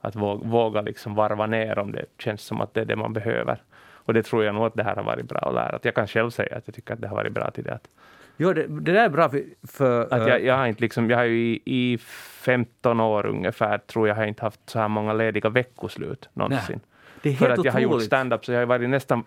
att 0.00 0.16
våga 0.16 0.80
liksom 0.80 1.14
varva 1.14 1.46
ner 1.46 1.78
om 1.78 1.92
det 1.92 2.04
känns 2.18 2.42
som 2.42 2.60
att 2.60 2.74
det 2.74 2.80
är 2.80 2.84
det 2.84 2.96
man 2.96 3.12
behöver. 3.12 3.62
Och 4.06 4.14
det 4.14 4.22
tror 4.22 4.44
jag 4.44 4.54
nog 4.54 4.66
att 4.66 4.74
det 4.74 4.82
här 4.82 4.96
har 4.96 5.02
varit 5.02 5.28
bra 5.28 5.38
att 5.38 5.54
lära. 5.54 5.78
Jag 5.82 5.94
kan 5.94 6.06
själv 6.06 6.30
säga 6.30 6.56
att 6.56 6.62
jag 6.66 6.74
tycker 6.74 6.94
att 6.94 7.00
det 7.00 7.08
har 7.08 7.16
varit 7.16 7.32
bra 7.32 7.50
till 7.50 7.64
det. 7.64 7.74
Att, 7.74 7.88
jo, 8.36 8.52
det, 8.52 8.66
det 8.66 8.92
där 8.92 9.04
är 9.04 9.08
bra 9.08 9.28
för... 9.28 9.44
för 9.68 10.14
att 10.14 10.28
jag, 10.28 10.44
jag, 10.44 10.56
har 10.56 10.66
inte 10.66 10.80
liksom, 10.80 11.10
jag 11.10 11.16
har 11.18 11.24
ju 11.24 11.38
i, 11.38 11.62
i 11.64 11.98
15 11.98 13.00
år 13.00 13.26
ungefär, 13.26 13.78
tror 13.78 14.08
jag, 14.08 14.14
har 14.14 14.24
inte 14.24 14.42
haft 14.42 14.70
så 14.70 14.78
här 14.78 14.88
många 14.88 15.12
lediga 15.12 15.48
veckoslut 15.48 16.28
någonsin. 16.32 16.80
Nej, 16.82 17.20
det 17.22 17.28
är 17.28 17.32
helt 17.32 17.38
för 17.38 17.50
att 17.50 17.64
jag 17.64 17.72
har 17.72 17.80
gjort 17.80 18.02
stand-up, 18.02 18.44
så 18.44 18.52
jag 18.52 18.58
har 18.58 18.66
varit 18.66 18.90
nästan, 18.90 19.24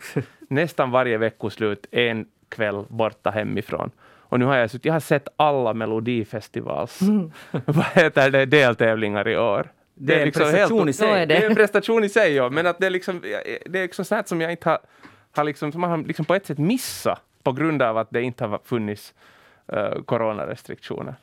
nästan 0.48 0.92
varje 0.92 1.18
veckoslut 1.18 1.88
en 1.92 2.26
kväll 2.50 2.86
borta 2.88 3.30
hemifrån. 3.30 3.92
Och 4.30 4.40
nu 4.40 4.46
har 4.46 4.58
jag, 4.58 4.70
jag 4.82 4.94
har 4.94 5.00
sett 5.00 5.28
alla 5.36 5.74
Melodifestivals 5.74 7.02
mm. 7.02 7.32
vad 7.66 7.86
heter 7.86 8.32
det, 8.32 8.46
deltävlingar 8.46 9.28
i 9.28 9.38
år. 9.38 9.72
Det, 9.94 10.16
är 10.16 10.20
en 10.20 10.26
liksom 10.26 10.44
prestation 10.44 10.80
helt, 10.80 10.90
i 10.90 10.94
sig. 10.94 11.20
Det. 11.20 11.26
det. 11.26 11.44
är 11.44 11.50
en 11.50 11.56
prestation 11.62 12.04
i 12.04 12.10
sig, 12.10 12.34
ja. 12.34 12.50
Men 12.50 12.68
att 12.68 12.80
det 12.80 12.86
är 12.86 12.90
liksom, 12.90 13.22
det 13.66 13.80
är 13.80 13.82
liksom 13.82 14.06
sånt 14.06 14.28
som 14.28 14.42
jag 14.42 14.52
inte 14.52 14.70
har, 14.70 14.80
har 15.32 15.44
liksom, 15.44 15.72
som 15.72 15.82
man 15.82 15.90
har 15.90 15.98
liksom 15.98 16.26
på 16.26 16.36
ett 16.36 16.46
sätt 16.46 16.58
missat 16.58 17.22
på 17.44 17.52
grund 17.52 17.82
av 17.82 17.98
att 17.98 18.08
det 18.12 18.22
inte 18.22 18.46
har 18.46 18.60
funnits 18.66 19.14
uh, 19.74 20.02
coronarestriktioner. 20.02 21.16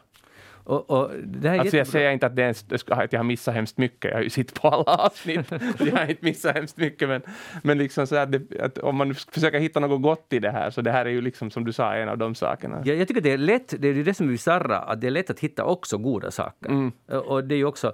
Och, 0.66 0.90
och 0.90 1.10
det 1.24 1.48
här 1.48 1.58
alltså 1.58 1.76
jag 1.76 1.86
säger 1.86 2.10
inte 2.10 2.26
att, 2.26 2.36
det 2.36 2.42
är, 2.42 2.92
att 2.92 3.12
jag 3.12 3.20
har 3.20 3.24
missat 3.24 3.54
hemskt 3.54 3.78
mycket, 3.78 4.10
jag 4.10 4.18
har 4.18 4.22
ju 4.22 4.30
sett 4.30 4.60
på 4.60 4.68
alla 4.68 4.96
avsnitt, 4.96 5.52
jag 5.78 5.96
har 5.96 6.10
inte 6.10 6.24
missat 6.24 6.54
hemskt 6.54 6.76
mycket, 6.76 7.08
men, 7.08 7.22
men 7.62 7.78
liksom 7.78 8.06
så 8.06 8.16
att, 8.16 8.32
det, 8.32 8.60
att 8.60 8.78
om 8.78 8.96
man 8.96 9.14
försöker 9.14 9.58
hitta 9.58 9.80
något 9.80 10.02
gott 10.02 10.26
i 10.32 10.38
det 10.38 10.50
här, 10.50 10.70
så 10.70 10.80
det 10.80 10.92
här 10.92 11.06
är 11.06 11.10
ju 11.10 11.20
liksom 11.20 11.50
som 11.50 11.64
du 11.64 11.72
sa 11.72 11.94
en 11.94 12.08
av 12.08 12.18
de 12.18 12.34
sakerna. 12.34 12.82
Ja, 12.84 12.94
jag 12.94 13.08
tycker 13.08 13.20
det 13.20 13.32
är 13.32 13.38
lätt, 13.38 13.74
det 13.78 13.88
är 13.88 13.94
det 13.94 14.14
som 14.14 14.28
är 14.28 14.32
bisarra, 14.32 14.78
att 14.78 15.00
det 15.00 15.06
är 15.06 15.10
lätt 15.10 15.30
att 15.30 15.40
hitta 15.40 15.64
också 15.64 15.98
goda 15.98 16.30
saker. 16.30 16.68
Mm. 16.68 16.92
Och 17.06 17.44
det 17.44 17.54
är 17.54 17.58
ju 17.58 17.64
också, 17.64 17.92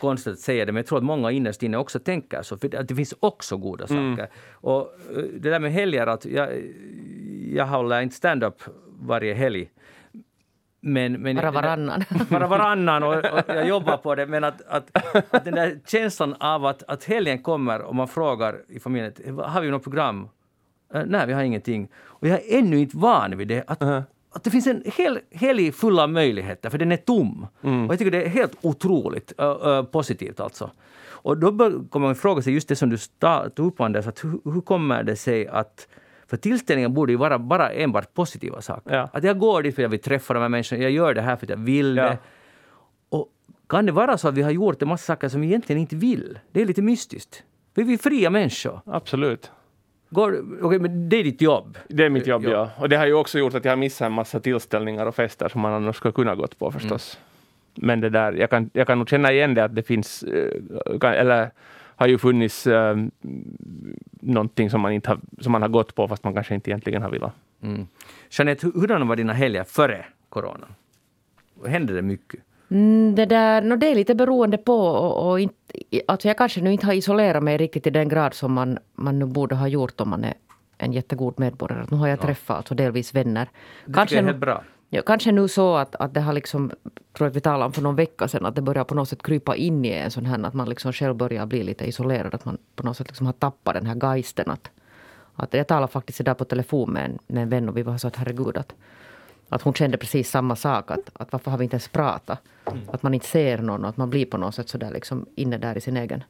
konstigt 0.00 0.32
att 0.32 0.38
säga 0.38 0.64
det, 0.64 0.72
men 0.72 0.80
jag 0.80 0.86
tror 0.86 0.98
att 0.98 1.04
många 1.04 1.30
innerst 1.30 1.62
inne 1.62 1.76
också 1.76 1.98
tänker 1.98 2.42
så, 2.42 2.58
för 2.58 2.76
att 2.76 2.88
det 2.88 2.94
finns 2.94 3.14
också 3.20 3.56
goda 3.56 3.86
mm. 3.90 4.16
saker. 4.16 4.30
Och 4.52 4.80
eh, 5.16 5.22
det 5.40 5.50
där 5.50 5.60
med 5.60 5.72
helger, 5.72 6.06
att 6.06 6.24
jag, 6.24 6.48
jag 7.52 7.66
håller 7.66 8.00
inte 8.00 8.16
stand-up 8.16 8.62
varje 9.00 9.34
helg. 9.34 9.70
Men, 10.80 11.12
men, 11.12 11.36
bara 11.36 11.50
varannan. 11.50 12.04
Bara 12.30 12.46
varannan 12.56 13.02
och, 13.02 13.14
och, 13.14 13.42
jag 13.48 13.68
jobbar 13.68 13.96
på 13.96 14.14
det. 14.14 14.26
Men 14.26 14.44
att, 14.44 14.62
att, 14.68 14.90
att 15.30 15.44
den 15.44 15.54
där 15.54 15.80
känslan 15.86 16.34
av 16.40 16.66
att, 16.66 16.82
att 16.82 17.04
helgen 17.04 17.42
kommer 17.42 17.82
och 17.82 17.94
man 17.94 18.08
frågar 18.08 18.60
i 18.68 18.80
familjen, 18.80 19.12
har 19.44 19.60
vi 19.60 19.70
något 19.70 19.82
program? 19.82 20.28
Uh, 20.94 21.02
nej, 21.06 21.26
vi 21.26 21.32
har 21.32 21.42
ingenting. 21.42 21.88
Och 21.96 22.28
jag 22.28 22.40
är 22.40 22.58
ännu 22.58 22.78
inte 22.78 22.96
van 22.96 23.36
vid 23.36 23.48
det. 23.48 23.64
Att, 23.66 23.82
uh 23.82 23.88
-huh 23.88 24.02
att 24.36 24.44
det 24.44 24.50
finns 24.50 24.66
en 24.66 24.82
hel 24.84 25.20
helg 25.30 25.72
full 25.72 25.98
av 25.98 26.10
möjligheter, 26.10 26.70
för 26.70 26.78
den 26.78 26.92
är 26.92 26.96
tom. 26.96 27.46
Mm. 27.62 27.86
Och 27.86 27.92
jag 27.92 27.98
tycker 27.98 28.10
det 28.10 28.24
är 28.24 28.28
helt 28.28 28.56
otroligt 28.60 29.32
uh, 29.40 29.66
uh, 29.66 29.82
positivt 29.82 30.40
alltså. 30.40 30.70
Och 31.26 31.38
då 31.38 31.50
kommer 31.90 32.06
man 32.06 32.14
fråga 32.14 32.42
sig 32.42 32.52
just 32.52 32.68
det 32.68 32.76
som 32.76 32.90
du 32.90 32.96
tog 33.54 33.66
upp 33.66 33.80
Anders, 33.80 34.06
att 34.06 34.24
hur, 34.24 34.52
hur 34.52 34.60
kommer 34.60 35.02
det 35.02 35.16
sig 35.16 35.46
att 35.46 35.88
för 36.26 36.36
tillställningen 36.36 36.94
borde 36.94 37.12
ju 37.12 37.18
vara 37.18 37.38
bara 37.38 37.70
enbart 37.72 38.14
positiva 38.14 38.62
saker. 38.62 38.94
Ja. 38.94 39.08
Att 39.12 39.24
jag 39.24 39.38
går 39.38 39.62
dit 39.62 39.74
för 39.74 39.82
att 39.82 39.84
jag 39.84 39.90
vill 39.90 40.00
träffa 40.00 40.34
de 40.34 40.40
här 40.40 40.48
människorna, 40.48 40.82
jag 40.82 40.90
gör 40.90 41.14
det 41.14 41.22
här 41.22 41.36
för 41.36 41.46
att 41.46 41.50
jag 41.50 41.56
vill 41.56 41.96
ja. 41.96 42.02
det. 42.02 42.18
Och 43.08 43.28
kan 43.68 43.86
det 43.86 43.92
vara 43.92 44.18
så 44.18 44.28
att 44.28 44.34
vi 44.34 44.42
har 44.42 44.50
gjort 44.50 44.82
en 44.82 44.88
massa 44.88 45.04
saker 45.04 45.28
som 45.28 45.40
vi 45.40 45.46
egentligen 45.46 45.80
inte 45.80 45.96
vill? 45.96 46.38
Det 46.52 46.62
är 46.62 46.66
lite 46.66 46.82
mystiskt. 46.82 47.42
Vi 47.74 47.94
är 47.94 47.98
fria 47.98 48.30
människor. 48.30 48.80
Absolut. 48.86 49.50
Går, 50.10 50.64
okay, 50.64 50.78
men 50.78 51.08
det 51.08 51.16
är 51.16 51.24
ditt 51.24 51.42
jobb? 51.42 51.78
Det 51.88 52.04
är 52.04 52.10
mitt 52.10 52.26
jobb, 52.26 52.44
ja. 52.44 52.50
ja. 52.50 52.70
Och 52.78 52.88
det 52.88 52.96
har 52.96 53.06
ju 53.06 53.14
också 53.14 53.38
gjort 53.38 53.54
att 53.54 53.64
jag 53.64 53.72
har 53.72 53.76
missat 53.76 54.06
en 54.06 54.12
massa 54.12 54.40
tillställningar 54.40 55.06
och 55.06 55.14
fester 55.14 55.48
som 55.48 55.60
man 55.60 55.72
annars 55.72 55.96
skulle 55.96 56.12
kunna 56.12 56.34
gått 56.34 56.58
på 56.58 56.72
förstås. 56.72 57.18
Mm. 57.18 57.86
Men 57.86 58.00
det 58.00 58.10
där, 58.10 58.32
jag 58.32 58.50
kan, 58.50 58.70
jag 58.72 58.86
kan 58.86 58.98
nog 58.98 59.08
känna 59.08 59.32
igen 59.32 59.54
det 59.54 59.64
att 59.64 59.74
det 59.74 59.82
finns, 59.82 60.22
eh, 60.22 61.10
eller 61.10 61.50
har 61.96 62.08
ju 62.08 62.18
funnits 62.18 62.66
äh, 62.66 62.96
någonting 64.20 64.70
som 64.70 64.80
man, 64.80 64.92
inte 64.92 65.10
har, 65.10 65.20
som 65.40 65.52
man 65.52 65.62
har 65.62 65.68
gått 65.68 65.94
på 65.94 66.08
fast 66.08 66.24
man 66.24 66.34
kanske 66.34 66.54
inte 66.54 66.70
egentligen 66.70 67.02
har 67.02 67.10
velat. 67.10 67.32
Mm. 67.62 67.86
Jeanette, 68.30 68.66
hurdana 68.74 69.04
var 69.04 69.16
dina 69.16 69.32
helger 69.32 69.64
före 69.64 70.04
corona? 70.28 70.66
Hände 71.66 71.94
det 71.94 72.02
mycket? 72.02 72.40
Mm, 72.68 73.14
det, 73.14 73.26
där, 73.26 73.62
no, 73.62 73.76
det 73.76 73.90
är 73.90 73.94
lite 73.94 74.14
beroende 74.14 74.58
på. 74.58 74.74
Och, 74.74 75.30
och 75.30 75.40
inte, 75.40 75.54
alltså 76.08 76.28
jag 76.28 76.38
kanske 76.38 76.60
nu 76.60 76.72
inte 76.72 76.86
har 76.86 76.92
isolerat 76.92 77.42
mig 77.42 77.56
riktigt 77.56 77.86
i 77.86 77.90
den 77.90 78.08
grad 78.08 78.34
som 78.34 78.52
man, 78.52 78.78
man 78.94 79.18
nu 79.18 79.26
borde 79.26 79.54
ha 79.54 79.68
gjort 79.68 80.00
om 80.00 80.08
man 80.08 80.24
är 80.24 80.34
en 80.78 80.92
jättegod 80.92 81.34
medborgare. 81.40 81.86
Nu 81.90 81.96
har 81.96 82.08
jag 82.08 82.18
ja. 82.18 82.22
träffat 82.22 82.56
alltså 82.56 82.74
delvis 82.74 83.14
vänner. 83.14 83.48
Det 83.84 83.92
kanske, 83.92 84.18
är 84.18 84.22
helt 84.22 84.38
bra. 84.38 84.62
Ja, 84.90 85.02
kanske 85.02 85.32
nu 85.32 85.48
så 85.48 85.76
att, 85.76 85.94
att 85.94 86.14
det 86.14 86.20
har 86.20 86.32
liksom, 86.32 86.70
tror 87.12 87.28
att 87.28 87.36
vi 87.36 87.40
talade 87.40 87.64
om 87.64 87.72
för 87.72 87.82
någon 87.82 87.96
vecka 87.96 88.28
sedan, 88.28 88.46
att 88.46 88.54
det 88.54 88.62
börjar 88.62 88.84
på 88.84 88.94
något 88.94 89.08
sätt 89.08 89.22
krypa 89.22 89.56
in 89.56 89.84
i 89.84 89.88
en 89.88 90.10
sån 90.10 90.26
här, 90.26 90.44
att 90.44 90.54
man 90.54 90.68
liksom 90.68 90.92
själv 90.92 91.14
börjar 91.14 91.46
bli 91.46 91.62
lite 91.62 91.84
isolerad. 91.84 92.34
Att 92.34 92.44
man 92.44 92.58
på 92.74 92.82
något 92.82 92.96
sätt 92.96 93.08
liksom 93.08 93.26
har 93.26 93.32
tappat 93.32 93.74
den 93.74 93.86
här 93.86 93.94
geisten. 93.94 94.50
Att, 94.50 94.70
att 95.34 95.54
jag 95.54 95.66
talade 95.66 95.92
faktiskt 95.92 96.20
idag 96.20 96.38
på 96.38 96.44
telefon 96.44 96.92
med 96.92 97.04
en, 97.04 97.18
med 97.26 97.42
en 97.42 97.48
vän 97.48 97.68
och 97.68 97.76
vi 97.76 97.82
var 97.82 97.98
så 97.98 98.08
att 98.08 98.16
herregud 98.16 98.56
att 98.56 98.74
att 99.48 99.62
hon 99.62 99.74
kände 99.74 99.96
precis 99.96 100.30
samma 100.30 100.56
sak. 100.56 100.90
Att, 100.90 101.10
att 101.12 101.32
varför 101.32 101.50
har 101.50 101.58
vi 101.58 101.64
inte 101.64 101.74
ens 101.74 101.88
pratat? 101.88 102.38
Mm. 102.66 102.80
Att 102.92 103.02
man 103.02 103.14
inte 103.14 103.26
ser 103.26 103.58
någon 103.58 103.84
och 103.84 103.90
att 103.90 103.96
man 103.96 104.10
blir 104.10 104.26
på 104.26 104.38
något 104.38 104.54
sätt 104.54 104.68
sådär 104.68 104.90
liksom 104.90 105.26
inne 105.34 105.58
där 105.58 105.78
i 105.78 105.80
sin 105.80 105.96
egen. 105.96 106.24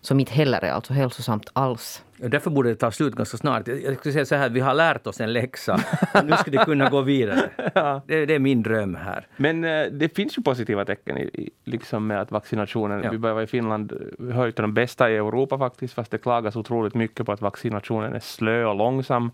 Som 0.00 0.20
inte 0.20 0.32
heller 0.32 0.64
är 0.64 0.72
alltså 0.72 0.92
hälsosamt 0.92 1.50
alls. 1.52 2.04
Därför 2.16 2.50
borde 2.50 2.68
det 2.68 2.76
ta 2.76 2.90
slut 2.90 3.14
ganska 3.14 3.36
snart. 3.36 3.68
Jag 3.68 3.98
skulle 3.98 4.12
säga 4.12 4.24
så 4.24 4.34
här, 4.34 4.48
vi 4.48 4.60
har 4.60 4.74
lärt 4.74 5.06
oss 5.06 5.20
en 5.20 5.32
läxa. 5.32 5.80
nu 6.24 6.36
ska 6.36 6.50
det 6.50 6.64
kunna 6.64 6.90
gå 6.90 7.00
vidare. 7.00 7.50
ja. 7.74 8.02
det, 8.06 8.26
det, 8.26 8.34
är 8.34 8.38
min 8.38 8.62
dröm 8.62 8.94
här. 8.94 9.26
Men 9.36 9.64
äh, 9.64 9.86
det 9.86 10.16
finns 10.16 10.38
ju 10.38 10.42
positiva 10.42 10.84
tecken 10.84 11.18
i, 11.18 11.50
liksom 11.64 12.06
med 12.06 12.20
att 12.20 12.30
vaccinationen, 12.30 13.02
ja. 13.02 13.10
vi 13.10 13.18
börjar 13.18 13.42
i 13.42 13.46
Finland, 13.46 13.92
vi 14.18 14.32
hör 14.32 14.50
till 14.50 14.62
de 14.62 14.74
bästa 14.74 15.10
i 15.10 15.16
Europa 15.16 15.58
faktiskt, 15.58 15.94
fast 15.94 16.10
det 16.10 16.18
klagas 16.18 16.56
otroligt 16.56 16.94
mycket 16.94 17.26
på 17.26 17.32
att 17.32 17.40
vaccinationen 17.40 18.14
är 18.14 18.20
slö 18.20 18.64
och 18.64 18.76
långsam. 18.76 19.30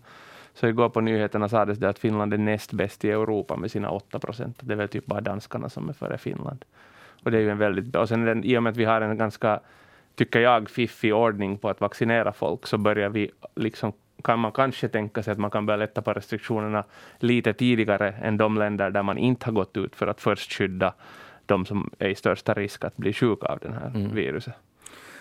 Så 0.53 0.67
igår 0.67 0.89
på 0.89 1.01
nyheterna 1.01 1.49
sades 1.49 1.77
det 1.77 1.89
att 1.89 1.99
Finland 1.99 2.33
är 2.33 2.37
näst 2.37 2.73
bäst 2.73 3.05
i 3.05 3.11
Europa 3.11 3.55
med 3.55 3.71
sina 3.71 3.89
8 3.89 4.19
procent. 4.19 4.57
Det 4.61 4.73
är 4.73 4.77
väl 4.77 4.87
typ 4.87 5.05
bara 5.05 5.21
danskarna 5.21 5.69
som 5.69 5.89
är 5.89 5.93
före 5.93 6.17
Finland. 6.17 6.65
Och 7.23 7.31
det 7.31 7.37
är 7.37 7.41
ju 7.41 7.49
en 7.49 7.57
väldigt 7.57 7.95
Och 7.95 8.09
sen 8.09 8.25
den, 8.25 8.43
i 8.43 8.57
och 8.57 8.63
med 8.63 8.71
att 8.71 8.77
vi 8.77 8.85
har 8.85 9.01
en 9.01 9.17
ganska, 9.17 9.59
tycker 10.15 10.39
jag, 10.39 10.69
fiffig 10.69 11.15
ordning 11.15 11.57
på 11.57 11.69
att 11.69 11.81
vaccinera 11.81 12.33
folk, 12.33 12.67
så 12.67 12.77
börjar 12.77 13.09
vi 13.09 13.31
liksom 13.55 13.93
kan 14.23 14.39
man 14.39 14.51
kanske 14.51 14.87
tänka 14.87 15.23
sig 15.23 15.31
att 15.31 15.39
man 15.39 15.51
kan 15.51 15.65
börja 15.65 15.77
lätta 15.77 16.01
på 16.01 16.13
restriktionerna 16.13 16.83
lite 17.19 17.53
tidigare 17.53 18.11
än 18.11 18.37
de 18.37 18.57
länder 18.57 18.89
där 18.89 19.03
man 19.03 19.17
inte 19.17 19.45
har 19.45 19.53
gått 19.53 19.77
ut 19.77 19.95
för 19.95 20.07
att 20.07 20.21
först 20.21 20.53
skydda 20.53 20.93
de 21.45 21.65
som 21.65 21.91
är 21.99 22.09
i 22.09 22.15
största 22.15 22.53
risk 22.53 22.83
att 22.83 22.97
bli 22.97 23.13
sjuka 23.13 23.47
av 23.47 23.59
det 23.59 23.71
här 23.71 23.91
mm. 23.95 24.15
viruset. 24.15 24.53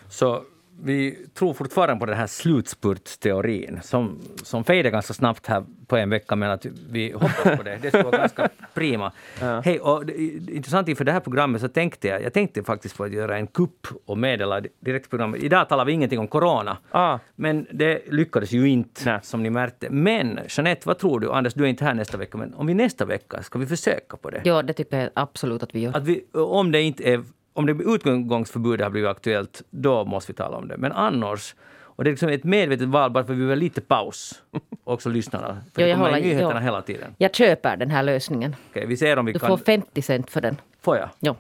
Så 0.09 0.43
vi 0.81 1.27
tror 1.35 1.55
fortfarande 1.55 2.01
på 2.01 2.07
den 2.07 2.17
här 2.17 2.27
slutspurtsteorin 2.27 3.81
som, 3.83 4.19
som 4.43 4.65
fejde 4.65 4.91
ganska 4.91 5.15
snabbt 5.15 5.47
här 5.47 5.65
på 5.87 5.97
en 5.97 6.11
vecka, 6.11 6.37
men 6.37 6.51
att 6.51 6.67
vi 6.91 7.13
hoppas 7.13 7.57
på 7.57 7.63
det. 7.63 7.79
Det 7.83 7.89
skulle 7.89 8.05
vara 8.05 8.17
ganska 8.17 8.49
prima. 8.75 9.13
Ja. 9.41 9.61
Hej, 9.61 9.81
och 9.81 10.07
det, 10.07 10.13
intressant 10.49 10.89
inför 10.89 11.05
det 11.05 11.13
här 11.13 11.21
programmet 11.21 11.61
så 11.61 11.69
tänkte 11.69 12.09
jag, 12.09 12.23
jag 12.23 12.33
tänkte 12.33 12.63
faktiskt 12.63 12.97
på 12.97 13.05
att 13.05 13.13
göra 13.13 13.39
en 13.39 13.47
kupp 13.47 13.87
och 14.07 14.19
meddela 14.19 14.63
direkt 14.81 15.11
programmet. 15.11 15.43
Idag 15.43 15.69
talar 15.69 15.85
vi 15.85 15.93
ingenting 15.93 16.19
om 16.19 16.29
corona, 16.29 16.77
ah. 16.91 17.19
men 17.37 17.67
det 17.71 18.03
lyckades 18.07 18.53
ju 18.53 18.69
inte 18.69 19.11
Nej. 19.11 19.19
som 19.23 19.43
ni 19.43 19.51
märkte. 19.51 19.91
Men 19.91 20.41
Jeanette, 20.49 20.89
vad 20.89 20.99
tror 20.99 21.21
du? 21.21 21.33
Anders, 21.33 21.55
du 21.55 21.65
är 21.65 21.69
inte 21.69 21.85
här 21.85 21.95
nästa 21.95 22.17
vecka, 22.17 22.39
men 22.39 22.55
om 22.55 22.67
vi 22.67 22.75
nästa 22.75 23.05
vecka, 23.05 23.43
ska 23.43 23.59
vi 23.59 23.67
försöka 23.67 24.17
på 24.17 24.31
det? 24.31 24.41
Ja, 24.45 24.63
det 24.63 24.73
tycker 24.73 25.01
jag 25.01 25.11
absolut 25.15 25.63
att 25.63 25.75
vi 25.75 25.81
gör. 25.81 25.97
Att 25.97 26.05
vi, 26.05 26.25
om 26.33 26.73
det 26.73 26.83
inte 26.83 27.03
är 27.03 27.25
om 27.53 27.67
det 27.67 27.73
utgångsförbudet 27.73 28.85
har 28.85 28.91
blivit 28.91 29.11
aktuellt, 29.11 29.63
då 29.71 30.05
måste 30.05 30.33
vi 30.33 30.37
tala 30.37 30.57
om 30.57 30.69
det. 30.69 30.77
Men 30.77 30.93
annars, 30.93 31.55
och 31.81 32.05
det 32.05 32.11
är 32.11 32.13
liksom 32.13 32.29
ett 32.29 32.45
medvetet 32.45 32.89
val 32.89 33.11
bara 33.11 33.25
för 33.25 33.33
att 33.33 33.39
vi 33.39 33.45
vill 33.45 33.59
lite 33.59 33.81
paus. 33.81 34.43
Också 34.85 35.09
lyssnarna. 35.09 35.61
För 35.75 35.83
ja, 35.83 35.87
det 35.87 35.93
kommer 35.93 36.07
håller, 36.07 36.23
nyheterna 36.23 36.55
ja. 36.55 36.61
hela 36.61 36.83
tiden. 36.83 37.15
Jag 37.19 37.35
köper 37.35 37.77
den 37.77 37.91
här 37.91 38.03
lösningen. 38.03 38.57
Okay, 38.71 38.87
vi 38.87 38.97
ser 38.97 39.19
om 39.19 39.27
vi 39.27 39.33
du 39.33 39.39
kan... 39.39 39.49
får 39.49 39.57
50 39.57 40.03
cent 40.03 40.31
för 40.31 40.41
den. 40.41 40.57
Får 40.81 40.97
jag? 40.97 41.09
Ja. 41.21 41.37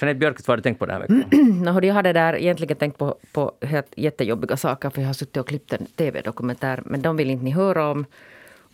Jeanette 0.00 0.18
Björkqvist, 0.18 0.48
vad 0.48 0.52
har 0.52 0.56
du 0.56 0.62
tänkt 0.62 0.78
på 0.78 0.86
den 0.86 0.94
här 0.94 1.00
veckan? 1.00 1.24
no, 1.64 1.84
jag 1.84 1.94
hade 1.94 2.12
där 2.12 2.36
egentligen 2.36 2.76
tänkt 2.76 2.98
på, 2.98 3.16
på 3.32 3.52
helt 3.62 3.92
jättejobbiga 3.96 4.56
saker 4.56 4.90
för 4.90 5.00
jag 5.00 5.08
har 5.08 5.14
suttit 5.14 5.36
och 5.36 5.48
klippt 5.48 5.72
en 5.72 5.86
tv-dokumentär 5.86 6.82
men 6.84 7.02
de 7.02 7.16
vill 7.16 7.30
inte 7.30 7.44
ni 7.44 7.50
höra 7.50 7.90
om. 7.90 8.06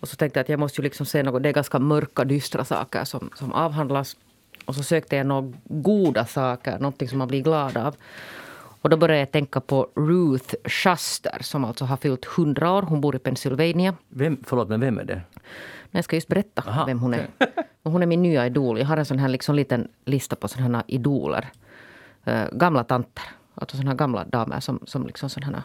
Och 0.00 0.08
så 0.08 0.16
tänkte 0.16 0.38
jag 0.38 0.42
att 0.44 0.48
jag 0.48 0.60
måste 0.60 0.80
ju 0.80 0.84
liksom 0.84 1.06
se 1.06 1.22
något, 1.22 1.42
det 1.42 1.48
är 1.48 1.52
ganska 1.52 1.78
mörka, 1.78 2.24
dystra 2.24 2.64
saker 2.64 3.04
som, 3.04 3.30
som 3.34 3.52
avhandlas. 3.52 4.16
Och 4.64 4.74
så 4.74 4.82
sökte 4.82 5.16
jag 5.16 5.26
några 5.26 5.52
goda 5.64 6.26
saker, 6.26 6.78
någonting 6.78 7.08
som 7.08 7.18
man 7.18 7.28
blir 7.28 7.42
glad 7.42 7.76
av. 7.76 7.96
Och 8.84 8.90
då 8.90 8.96
började 8.96 9.18
jag 9.18 9.30
tänka 9.32 9.60
på 9.60 9.88
Ruth 9.94 10.54
Shuster 10.64 11.38
som 11.40 11.64
alltså 11.64 11.84
har 11.84 11.96
fyllt 11.96 12.26
100 12.38 12.72
år. 12.72 12.82
Hon 12.82 13.00
bor 13.00 13.16
i 13.16 13.18
Pennsylvania. 13.18 13.94
Vem, 14.08 14.38
förlåt, 14.46 14.68
men 14.68 14.80
vem 14.80 14.98
är 14.98 15.04
det? 15.04 15.20
Jag 15.90 16.04
ska 16.04 16.16
just 16.16 16.28
berätta 16.28 16.62
Aha, 16.66 16.84
vem 16.84 16.98
hon 16.98 17.14
är. 17.14 17.26
Och 17.82 17.92
hon 17.92 18.02
är 18.02 18.06
min 18.06 18.22
nya 18.22 18.46
idol. 18.46 18.78
Jag 18.78 18.86
har 18.86 18.96
en 18.96 19.04
sån 19.04 19.18
här 19.18 19.28
liksom 19.28 19.54
liten 19.54 19.88
lista 20.04 20.36
på 20.36 20.48
såna 20.48 20.76
här 20.76 20.84
idoler. 20.86 21.48
Uh, 22.28 22.44
gamla 22.52 22.84
tanter. 22.84 23.24
Alltså 23.54 23.76
såna 23.76 23.90
här 23.90 23.96
gamla 23.96 24.24
damer 24.24 24.60
som, 24.60 24.80
som 24.86 25.06
liksom 25.06 25.30
såna 25.30 25.46
här. 25.46 25.62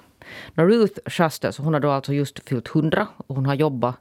Ruth 0.66 1.00
Shuster, 1.06 1.52
så 1.52 1.64
hon 1.64 1.74
har 1.74 1.82
då 1.82 1.92
alltså 1.92 2.14
just 2.14 2.50
fyllt 2.50 2.76
100 2.76 3.08
och 3.18 3.36
hon 3.36 3.46
har 3.46 3.56
jobbat. 3.56 3.96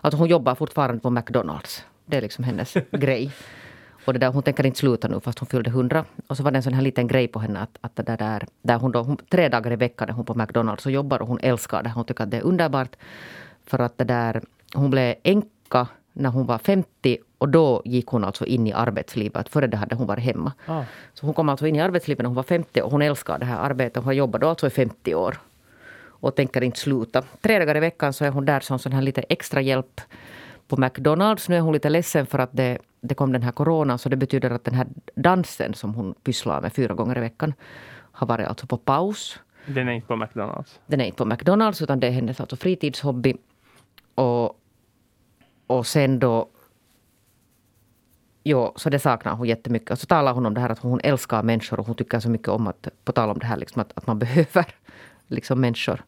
Alltså 0.00 0.18
hon 0.18 0.28
jobbar 0.28 0.54
fortfarande 0.54 1.00
på 1.00 1.10
McDonalds. 1.10 1.84
Det 2.04 2.16
är 2.16 2.22
liksom 2.22 2.44
hennes 2.44 2.74
grej. 2.90 3.32
Och 4.06 4.12
det 4.12 4.18
där, 4.18 4.32
hon 4.32 4.42
tänker 4.42 4.66
inte 4.66 4.78
sluta 4.78 5.08
nu 5.08 5.20
fast 5.20 5.38
hon 5.38 5.46
fyllde 5.46 5.70
100. 5.70 6.04
Och 6.26 6.36
så 6.36 6.42
var 6.42 6.50
det 6.50 6.58
en 6.58 6.62
sån 6.62 6.74
här 6.74 6.82
liten 6.82 7.06
grej 7.06 7.28
på 7.28 7.38
henne 7.38 7.60
att, 7.60 7.78
att 7.80 7.96
det 7.96 8.02
där, 8.02 8.46
där 8.62 8.78
hon 8.78 8.92
då, 8.92 9.02
hon, 9.02 9.16
tre 9.30 9.48
dagar 9.48 9.72
i 9.72 9.76
veckan 9.76 10.08
är 10.08 10.12
hon 10.12 10.24
på 10.24 10.34
McDonalds 10.34 10.86
och 10.86 10.92
jobbar 10.92 11.22
och 11.22 11.28
hon 11.28 11.38
älskar 11.42 11.82
det. 11.82 11.90
Hon 11.90 12.04
tycker 12.04 12.24
att 12.24 12.30
det 12.30 12.36
är 12.36 12.44
underbart. 12.44 12.96
För 13.66 13.78
att 13.78 13.98
det 13.98 14.04
där, 14.04 14.42
hon 14.74 14.90
blev 14.90 15.14
änka 15.22 15.88
när 16.12 16.30
hon 16.30 16.46
var 16.46 16.58
50 16.58 17.18
och 17.38 17.48
då 17.48 17.82
gick 17.84 18.06
hon 18.06 18.24
alltså 18.24 18.46
in 18.46 18.66
i 18.66 18.72
arbetslivet. 18.72 19.48
Före 19.48 19.66
det 19.66 19.76
hade 19.76 19.94
hon 19.94 20.06
varit 20.06 20.24
hemma. 20.24 20.52
Ah. 20.66 20.82
Så 21.14 21.26
hon 21.26 21.34
kom 21.34 21.48
alltså 21.48 21.66
in 21.66 21.76
i 21.76 21.80
arbetslivet 21.80 22.22
när 22.22 22.26
hon 22.26 22.36
var 22.36 22.42
50 22.42 22.82
och 22.82 22.90
hon 22.90 23.02
älskar 23.02 23.38
det 23.38 23.46
här 23.46 23.58
arbetet. 23.58 23.96
Hon 23.96 24.04
har 24.04 24.12
jobbat 24.12 24.40
då 24.40 24.48
alltså 24.48 24.66
i 24.66 24.70
50 24.70 25.14
år 25.14 25.38
och 26.20 26.34
tänker 26.34 26.62
inte 26.62 26.78
sluta. 26.78 27.22
Tre 27.40 27.58
dagar 27.58 27.76
i 27.76 27.80
veckan 27.80 28.12
så 28.12 28.24
är 28.24 28.30
hon 28.30 28.44
där 28.44 28.60
som 28.60 28.78
sån 28.78 28.92
här 28.92 29.02
lite 29.02 29.20
extra 29.20 29.60
hjälp 29.60 30.00
på 30.68 30.76
McDonalds. 30.76 31.48
Nu 31.48 31.56
är 31.56 31.60
hon 31.60 31.72
lite 31.72 31.88
ledsen 31.88 32.26
för 32.26 32.38
att 32.38 32.50
det, 32.52 32.78
det 33.00 33.14
kom 33.14 33.32
den 33.32 33.42
här 33.42 33.52
coronan 33.52 33.98
så 33.98 34.08
det 34.08 34.16
betyder 34.16 34.50
att 34.50 34.64
den 34.64 34.74
här 34.74 34.86
dansen 35.14 35.74
som 35.74 35.94
hon 35.94 36.14
pysslar 36.14 36.60
med 36.60 36.72
fyra 36.72 36.94
gånger 36.94 37.18
i 37.18 37.20
veckan 37.20 37.54
har 38.12 38.26
varit 38.26 38.46
alltså 38.46 38.66
på 38.66 38.78
paus. 38.78 39.40
Den 39.66 39.88
är 39.88 39.92
inte 39.92 40.06
på 40.06 40.16
McDonalds? 40.16 40.80
Den 40.86 41.00
är 41.00 41.04
inte 41.04 41.16
på 41.18 41.24
McDonalds 41.24 41.82
utan 41.82 42.00
det 42.00 42.06
är 42.06 42.10
hennes 42.10 42.40
alltså 42.40 42.56
fritidshobby. 42.56 43.36
Och, 44.14 44.60
och 45.66 45.86
sen 45.86 46.18
då 46.18 46.48
Jo, 48.48 48.72
så 48.76 48.90
det 48.90 48.98
saknar 48.98 49.34
hon 49.34 49.46
jättemycket. 49.46 49.90
Och 49.90 49.98
så 49.98 50.06
talar 50.06 50.32
hon 50.32 50.46
om 50.46 50.54
det 50.54 50.60
här 50.60 50.70
att 50.70 50.78
hon 50.78 51.00
älskar 51.00 51.42
människor 51.42 51.80
och 51.80 51.86
hon 51.86 51.94
tycker 51.94 52.20
så 52.20 52.30
mycket 52.30 52.48
om 52.48 52.66
att, 52.66 52.88
på 53.04 53.12
tal 53.12 53.30
om 53.30 53.38
det 53.38 53.46
här 53.46 53.56
liksom 53.56 53.82
att, 53.82 53.92
att 53.94 54.06
man 54.06 54.18
behöver 54.18 54.66
liksom 55.28 55.60
människor. 55.60 56.04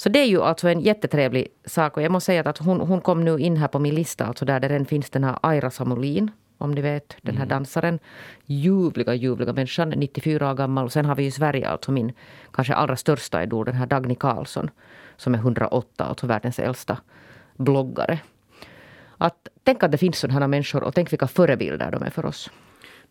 Så 0.00 0.08
det 0.08 0.18
är 0.18 0.26
ju 0.26 0.42
alltså 0.42 0.68
en 0.68 0.80
jättetrevlig 0.80 1.48
sak. 1.64 1.96
Och 1.96 2.02
jag 2.02 2.12
måste 2.12 2.26
säga 2.26 2.42
att 2.42 2.58
hon, 2.58 2.80
hon 2.80 3.00
kom 3.00 3.24
nu 3.24 3.38
in 3.38 3.56
här 3.56 3.68
på 3.68 3.78
min 3.78 3.94
lista, 3.94 4.26
alltså 4.26 4.44
där 4.44 4.60
det 4.60 4.68
redan 4.68 4.86
finns 4.86 5.10
den 5.10 5.24
här 5.24 5.38
Aira 5.42 5.70
Samolin, 5.70 6.30
om 6.58 6.70
ni 6.70 6.80
vet, 6.80 7.16
den 7.22 7.36
här 7.36 7.44
mm. 7.44 7.48
dansaren. 7.48 7.98
Ljuvliga, 8.46 9.14
ljuvliga 9.14 9.52
människan, 9.52 9.88
94 9.88 10.50
år 10.50 10.54
gammal. 10.54 10.90
sen 10.90 11.04
har 11.04 11.14
vi 11.14 11.26
i 11.26 11.30
Sverige 11.30 11.68
alltså 11.68 11.92
min 11.92 12.12
kanske 12.52 12.74
allra 12.74 12.96
största 12.96 13.42
idol, 13.42 13.64
den 13.64 13.74
här 13.74 13.86
Dagny 13.86 14.14
Karlsson, 14.14 14.70
som 15.16 15.34
är 15.34 15.38
108, 15.38 16.04
alltså 16.04 16.26
världens 16.26 16.58
äldsta 16.58 16.96
bloggare. 17.56 18.18
Att, 19.18 19.48
tänk 19.64 19.82
att 19.82 19.92
det 19.92 19.98
finns 19.98 20.18
sådana 20.18 20.40
här 20.40 20.48
människor 20.48 20.82
och 20.82 20.94
tänk 20.94 21.12
vilka 21.12 21.26
förebilder 21.26 21.90
de 21.90 22.02
är 22.02 22.10
för 22.10 22.26
oss. 22.26 22.50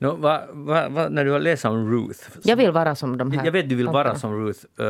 No, 0.02 0.16
va, 0.16 0.42
va, 0.52 0.90
va, 0.90 1.10
när 1.10 1.26
du 1.26 1.32
har 1.32 1.40
läst 1.40 1.66
om 1.66 1.92
Ruth. 1.92 2.20
Jag 2.44 2.56
vill 2.56 2.72
vara 2.72 2.96
som 2.96 3.18
de 3.18 3.32
här. 3.32 3.46
Jag 3.46 3.52
vet 3.52 3.70
du 3.70 3.76
vill 3.76 3.88
vara 3.88 4.16
som 4.16 4.46
Ruth. 4.46 4.60
Uh, 4.80 4.86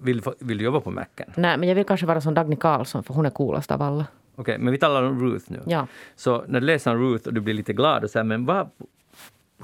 vill, 0.00 0.22
vill 0.38 0.58
du 0.58 0.64
jobba 0.64 0.80
på 0.80 0.90
Macken? 0.90 1.32
Nej, 1.36 1.58
men 1.58 1.68
jag 1.68 1.74
vill 1.74 1.84
kanske 1.84 2.06
vara 2.06 2.20
som 2.20 2.34
Dagny 2.34 2.56
Karlsson 2.56 3.02
för 3.02 3.14
hon 3.14 3.26
är 3.26 3.30
coolast 3.30 3.70
av 3.70 3.82
alla. 3.82 4.06
Okej, 4.34 4.42
okay, 4.42 4.58
men 4.58 4.72
vi 4.72 4.78
talar 4.78 5.02
om 5.02 5.20
Ruth 5.20 5.44
nu. 5.48 5.60
Ja. 5.66 5.86
Så 6.16 6.44
när 6.48 6.60
du 6.60 6.66
läser 6.66 6.90
om 6.90 6.98
Ruth 6.98 7.26
och 7.26 7.34
du 7.34 7.40
blir 7.40 7.54
lite 7.54 7.72
glad 7.72 8.04
och 8.04 8.10
så 8.10 8.18
här, 8.18 8.24
men 8.24 8.46
vad, 8.46 8.70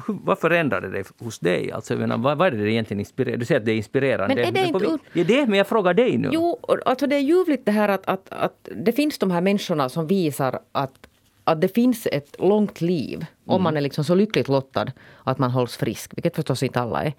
vad 0.07 0.39
förändrade 0.39 0.89
det 0.89 1.13
hos 1.19 1.39
dig? 1.39 1.73
Alltså, 1.73 1.97
menar, 1.97 2.19
vad, 2.19 2.39
vad 2.39 2.47
är 2.47 2.51
det 2.51 2.73
egentligen 2.73 3.01
inspirerar? 3.01 3.37
Du 3.37 3.45
säger 3.45 3.61
att 3.61 3.67
det 3.67 3.73
är 3.73 3.77
inspirerande. 3.77 4.35
Men 4.35 4.45
är 4.45 4.53
det 4.53 4.67
inte... 4.67 4.99
Ja, 5.13 5.25
det, 5.25 5.47
men 5.47 5.59
jag 5.59 5.67
frågar 5.67 5.95
dig 5.95 6.19
nu. 6.19 6.31
Jo, 6.33 6.61
alltså 6.87 7.07
det 7.07 7.17
är 7.17 7.21
ljuvligt 7.21 7.67
det 7.67 7.73
här 7.73 7.89
att, 7.89 8.07
att, 8.09 8.33
att 8.33 8.69
det 8.77 8.93
finns 8.93 9.19
de 9.19 9.31
här 9.31 9.41
människorna 9.41 9.89
som 9.89 10.07
visar 10.07 10.59
att 10.73 11.09
att 11.47 11.61
det 11.61 11.69
finns 11.69 12.07
ett 12.13 12.37
långt 12.39 12.81
liv 12.81 13.17
mm. 13.17 13.29
om 13.45 13.63
man 13.63 13.77
är 13.77 13.81
liksom 13.81 14.05
så 14.05 14.15
lyckligt 14.15 14.49
lottad 14.49 14.87
att 15.25 15.39
man 15.39 15.51
hålls 15.51 15.77
frisk, 15.77 16.13
vilket 16.17 16.37
förstås 16.37 16.63
inte 16.63 16.81
alla 16.81 17.05
är. 17.05 17.13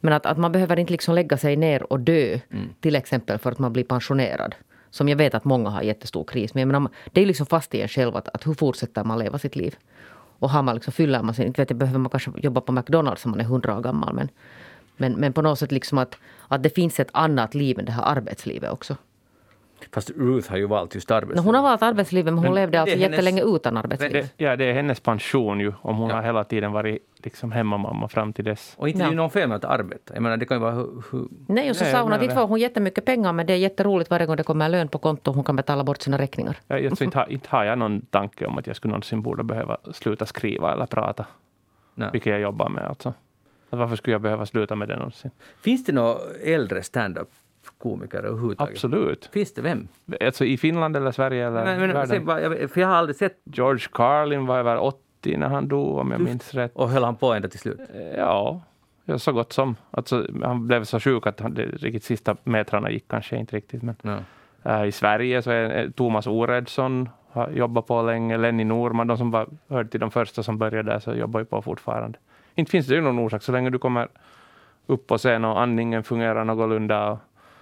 Men 0.00 0.12
att, 0.12 0.26
att 0.26 0.38
man 0.38 0.52
behöver 0.52 0.78
inte 0.78 0.92
liksom 0.92 1.14
lägga 1.14 1.36
sig 1.36 1.56
ner 1.56 1.92
och 1.92 2.00
dö, 2.00 2.38
mm. 2.50 2.68
till 2.80 2.96
exempel 2.96 3.38
för 3.38 3.52
att 3.52 3.58
man 3.58 3.72
blir 3.72 3.84
pensionerad. 3.84 4.54
Som 4.90 5.08
jag 5.08 5.16
vet 5.16 5.34
att 5.34 5.44
många 5.44 5.70
har 5.70 5.82
jättestor 5.82 6.24
kris. 6.24 6.54
Men 6.54 6.68
menar, 6.68 6.90
det 7.12 7.22
är 7.22 7.26
liksom 7.26 7.46
fast 7.46 7.74
i 7.74 7.80
en 7.80 7.88
själv 7.88 8.16
att, 8.16 8.28
att 8.28 8.46
hur 8.46 8.54
fortsätter 8.54 9.04
man 9.04 9.18
leva 9.18 9.38
sitt 9.38 9.56
liv? 9.56 9.74
Och 10.38 10.50
har 10.50 10.62
man 10.62 10.74
liksom, 10.74 10.92
fyller 10.92 11.22
man 11.22 11.34
sig, 11.34 11.46
inte 11.46 11.62
vet 11.62 11.70
jag, 11.70 11.78
behöver 11.78 11.98
man 11.98 12.10
kanske 12.10 12.30
jobba 12.36 12.60
på 12.60 12.72
McDonalds 12.72 13.24
om 13.24 13.30
man 13.30 13.40
är 13.40 13.44
hundra 13.44 13.76
år 13.76 13.82
gammal. 13.82 14.14
Men, 14.14 14.28
men, 14.96 15.12
men 15.12 15.32
på 15.32 15.42
något 15.42 15.58
sätt 15.58 15.72
liksom 15.72 15.98
att, 15.98 16.16
att 16.48 16.62
det 16.62 16.70
finns 16.70 17.00
ett 17.00 17.10
annat 17.12 17.54
liv 17.54 17.78
än 17.78 17.84
det 17.84 17.92
här 17.92 18.16
arbetslivet 18.16 18.72
också. 18.72 18.96
Fast 19.92 20.10
Ruth 20.10 20.50
har 20.50 20.56
ju 20.56 20.66
valt 20.66 20.94
just 20.94 21.10
arbetslivet. 21.10 21.44
hon 21.44 21.54
har 21.54 21.62
valt 21.62 21.82
arbetslivet 21.82 22.24
men 22.24 22.34
hon 22.34 22.44
men 22.44 22.54
levde 22.54 22.80
alltså 22.80 22.96
hennes, 22.96 23.10
jättelänge 23.10 23.42
utan 23.42 23.76
arbetslivet. 23.76 24.34
ja, 24.36 24.56
det 24.56 24.64
är 24.64 24.72
hennes 24.72 25.00
pension 25.00 25.60
ju 25.60 25.72
om 25.82 25.96
hon 25.96 26.08
ja. 26.08 26.16
har 26.16 26.22
hela 26.22 26.44
tiden 26.44 26.72
varit 26.72 26.98
liksom 27.16 27.52
hemmamamma 27.52 28.08
fram 28.08 28.32
till 28.32 28.44
dess. 28.44 28.74
Och 28.78 28.88
inte 28.88 29.00
ja. 29.00 29.06
det 29.06 29.12
är 29.12 29.16
någon 29.16 29.30
fel 29.30 29.48
med 29.48 29.56
att 29.56 29.64
arbeta. 29.64 30.14
Jag 30.14 30.22
menar, 30.22 30.36
det 30.36 30.46
kan 30.46 30.56
ju 30.56 30.60
vara 30.60 30.72
hur, 30.72 31.02
hur... 31.10 31.28
Nej, 31.46 31.70
och 31.70 31.76
så 31.76 31.84
Nej, 31.84 31.92
sa 31.92 32.02
hon 32.02 32.12
att 32.12 32.22
inte 32.22 32.34
får 32.34 32.46
hon 32.46 32.60
jättemycket 32.60 33.04
pengar 33.04 33.32
men 33.32 33.46
det 33.46 33.52
är 33.52 33.56
jätteroligt 33.56 34.10
varje 34.10 34.26
gång 34.26 34.36
det 34.36 34.42
kommer 34.42 34.68
lön 34.68 34.88
på 34.88 34.98
konto 34.98 35.30
och 35.30 35.34
hon 35.34 35.44
kan 35.44 35.56
betala 35.56 35.84
bort 35.84 36.02
sina 36.02 36.18
räkningar. 36.18 36.56
Ja, 36.66 36.78
jag 36.78 37.02
inte, 37.02 37.26
inte 37.28 37.48
har 37.50 37.64
jag 37.64 37.78
någon 37.78 38.00
tanke 38.00 38.46
om 38.46 38.58
att 38.58 38.66
jag 38.66 38.76
skulle 38.76 38.92
någonsin 38.92 39.22
borde 39.22 39.44
behöva 39.44 39.76
sluta 39.92 40.26
skriva 40.26 40.72
eller 40.72 40.86
prata. 40.86 41.26
Nej. 41.94 42.08
Vilket 42.12 42.30
jag 42.30 42.40
jobbar 42.40 42.68
med 42.68 42.84
alltså. 42.84 43.14
Varför 43.70 43.96
skulle 43.96 44.14
jag 44.14 44.20
behöva 44.20 44.46
sluta 44.46 44.74
med 44.74 44.88
det 44.88 44.96
någonsin? 44.96 45.30
Finns 45.60 45.84
det 45.84 45.92
några 45.92 46.18
äldre 46.44 46.82
stand-up 46.82 47.28
komiker 47.78 48.18
överhuvudtaget? 48.18 48.74
Absolut. 48.74 49.30
Finns 49.32 49.54
det? 49.54 49.62
Vem? 49.62 49.88
Alltså 50.20 50.44
i 50.44 50.56
Finland 50.56 50.96
eller 50.96 51.12
Sverige 51.12 51.46
eller 51.46 51.64
men, 51.64 51.80
men, 51.80 51.92
världen? 51.92 52.24
Bara, 52.24 52.68
för 52.68 52.80
jag 52.80 52.88
har 52.88 52.94
aldrig 52.94 53.16
sett... 53.16 53.40
George 53.44 53.86
Carlin 53.92 54.46
var 54.46 54.58
över 54.58 54.78
80 54.78 55.36
när 55.36 55.48
han 55.48 55.68
dog 55.68 55.98
om 55.98 56.10
jag 56.10 56.20
minns 56.20 56.54
rätt. 56.54 56.72
Och 56.74 56.90
höll 56.90 57.04
han 57.04 57.16
på 57.16 57.32
ända 57.32 57.48
till 57.48 57.60
slut? 57.60 57.80
Ja, 58.16 58.60
ja 59.04 59.18
så 59.18 59.32
gott 59.32 59.52
som. 59.52 59.76
Alltså, 59.90 60.26
han 60.42 60.66
blev 60.66 60.84
så 60.84 61.00
sjuk 61.00 61.26
att 61.26 61.40
han, 61.40 61.54
de 61.54 61.62
riktigt 61.62 62.04
sista 62.04 62.36
metrarna 62.44 62.90
gick 62.90 63.08
kanske 63.08 63.36
inte 63.36 63.56
riktigt. 63.56 63.82
Men, 63.82 63.96
ja. 64.02 64.80
uh, 64.80 64.88
I 64.88 64.92
Sverige 64.92 65.42
så 65.42 65.50
är 65.50 65.90
Thomas 65.90 66.26
Oredsson 66.26 67.08
har 67.32 67.50
jobbat 67.50 67.86
på 67.86 68.02
länge, 68.02 68.36
Lenny 68.36 68.64
Norman, 68.64 69.06
de 69.06 69.18
som 69.18 69.30
var, 69.30 69.48
hörde 69.68 69.88
till 69.88 70.00
de 70.00 70.10
första 70.10 70.42
som 70.42 70.58
började 70.58 70.92
där 70.92 70.98
så 70.98 71.14
jobbar 71.14 71.40
ju 71.40 71.46
på 71.46 71.62
fortfarande. 71.62 72.18
Inte 72.54 72.70
finns 72.70 72.86
det 72.86 72.94
ju 72.94 73.00
någon 73.00 73.18
orsak 73.18 73.42
så 73.42 73.52
länge 73.52 73.70
du 73.70 73.78
kommer 73.78 74.08
upp 74.86 75.06
på 75.06 75.18
scen 75.18 75.44
och 75.44 75.60
andningen 75.60 76.02
fungerar 76.02 76.44
någorlunda 76.44 77.10
och 77.10 77.18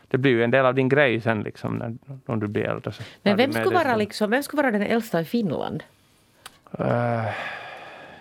det 0.09 0.19
blir 0.19 0.33
ju 0.33 0.45
en 0.45 0.51
del 0.51 0.67
av 0.67 0.75
din 0.75 0.89
grej 0.89 1.21
sen 1.21 1.43
liksom 1.43 1.77
när, 1.77 1.97
om 2.27 2.41
du 2.41 2.49
blir 2.49 2.65
äldre. 2.65 2.93
Så 2.93 3.03
Men 3.23 3.37
vem 3.37 3.53
skulle, 3.53 3.75
vara 3.75 3.97
liksom, 3.97 4.31
vem 4.31 4.43
skulle 4.43 4.63
vara 4.63 4.73
den 4.73 4.83
äldsta 4.83 5.21
i 5.21 5.25
Finland? 5.25 5.83
Uh, 6.81 6.87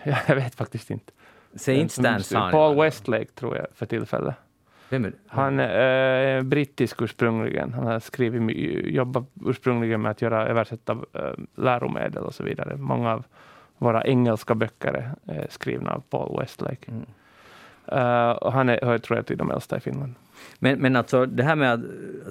ja, 0.04 0.17
jag 0.28 0.36
vet 0.36 0.56
faktiskt 0.56 0.89
inte. 0.89 1.12
Säg 1.56 1.76
inte 1.76 2.23
Stan. 2.23 2.52
Paul 2.52 2.76
Westlake 2.76 3.26
tror 3.26 3.58
jag 3.58 3.65
för 3.76 3.86
tillfället. 3.86 4.36
Vem 4.89 5.06
är 5.06 5.10
det? 5.10 5.17
Han 5.28 5.60
är 5.60 6.38
äh, 6.38 6.43
brittisk 6.43 7.02
ursprungligen. 7.02 7.73
Han 7.73 7.88
har 7.88 8.00
skrivit, 8.00 8.58
jobbat 8.93 9.23
ursprungligen 9.45 10.02
med 10.02 10.12
att 10.12 10.21
göra 10.21 10.47
översätta 10.47 10.97
äh, 11.13 11.21
läromedel 11.56 12.23
och 12.23 12.34
så 12.34 12.43
vidare. 12.43 12.78
Många 12.78 13.13
av 13.13 13.26
våra 13.78 14.04
engelska 14.04 14.56
böcker 14.56 15.12
är 15.26 15.47
skrivna 15.50 15.91
av 15.91 16.03
Paul 16.09 16.39
Westlake. 16.39 16.91
Mm. 16.91 17.05
Uh, 17.91 18.32
och 18.32 18.53
han 18.53 18.70
är, 18.70 18.80
hör, 18.86 18.97
tror 18.97 19.18
jag 19.18 19.26
till 19.26 19.38
de 19.38 19.51
äldsta 19.51 19.78
i 19.78 19.80
Finland. 19.80 20.16
Men, 20.59 20.79
men 20.79 20.95
alltså 20.95 21.25
det 21.25 21.43
här 21.43 21.55
med 21.55 21.73
att, 21.73 21.81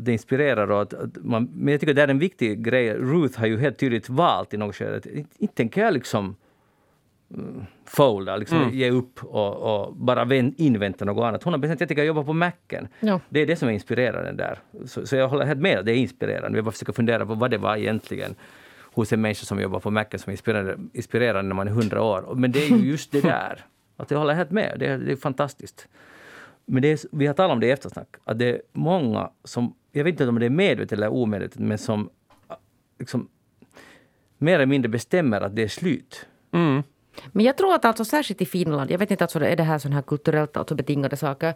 det 0.01 0.13
inspirerar 0.13 0.71
och 0.71 0.83
att, 0.83 0.95
att 0.95 1.25
man, 1.25 1.49
men 1.55 1.73
jag 1.73 1.81
tycker 1.81 1.95
det 1.95 2.03
är 2.03 2.09
en 2.09 2.19
viktig 2.19 2.65
grej. 2.65 2.95
Ruth 2.95 3.39
har 3.39 3.47
ju 3.47 3.59
helt 3.59 3.79
tydligt 3.79 4.09
valt 4.09 4.55
i 4.55 4.57
något 4.57 4.77
skede 4.77 4.97
att 4.97 5.07
inte 5.39 5.55
tänker 5.55 5.81
jag 5.81 5.95
liksom 5.95 6.37
mm, 7.35 7.65
folda, 7.85 8.37
liksom 8.37 8.59
Mm. 8.59 8.75
ge 8.75 8.91
upp 8.91 9.25
och, 9.25 9.57
och 9.57 9.97
bara 9.97 10.25
vän, 10.25 10.55
invänta 10.59 11.05
något 11.05 11.25
annat. 11.25 11.43
Hon 11.43 11.53
har 11.53 11.59
bestämt 11.59 11.77
att 11.77 11.81
jag 11.81 11.89
tänker 11.89 12.05
jobba 12.05 12.25
på 12.25 12.33
Macken. 12.33 12.89
Ja. 13.01 13.21
Det 13.29 13.41
är 13.41 13.47
det 13.47 13.57
som 13.57 13.69
är 13.69 13.73
inspirerande 13.73 14.33
där. 14.33 14.59
Så, 14.87 15.07
så 15.07 15.17
jag 15.17 15.29
håller 15.29 15.45
helt 15.47 15.61
med, 15.61 15.85
det 15.85 15.93
är 15.93 15.97
inspirerande. 15.97 16.57
Vi 16.57 16.63
bara 16.63 16.73
försöker 16.73 16.93
fundera 16.93 17.27
på 17.27 17.35
vad 17.35 17.51
det 17.51 17.59
var 17.59 17.77
egentligen 17.77 18.35
hos 18.97 19.13
en 19.13 19.21
människa 19.21 19.45
som 19.45 19.61
jobbar 19.61 19.81
på 19.81 19.91
Macken 19.91 20.21
som 20.21 20.31
är 20.31 20.33
inspirerande, 20.33 20.77
inspirerande 20.93 21.49
när 21.49 21.55
man 21.55 21.69
är 21.69 21.73
hundra 21.73 22.03
år. 22.03 22.35
Men 22.35 22.53
det 22.53 22.67
är 22.67 22.77
ju 22.77 22.91
just 22.91 23.13
det 23.13 23.21
där. 23.37 23.65
Att 23.97 24.11
jag 24.11 24.19
håller 24.19 24.35
helt 24.35 24.51
med, 24.51 24.77
det 24.79 24.97
det 24.97 25.13
är 25.13 25.17
fantastiskt. 25.17 25.89
Men 26.67 26.83
det 26.83 26.89
är, 26.89 26.99
vi 27.13 27.27
har 27.27 27.35
talat 27.35 27.53
om 27.53 27.61
det 27.61 27.67
i 27.67 27.71
eftersnack, 27.71 28.09
att 28.25 28.39
det 28.39 28.49
är 28.49 28.63
många 28.73 29.31
som, 29.45 29.75
jag 29.93 30.05
vet 30.05 30.13
inte 30.13 30.29
om 30.29 30.39
det 30.39 30.47
är 30.47 30.51
medvetet 30.51 30.93
eller 30.93 31.13
omedvetet, 31.13 31.59
men 31.59 31.79
som 31.79 32.11
liksom, 32.99 33.29
mer 34.39 34.55
eller 34.55 34.67
mindre 34.67 34.89
bestämmer 34.89 35.41
att 35.41 35.57
det 35.57 35.63
är 35.63 35.69
slut. 35.69 36.27
Mm. 36.53 36.83
Men 37.33 37.45
jag 37.45 37.57
tror 37.57 37.75
att 37.75 37.85
alltså 37.85 38.05
särskilt 38.05 38.43
i 38.43 38.47
Finland, 38.47 38.91
jag 38.91 38.99
vet 38.99 39.11
inte 39.11 39.25
alltså 39.25 39.41
är 39.41 39.57
det 39.57 39.63
här 39.63 39.79
sån 39.79 39.93
här 39.93 40.03
kulturellt 40.03 40.57
alltså 40.57 40.75
betingade 40.75 41.17
saker. 41.17 41.55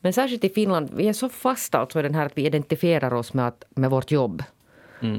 Men 0.00 0.12
särskilt 0.12 0.44
i 0.44 0.48
Finland, 0.48 0.90
vi 0.94 1.08
är 1.08 1.12
så 1.12 1.28
fasta 1.28 1.78
alltså 1.78 1.98
i 1.98 2.02
den 2.02 2.14
här 2.14 2.26
att 2.26 2.38
vi 2.38 2.46
identifierar 2.46 3.14
oss 3.14 3.34
med, 3.34 3.46
att, 3.46 3.64
med 3.70 3.90
vårt 3.90 4.10
jobb. 4.10 4.42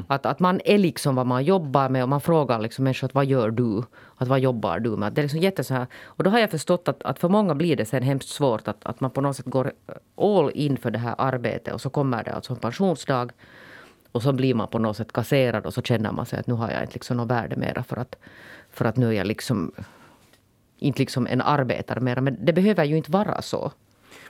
Att, 0.07 0.25
att 0.25 0.39
man 0.39 0.61
är 0.65 0.77
liksom 0.77 1.15
vad 1.15 1.25
man 1.25 1.43
jobbar 1.43 1.89
med 1.89 2.03
och 2.03 2.09
man 2.09 2.21
frågar 2.21 2.59
liksom 2.59 2.83
människor 2.83 3.05
att 3.05 3.13
vad 3.13 3.25
gör 3.25 3.51
du? 3.51 3.83
Att 4.17 4.27
vad 4.27 4.39
jobbar 4.39 4.79
du 4.79 4.89
med? 4.89 5.13
Det 5.13 5.21
är 5.21 5.23
liksom 5.23 5.39
jätte 5.39 5.63
så 5.63 5.73
här. 5.73 5.87
Och 6.03 6.23
då 6.23 6.29
har 6.29 6.39
jag 6.39 6.51
förstått 6.51 6.87
att, 6.87 7.03
att 7.03 7.19
för 7.19 7.29
många 7.29 7.55
blir 7.55 7.75
det 7.75 7.85
sen 7.85 8.03
hemskt 8.03 8.29
svårt 8.29 8.67
att, 8.67 8.85
att 8.85 8.99
man 8.99 9.11
på 9.11 9.21
något 9.21 9.35
sätt 9.35 9.45
går 9.45 9.71
all 10.17 10.51
in 10.53 10.77
för 10.77 10.91
det 10.91 10.99
här 10.99 11.15
arbetet 11.17 11.73
och 11.73 11.81
så 11.81 11.89
kommer 11.89 12.23
det 12.23 12.33
alltså 12.33 12.53
en 12.53 12.59
pensionsdag. 12.59 13.29
Och 14.11 14.23
så 14.23 14.33
blir 14.33 14.53
man 14.53 14.67
på 14.67 14.79
något 14.79 14.97
sätt 14.97 15.13
kasserad 15.13 15.65
och 15.65 15.73
så 15.73 15.81
känner 15.81 16.11
man 16.11 16.25
sig 16.25 16.39
att 16.39 16.47
nu 16.47 16.53
har 16.53 16.71
jag 16.71 16.81
inte 16.81 16.93
liksom 16.93 17.17
något 17.17 17.31
värde 17.31 17.55
mera 17.55 17.83
för 17.83 17.97
att, 17.97 18.15
för 18.71 18.85
att 18.85 18.97
nu 18.97 19.07
är 19.07 19.13
jag 19.13 19.27
liksom 19.27 19.71
inte 20.79 20.99
liksom 20.99 21.27
en 21.27 21.41
arbetare 21.41 21.99
mera. 21.99 22.21
Men 22.21 22.37
det 22.45 22.53
behöver 22.53 22.83
ju 22.83 22.97
inte 22.97 23.11
vara 23.11 23.41
så. 23.41 23.71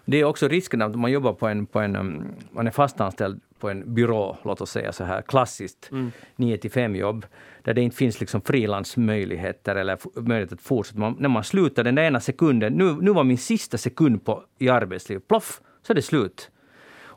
Det 0.06 0.18
är 0.18 0.24
också 0.24 0.48
risken 0.48 0.82
att 0.82 0.96
man 0.96 1.12
jobbar 1.12 1.34
på 1.34 1.48
en, 1.48 1.66
på 1.66 1.80
en 1.80 1.96
um, 1.96 2.26
man 2.52 2.68
är 2.68 2.72
fastanställd 2.72 3.42
på 3.60 3.70
en 3.70 3.94
byrå, 3.94 4.38
låt 4.44 4.62
oss 4.62 4.72
säga 4.72 4.92
så 4.92 5.04
här 5.04 5.22
klassiskt 5.22 5.90
9 6.36 6.58
till 6.58 6.72
5 6.72 6.96
jobb, 6.96 7.26
där 7.64 7.74
det 7.74 7.82
inte 7.82 7.98
finns 7.98 8.20
liksom 8.20 8.42
frilansmöjligheter 8.42 9.76
eller 9.76 9.98
möjlighet 10.22 10.54
att 10.54 10.62
fortsätta. 10.62 11.00
Man, 11.00 11.16
när 11.20 11.30
man 11.30 11.44
slutar 11.44 11.84
den 11.84 11.96
där 11.96 12.04
ena 12.04 12.20
sekunden, 12.20 12.74
nu, 12.74 12.94
nu 13.02 13.12
var 13.12 13.24
min 13.24 13.38
sista 13.38 13.78
sekund 13.78 14.26
på, 14.26 14.44
i 14.58 14.70
arbetslivet, 14.70 15.28
ploff, 15.28 15.62
så 15.82 15.94
är 15.94 15.96
det 15.96 16.02
slut. 16.02 16.52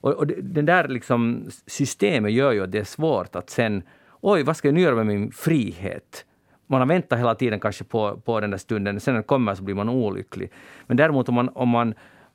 Och, 0.00 0.12
och 0.12 0.26
det, 0.26 0.34
den 0.40 0.66
där 0.66 0.88
liksom 0.88 1.50
systemet 1.66 2.32
gör 2.32 2.52
ju 2.52 2.62
att 2.62 2.72
det 2.72 2.78
är 2.78 2.84
svårt 2.84 3.36
att 3.36 3.50
sen, 3.50 3.82
oj, 4.20 4.42
vad 4.42 4.56
ska 4.56 4.68
jag 4.68 4.74
nu 4.74 4.80
göra 4.80 4.94
med 4.94 5.06
min 5.06 5.32
frihet? 5.32 6.24
Man 6.66 6.80
har 6.80 6.86
väntat 6.86 7.18
hela 7.18 7.34
tiden 7.34 7.60
kanske 7.60 7.84
på, 7.84 8.20
på 8.24 8.40
den 8.40 8.50
där 8.50 8.58
stunden, 8.58 9.00
sen 9.00 9.14
när 9.14 9.20
den 9.20 9.24
kommer 9.24 9.54
så 9.54 9.62
blir 9.62 9.74
man 9.74 9.88
olycklig. 9.88 10.50
Men 10.86 10.96
däremot 10.96 11.28
om 11.28 11.34
man, 11.34 11.48
om 11.48 11.68
man, 11.68 11.94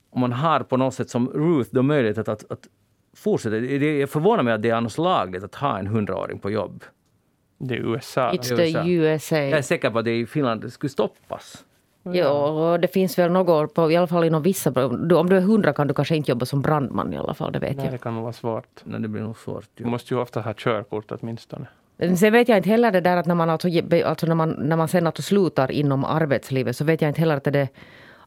om 0.10 0.22
man 0.22 0.34
har 0.34 0.60
på 0.60 0.78
något 0.78 0.94
sätt 0.94 1.10
som 1.10 1.30
Ruth 1.30 1.70
då 1.74 1.84
möjlighet 1.84 2.18
att, 2.18 2.30
att, 2.30 2.52
att 2.52 2.68
fortsätta, 3.16 3.56
det, 3.56 4.08
förvånar 4.12 4.44
mig 4.44 4.54
att 4.54 4.62
det 4.62 4.70
är 4.70 4.74
annars 4.76 4.98
lagligt 4.98 5.44
att 5.44 5.56
ha 5.56 5.80
en 5.80 5.88
hundraåring 5.88 6.40
på 6.40 6.52
jobb. 6.52 6.84
Det 7.58 7.74
är 7.76 7.80
USA. 7.80 8.32
It's 8.32 8.56
the 8.84 8.92
USA. 8.92 9.36
Jag 9.38 9.58
är 9.58 9.62
säker 9.62 9.90
på 9.90 10.00
att 10.00 10.06
det 10.06 10.20
i 10.20 10.26
Finland 10.26 10.62
det 10.62 10.72
skulle 10.72 10.90
stoppas. 10.90 11.66
Ja, 12.14 12.30
och 12.48 12.80
det 12.80 12.88
finns 12.88 13.20
väl 13.20 13.32
något, 13.32 13.74
på, 13.74 13.92
i 13.92 13.96
alla 13.96 14.08
fall 14.08 14.24
inom 14.24 14.42
vissa... 14.42 14.72
du- 14.90 15.16
Om 15.16 15.30
du 15.30 15.38
är 15.38 15.42
hundra 15.42 15.74
kan 15.74 15.88
du 15.88 15.94
kanske 15.94 16.16
inte 16.16 16.32
jobba 16.32 16.46
som 16.46 16.62
brandman 16.62 17.14
i 17.14 17.18
alla 17.18 17.34
fall, 17.34 17.52
det 17.52 17.60
vet 17.60 17.76
Nej, 17.78 17.86
jag. 17.86 17.94
det 17.94 17.98
kan 17.98 18.14
nog 18.14 18.24
vara 18.24 18.34
svårt. 18.34 18.82
Nej, 18.84 19.02
det 19.02 19.08
blir 19.08 19.22
nog 19.22 19.38
svårt. 19.38 19.66
Du 19.76 19.84
ju. 19.84 19.90
måste 19.90 20.14
ju 20.14 20.20
ofta 20.20 20.42
ha 20.42 20.54
körkort 20.58 21.12
åtminstone. 21.12 21.66
Men 21.98 22.18
Sen 22.18 22.34
vet 22.34 22.50
jag 22.50 22.58
inte 22.58 22.70
heller 22.70 22.92
det 22.92 23.02
där 23.02 23.18
att 23.18 23.26
när 23.26 23.36
man, 23.36 23.50
alltså, 23.50 23.68
alltså 24.06 24.28
när 24.28 24.36
man, 24.36 24.50
när 24.50 24.76
man 24.78 24.88
sen 24.88 25.08
alltså 25.08 25.22
slutar 25.22 25.72
inom 25.72 26.06
arbetslivet 26.06 26.76
så 26.78 26.86
vet 26.86 27.02
jag 27.02 27.10
inte 27.10 27.22
heller 27.22 27.38
att 27.38 27.44
det 27.44 27.60
är 27.60 27.68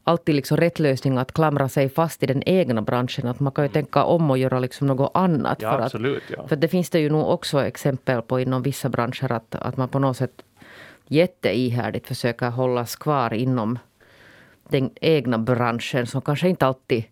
alltid 0.03 0.35
liksom 0.35 0.57
rätt 0.57 0.79
lösning 0.79 1.17
att 1.17 1.31
klamra 1.31 1.69
sig 1.69 1.89
fast 1.89 2.23
i 2.23 2.25
den 2.25 2.43
egna 2.45 2.81
branschen. 2.81 3.27
Att 3.27 3.39
man 3.39 3.53
kan 3.53 3.65
ju 3.65 3.69
tänka 3.69 4.03
om 4.03 4.31
och 4.31 4.37
göra 4.37 4.59
liksom 4.59 4.87
något 4.87 5.11
annat. 5.13 5.61
Ja, 5.61 5.71
för 5.71 5.79
att, 5.79 5.85
absolut. 5.85 6.23
Ja. 6.37 6.47
För 6.47 6.55
det 6.55 6.67
finns 6.67 6.89
det 6.89 6.99
ju 6.99 7.09
nog 7.09 7.27
också 7.29 7.65
exempel 7.65 8.21
på 8.21 8.39
inom 8.39 8.61
vissa 8.61 8.89
branscher 8.89 9.31
att, 9.31 9.55
att 9.55 9.77
man 9.77 9.89
på 9.89 9.99
något 9.99 10.17
sätt 10.17 10.41
jätteihärdigt 11.07 12.07
försöker 12.07 12.49
hållas 12.49 12.95
kvar 12.95 13.33
inom 13.33 13.79
den 14.69 14.89
egna 15.01 15.37
branschen 15.37 16.07
som 16.07 16.21
kanske 16.21 16.49
inte 16.49 16.65
alltid... 16.65 17.03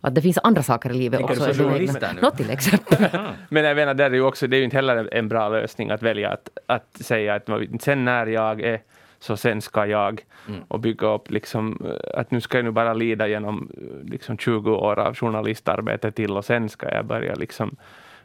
Att 0.00 0.14
det 0.14 0.22
finns 0.22 0.38
andra 0.42 0.62
saker 0.62 0.90
i 0.90 0.94
livet 0.94 1.18
Tänker 1.18 1.48
också. 1.48 1.62
nu? 1.62 2.20
Nå, 2.22 2.30
till 2.30 2.50
exempel. 2.50 3.08
Men 3.48 3.64
jag 3.64 3.76
menar, 3.76 3.94
där 3.94 4.10
är 4.10 4.14
ju 4.14 4.22
också, 4.22 4.46
det 4.46 4.56
är 4.56 4.58
ju 4.58 4.64
inte 4.64 4.76
heller 4.76 5.14
en 5.14 5.28
bra 5.28 5.48
lösning 5.48 5.90
att 5.90 6.02
välja 6.02 6.30
att, 6.30 6.48
att 6.66 6.96
säga 7.00 7.34
att 7.34 7.48
man- 7.48 7.78
sen 7.80 8.04
när 8.04 8.26
jag 8.26 8.60
är 8.60 8.80
så 9.20 9.36
sen 9.36 9.60
ska 9.60 9.86
jag 9.86 10.24
och 10.68 10.80
bygga 10.80 11.06
upp 11.06 11.30
liksom 11.30 11.78
eh, 11.84 12.20
att 12.20 12.30
nu 12.30 12.40
ska 12.40 12.58
jag 12.58 12.64
nu 12.64 12.70
bara 12.70 12.94
lida 12.94 13.28
genom 13.28 13.70
eh, 13.76 14.10
liksom 14.10 14.38
20 14.38 14.70
år 14.70 14.98
av 14.98 15.14
journalistarbete 15.14 16.12
till 16.12 16.36
och 16.36 16.44
sen 16.44 16.68
ska 16.68 16.94
jag 16.94 17.06
börja 17.06 17.34
liksom 17.34 17.76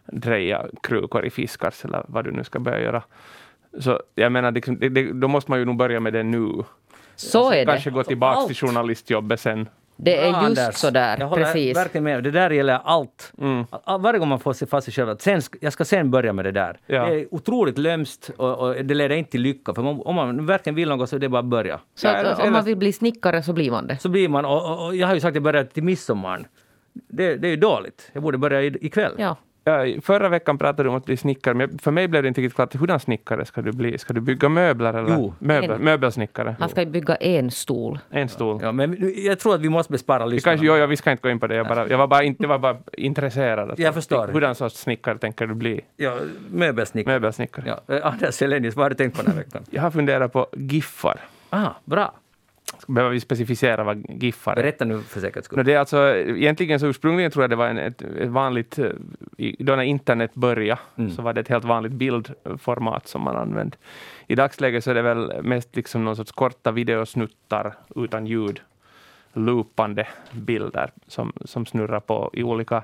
dreja 0.05 0.65
krukor 0.83 1.25
i 1.25 1.29
fiskars 1.29 1.85
eller 1.85 2.03
vad 2.07 2.25
du 2.25 2.31
nu 2.31 2.43
ska 2.43 2.59
börja 2.59 2.81
göra. 2.81 3.03
Så 3.79 3.99
jag 4.15 4.31
menar, 4.31 4.51
liksom, 4.51 4.79
det, 4.79 4.89
det, 4.89 5.13
då 5.13 5.27
måste 5.27 5.51
man 5.51 5.59
ju 5.59 5.65
nog 5.65 5.77
börja 5.77 5.99
med 5.99 6.13
det 6.13 6.23
nu. 6.23 6.63
Så 7.15 7.51
är 7.51 7.65
det. 7.65 7.65
Kanske 7.65 7.89
gå 7.89 8.03
tillbaka 8.03 8.47
till 8.47 8.55
journalistjobbet 8.55 9.39
sen. 9.39 9.67
Det 10.03 10.17
är 10.17 10.31
Bra, 10.31 10.49
just 10.49 10.59
Anders. 10.61 10.75
så 10.75 10.89
där, 10.89 11.17
Jag 11.19 11.27
håller 11.27 11.43
precis. 11.43 11.77
verkligen 11.77 12.03
med. 12.03 12.23
Det 12.23 12.31
där 12.31 12.49
gäller 12.49 12.79
allt. 12.83 13.33
Mm. 13.41 13.65
Varje 13.99 14.19
gång 14.19 14.27
man 14.29 14.39
får 14.39 14.53
se 14.53 14.65
fast 14.65 14.85
sig 14.85 14.93
själv 14.93 15.09
att 15.09 15.21
sen, 15.21 15.41
jag 15.61 15.73
ska 15.73 15.85
sen 15.85 16.11
börja 16.11 16.33
med 16.33 16.45
det 16.45 16.51
där. 16.51 16.77
Ja. 16.85 17.05
Det 17.05 17.15
är 17.21 17.27
otroligt 17.33 17.77
lömskt 17.77 18.29
och, 18.37 18.59
och 18.59 18.75
det 18.85 18.93
leder 18.93 19.15
inte 19.15 19.31
till 19.31 19.41
lycka. 19.41 19.73
För 19.73 19.81
man, 19.81 20.01
om 20.05 20.15
man 20.15 20.45
verkligen 20.45 20.75
vill 20.75 20.89
något 20.89 21.09
så 21.09 21.15
är 21.15 21.19
det 21.19 21.29
bara 21.29 21.39
att 21.39 21.45
börja. 21.45 21.79
Så 21.95 22.07
Ja, 22.07 22.11
att, 22.13 22.19
eller- 22.39 22.47
om 22.47 22.53
man 22.53 22.65
vill 22.65 22.77
bli 22.77 22.93
snickare 22.93 23.43
så 23.43 23.53
blir 23.53 23.71
man 23.71 23.87
det. 23.87 23.97
Så 23.97 24.09
blir 24.09 24.29
man, 24.29 24.45
och, 24.45 24.71
och, 24.71 24.85
och 24.87 24.95
jag 24.95 25.07
har 25.07 25.13
ju 25.13 25.19
sagt 25.19 25.29
att 25.29 25.35
jag 25.35 25.43
börjar 25.43 25.63
till 25.63 25.83
midsommar. 25.83 26.47
Det, 26.93 27.35
det 27.35 27.47
är 27.47 27.51
ju 27.51 27.57
dåligt. 27.57 28.09
Jag 28.13 28.23
borde 28.23 28.37
börja 28.37 28.61
i- 28.61 28.77
ikväll. 28.85 29.13
Ja. 29.17 29.35
Ja, 29.65 29.85
förra 30.01 30.29
veckan 30.29 30.57
pratade 30.57 30.83
du 30.83 30.89
om 30.89 30.95
att 30.95 31.05
bli 31.05 31.17
snickare, 31.17 31.53
men 31.53 31.77
för 31.79 31.91
mig 31.91 32.07
blev 32.07 32.23
det 32.23 32.27
inte 32.27 32.41
riktigt 32.41 32.55
klart. 32.55 32.75
Hurdan 32.75 32.99
snickare 32.99 33.45
ska 33.45 33.61
du 33.61 33.71
bli? 33.71 33.97
Ska 33.97 34.13
du 34.13 34.21
bygga 34.21 34.49
möbler 34.49 34.93
eller 34.93 35.09
Jo. 35.15 35.33
möbel, 35.39 35.71
En. 35.71 35.81
möbelsnickare? 35.81 36.55
Han 36.59 36.69
ska 36.69 36.85
bygga 36.85 37.15
en 37.15 37.51
stol. 37.51 37.99
En 38.09 38.29
stol. 38.29 38.59
Ja, 38.61 38.71
men 38.71 39.11
jag 39.15 39.39
tror 39.39 39.55
att 39.55 39.61
vi 39.61 39.69
måste 39.69 39.91
bespara 39.91 40.25
Vi 40.25 40.31
lyssnarna. 40.31 40.53
kanske, 40.53 40.67
jo, 40.67 40.75
ja, 40.77 40.85
vi 40.85 40.97
ska 40.97 41.11
inte 41.11 41.21
gå 41.21 41.29
in 41.29 41.39
på 41.39 41.47
det. 41.47 41.55
Jag, 41.55 41.67
bara, 41.67 41.87
jag, 41.87 41.97
var, 41.97 42.07
bara, 42.07 42.23
inte- 42.23 42.47
var 42.47 42.59
bara 42.59 42.77
intresserad. 42.97 43.71
Att- 43.71 43.79
Jag 43.79 43.93
förstår. 43.93 44.27
Hurdan 44.27 44.55
sorts 44.55 44.75
snickare 44.79 45.17
tänker 45.17 45.47
du 45.47 45.53
bli? 45.53 45.81
Ja, 45.97 46.17
möbelsnickare. 46.51 47.13
Möbelsnickare? 47.15 47.77
Ja. 47.87 47.95
eh, 47.95 48.05
Anders 48.05 48.35
Selenius, 48.35 48.75
vad 48.75 48.83
har 48.85 48.89
du 48.89 48.95
tänkt 48.95 49.17
på 49.17 49.23
den 49.23 49.31
här 49.31 49.39
veckan? 49.39 49.63
Jag 49.69 49.81
har 49.81 49.91
funderat 49.91 50.33
på 50.33 50.47
giffar. 50.57 51.19
Ah, 51.49 51.69
bra. 51.85 52.13
Behöver 52.87 53.13
vi 53.13 53.19
specificera 53.19 53.83
vad 53.83 54.05
giffar 54.09 54.51
är? 54.51 54.55
Berätta 54.55 54.85
nu 54.85 54.99
för 54.99 55.19
säkerhets 55.19 55.45
skull. 55.45 55.57
No, 55.57 55.63
det 55.63 55.73
är 55.73 55.79
alltså, 55.79 56.15
egentligen 56.15 56.79
så 56.79 56.87
ursprungligen 56.87 57.31
tror 57.31 57.43
jag 57.43 57.49
det 57.49 57.55
var 57.55 57.67
en, 57.67 57.77
ett, 57.77 58.01
ett 58.01 58.29
vanligt, 58.29 58.79
eh, 58.79 58.89
då 59.59 59.75
när 59.75 59.83
internet 59.83 60.33
började, 60.33 60.81
Mm. 60.95 61.11
så 61.11 61.21
var 61.21 61.33
det 61.33 61.41
ett 61.41 61.47
helt 61.47 61.65
vanligt 61.65 61.91
bildformat 61.91 63.07
som 63.07 63.21
man 63.21 63.35
använde. 63.35 63.77
I 64.27 64.35
dagsläget 64.35 64.83
så 64.83 64.91
är 64.91 64.95
det 64.95 65.01
väl 65.01 65.43
mest 65.43 65.75
liksom 65.75 66.05
någon 66.05 66.15
sorts 66.15 66.31
korta 66.31 66.71
videosnuttar 66.71 67.73
utan 67.95 68.27
ljud, 68.27 68.61
loopande 69.33 70.07
bilder 70.31 70.91
som, 71.07 71.33
som 71.45 71.65
snurrar 71.65 71.99
på 71.99 72.29
i 72.33 72.43
olika 72.43 72.83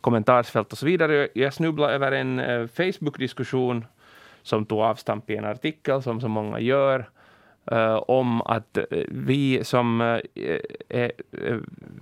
kommentarsfält 0.00 0.72
och 0.72 0.78
så 0.78 0.86
vidare. 0.86 1.28
Jag 1.34 1.54
snubblade 1.54 1.94
över 1.94 2.12
en 2.12 2.38
eh, 2.38 2.66
Facebook-diskussion 2.66 3.84
som 4.42 4.66
tog 4.66 4.80
avstamp 4.80 5.30
i 5.30 5.36
en 5.36 5.44
artikel 5.44 6.02
som 6.02 6.20
så 6.20 6.28
många 6.28 6.60
gör, 6.60 7.08
Eh, 7.70 7.94
om 7.96 8.42
att 8.42 8.76
eh, 8.76 8.84
vi 9.08 9.64
som 9.64 10.00
är 10.88 11.12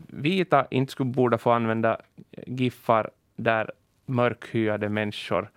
vita 0.06 0.66
inte 0.70 0.92
skulle 0.92 1.10
borde 1.10 1.38
få 1.38 1.50
använda 1.50 2.00
giffar 2.46 3.10
där 3.36 3.70
mörkhyade 4.06 4.88
människor 4.88 5.50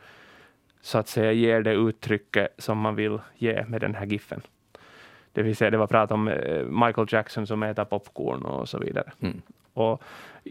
så 0.82 0.98
att 0.98 1.08
säga 1.08 1.32
ger 1.32 1.62
det 1.62 1.74
uttrycket 1.74 2.48
som 2.58 2.78
man 2.78 2.96
vill 2.96 3.20
ge 3.38 3.66
med 3.68 3.82
den 3.82 3.96
här 3.96 4.06
giffen. 4.06 4.42
Det 5.34 5.44
vill 5.44 5.56
säga, 5.56 5.72
det 5.72 5.78
var 5.78 5.88
prat 5.88 6.12
om 6.12 6.24
Michael 6.86 7.08
Jackson 7.10 7.48
som 7.48 7.64
äter 7.64 7.86
popcorn 7.86 8.46
och 8.46 8.70
så 8.70 8.78
vidare. 8.78 9.12
Mm. 9.20 9.42
Och 9.80 10.04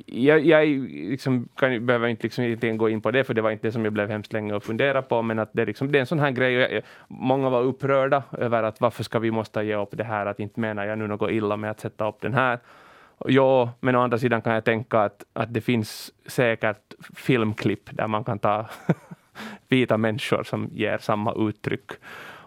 jag, 0.06 0.40
jag 0.46 0.66
liksom, 1.10 1.48
kan, 1.56 1.86
behöver 1.86 2.08
inte 2.08 2.22
liksom 2.22 2.44
egentligen 2.44 2.78
gå 2.78 2.88
in 2.88 3.00
på 3.00 3.10
det, 3.10 3.24
för 3.24 3.34
det 3.34 3.42
var 3.42 3.50
inte 3.50 3.68
det 3.68 3.72
som 3.72 3.84
jag 3.84 3.92
blev 3.92 4.08
hemskt 4.10 4.32
länge 4.32 4.52
och 4.54 4.64
fundera 4.64 5.02
på, 5.02 5.22
men 5.22 5.38
att 5.38 5.50
det, 5.52 5.62
är 5.62 5.66
liksom, 5.66 5.92
det 5.92 5.98
är 5.98 6.00
en 6.00 6.06
sån 6.06 6.18
här 6.18 6.30
grej. 6.30 6.56
och 6.66 6.72
jag- 6.72 6.82
många 7.08 7.50
var 7.50 7.62
upprörda 7.62 8.22
över 8.38 8.62
att 8.62 8.80
varför 8.80 9.04
ska 9.04 9.18
vi 9.18 9.30
måste 9.30 9.62
ge 9.62 9.74
upp 9.76 9.88
det 9.92 10.04
här, 10.04 10.26
att 10.26 10.40
inte 10.40 10.60
menar 10.60 10.84
jag 10.86 10.98
nu 10.98 11.06
något 11.06 11.30
illa 11.30 11.56
med 11.56 11.70
att 11.70 11.80
sätta 11.80 12.08
upp 12.08 12.20
den 12.20 12.34
här. 12.34 12.58
Ja, 13.26 13.72
men 13.80 13.96
å 13.96 14.00
andra 14.00 14.18
sidan 14.18 14.42
kan 14.42 14.54
jag 14.54 14.64
tänka 14.64 15.00
att, 15.00 15.24
att 15.32 15.54
det 15.54 15.60
finns 15.60 16.12
säkert 16.26 16.94
filmklipp 17.16 17.90
där 17.96 18.06
man 18.06 18.24
kan 18.24 18.38
ta 18.38 18.66
vita 19.68 19.96
människor 19.96 20.42
som 20.42 20.68
ger 20.72 20.98
samma 20.98 21.34
uttryck 21.48 21.90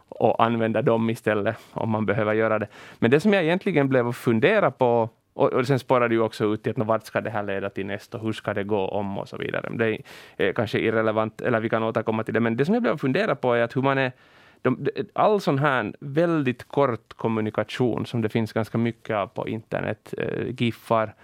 och 0.09 0.43
använda 0.43 0.81
dem 0.81 1.09
istället 1.09 1.57
om 1.73 1.89
man 1.89 2.05
behöver 2.05 2.33
göra 2.33 2.59
det. 2.59 2.67
Men 2.99 3.11
det 3.11 3.19
som 3.19 3.33
jag 3.33 3.43
egentligen 3.43 3.89
blev 3.89 4.07
att 4.07 4.15
fundera 4.15 4.71
på 4.71 5.09
och, 5.33 5.53
och 5.53 5.67
sen 5.67 5.79
spårar 5.79 6.09
det 6.09 6.15
ju 6.15 6.21
också 6.21 6.53
ut 6.53 6.63
till 6.63 6.81
att 6.81 6.87
vart 6.87 7.05
ska 7.05 7.21
det 7.21 7.29
här 7.29 7.43
leda 7.43 7.69
till 7.69 7.85
nästa 7.85 8.17
och 8.17 8.23
hur 8.23 8.33
ska 8.33 8.53
det 8.53 8.63
gå 8.63 8.87
om 8.87 9.17
och 9.17 9.29
så 9.29 9.37
vidare. 9.37 9.69
Det 9.73 9.85
är, 9.85 10.01
är 10.37 10.53
kanske 10.53 10.79
irrelevant, 10.79 11.41
eller 11.41 11.59
vi 11.59 11.69
kan 11.69 11.83
återkomma 11.83 12.23
till 12.23 12.33
det, 12.33 12.39
men 12.39 12.57
det 12.57 12.65
som 12.65 12.73
jag 12.73 12.83
blev 12.83 12.97
fundera 12.97 13.35
på 13.35 13.53
är 13.53 13.61
att 13.61 13.75
hur 13.75 13.81
man 13.81 13.97
är 13.97 14.11
de, 14.61 14.87
all 15.13 15.41
sån 15.41 15.59
här 15.59 15.93
väldigt 15.99 16.63
kort 16.67 17.13
kommunikation 17.13 18.05
som 18.05 18.21
det 18.21 18.29
finns 18.29 18.53
ganska 18.53 18.77
mycket 18.77 19.15
av 19.15 19.27
på 19.27 19.47
internet, 19.47 20.13
eh, 20.17 20.61
giffar, 20.61 21.15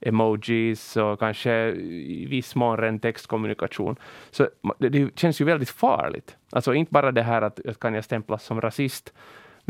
emojis 0.00 0.96
och 0.96 1.18
kanske 1.18 1.70
i 1.70 2.26
viss 2.26 2.54
mån 2.54 2.76
ren 2.76 2.98
textkommunikation. 2.98 3.96
Så 4.30 4.48
det, 4.78 4.88
det, 4.88 5.18
känns 5.18 5.40
ju 5.40 5.44
väldigt 5.44 5.70
farligt. 5.70 6.36
Alltså 6.50 6.74
inte 6.74 6.92
bara 6.92 7.12
det 7.12 7.22
här 7.22 7.42
att, 7.42 7.66
att 7.66 7.78
kan 7.78 7.94
jag 7.94 8.04
stämplas 8.04 8.44
som 8.44 8.60
rasist, 8.60 9.14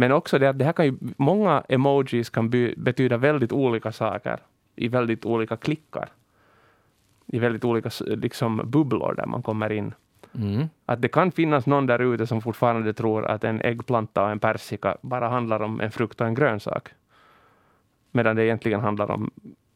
men 0.01 0.13
också 0.13 0.39
det 0.39 0.49
att 0.49 0.59
det 0.59 0.65
här 0.65 0.73
kan 0.73 0.87
ju, 0.87 0.95
många 1.17 1.63
emojis 1.69 2.31
kan 2.31 2.51
by, 2.51 2.75
betyda 2.77 3.17
väldigt 3.17 3.53
olika 3.53 3.93
saker 3.93 4.39
i 4.77 4.89
väldigt 4.89 5.25
olika 5.25 5.57
klickar. 5.57 6.09
I 7.27 7.39
väldigt 7.39 7.65
olika 7.65 7.91
liksom, 8.01 8.61
bubblor 8.65 9.15
där 9.15 9.27
man 9.27 9.43
kommer 9.43 9.73
in. 9.73 9.95
Mm. 10.35 10.69
Att 10.87 11.03
det 11.03 11.09
kan 11.09 11.33
finnas 11.33 11.67
någon 11.67 11.87
där 11.87 12.15
ute 12.15 12.27
som 12.27 12.43
fortfarande 12.43 12.93
tror 12.93 13.27
att 13.27 13.45
en 13.45 13.61
äggplanta 13.61 14.23
och 14.23 14.31
en 14.31 14.39
persika 14.39 14.97
bara 15.03 15.29
handlar 15.29 15.63
om 15.63 15.81
en 15.81 15.91
frukt 15.91 16.21
och 16.21 16.27
en 16.27 16.35
grönsak. 16.35 16.89
Medan 18.13 18.37
det 18.37 18.45
egentligen 18.45 18.81
handlar 18.81 19.11
om 19.11 19.31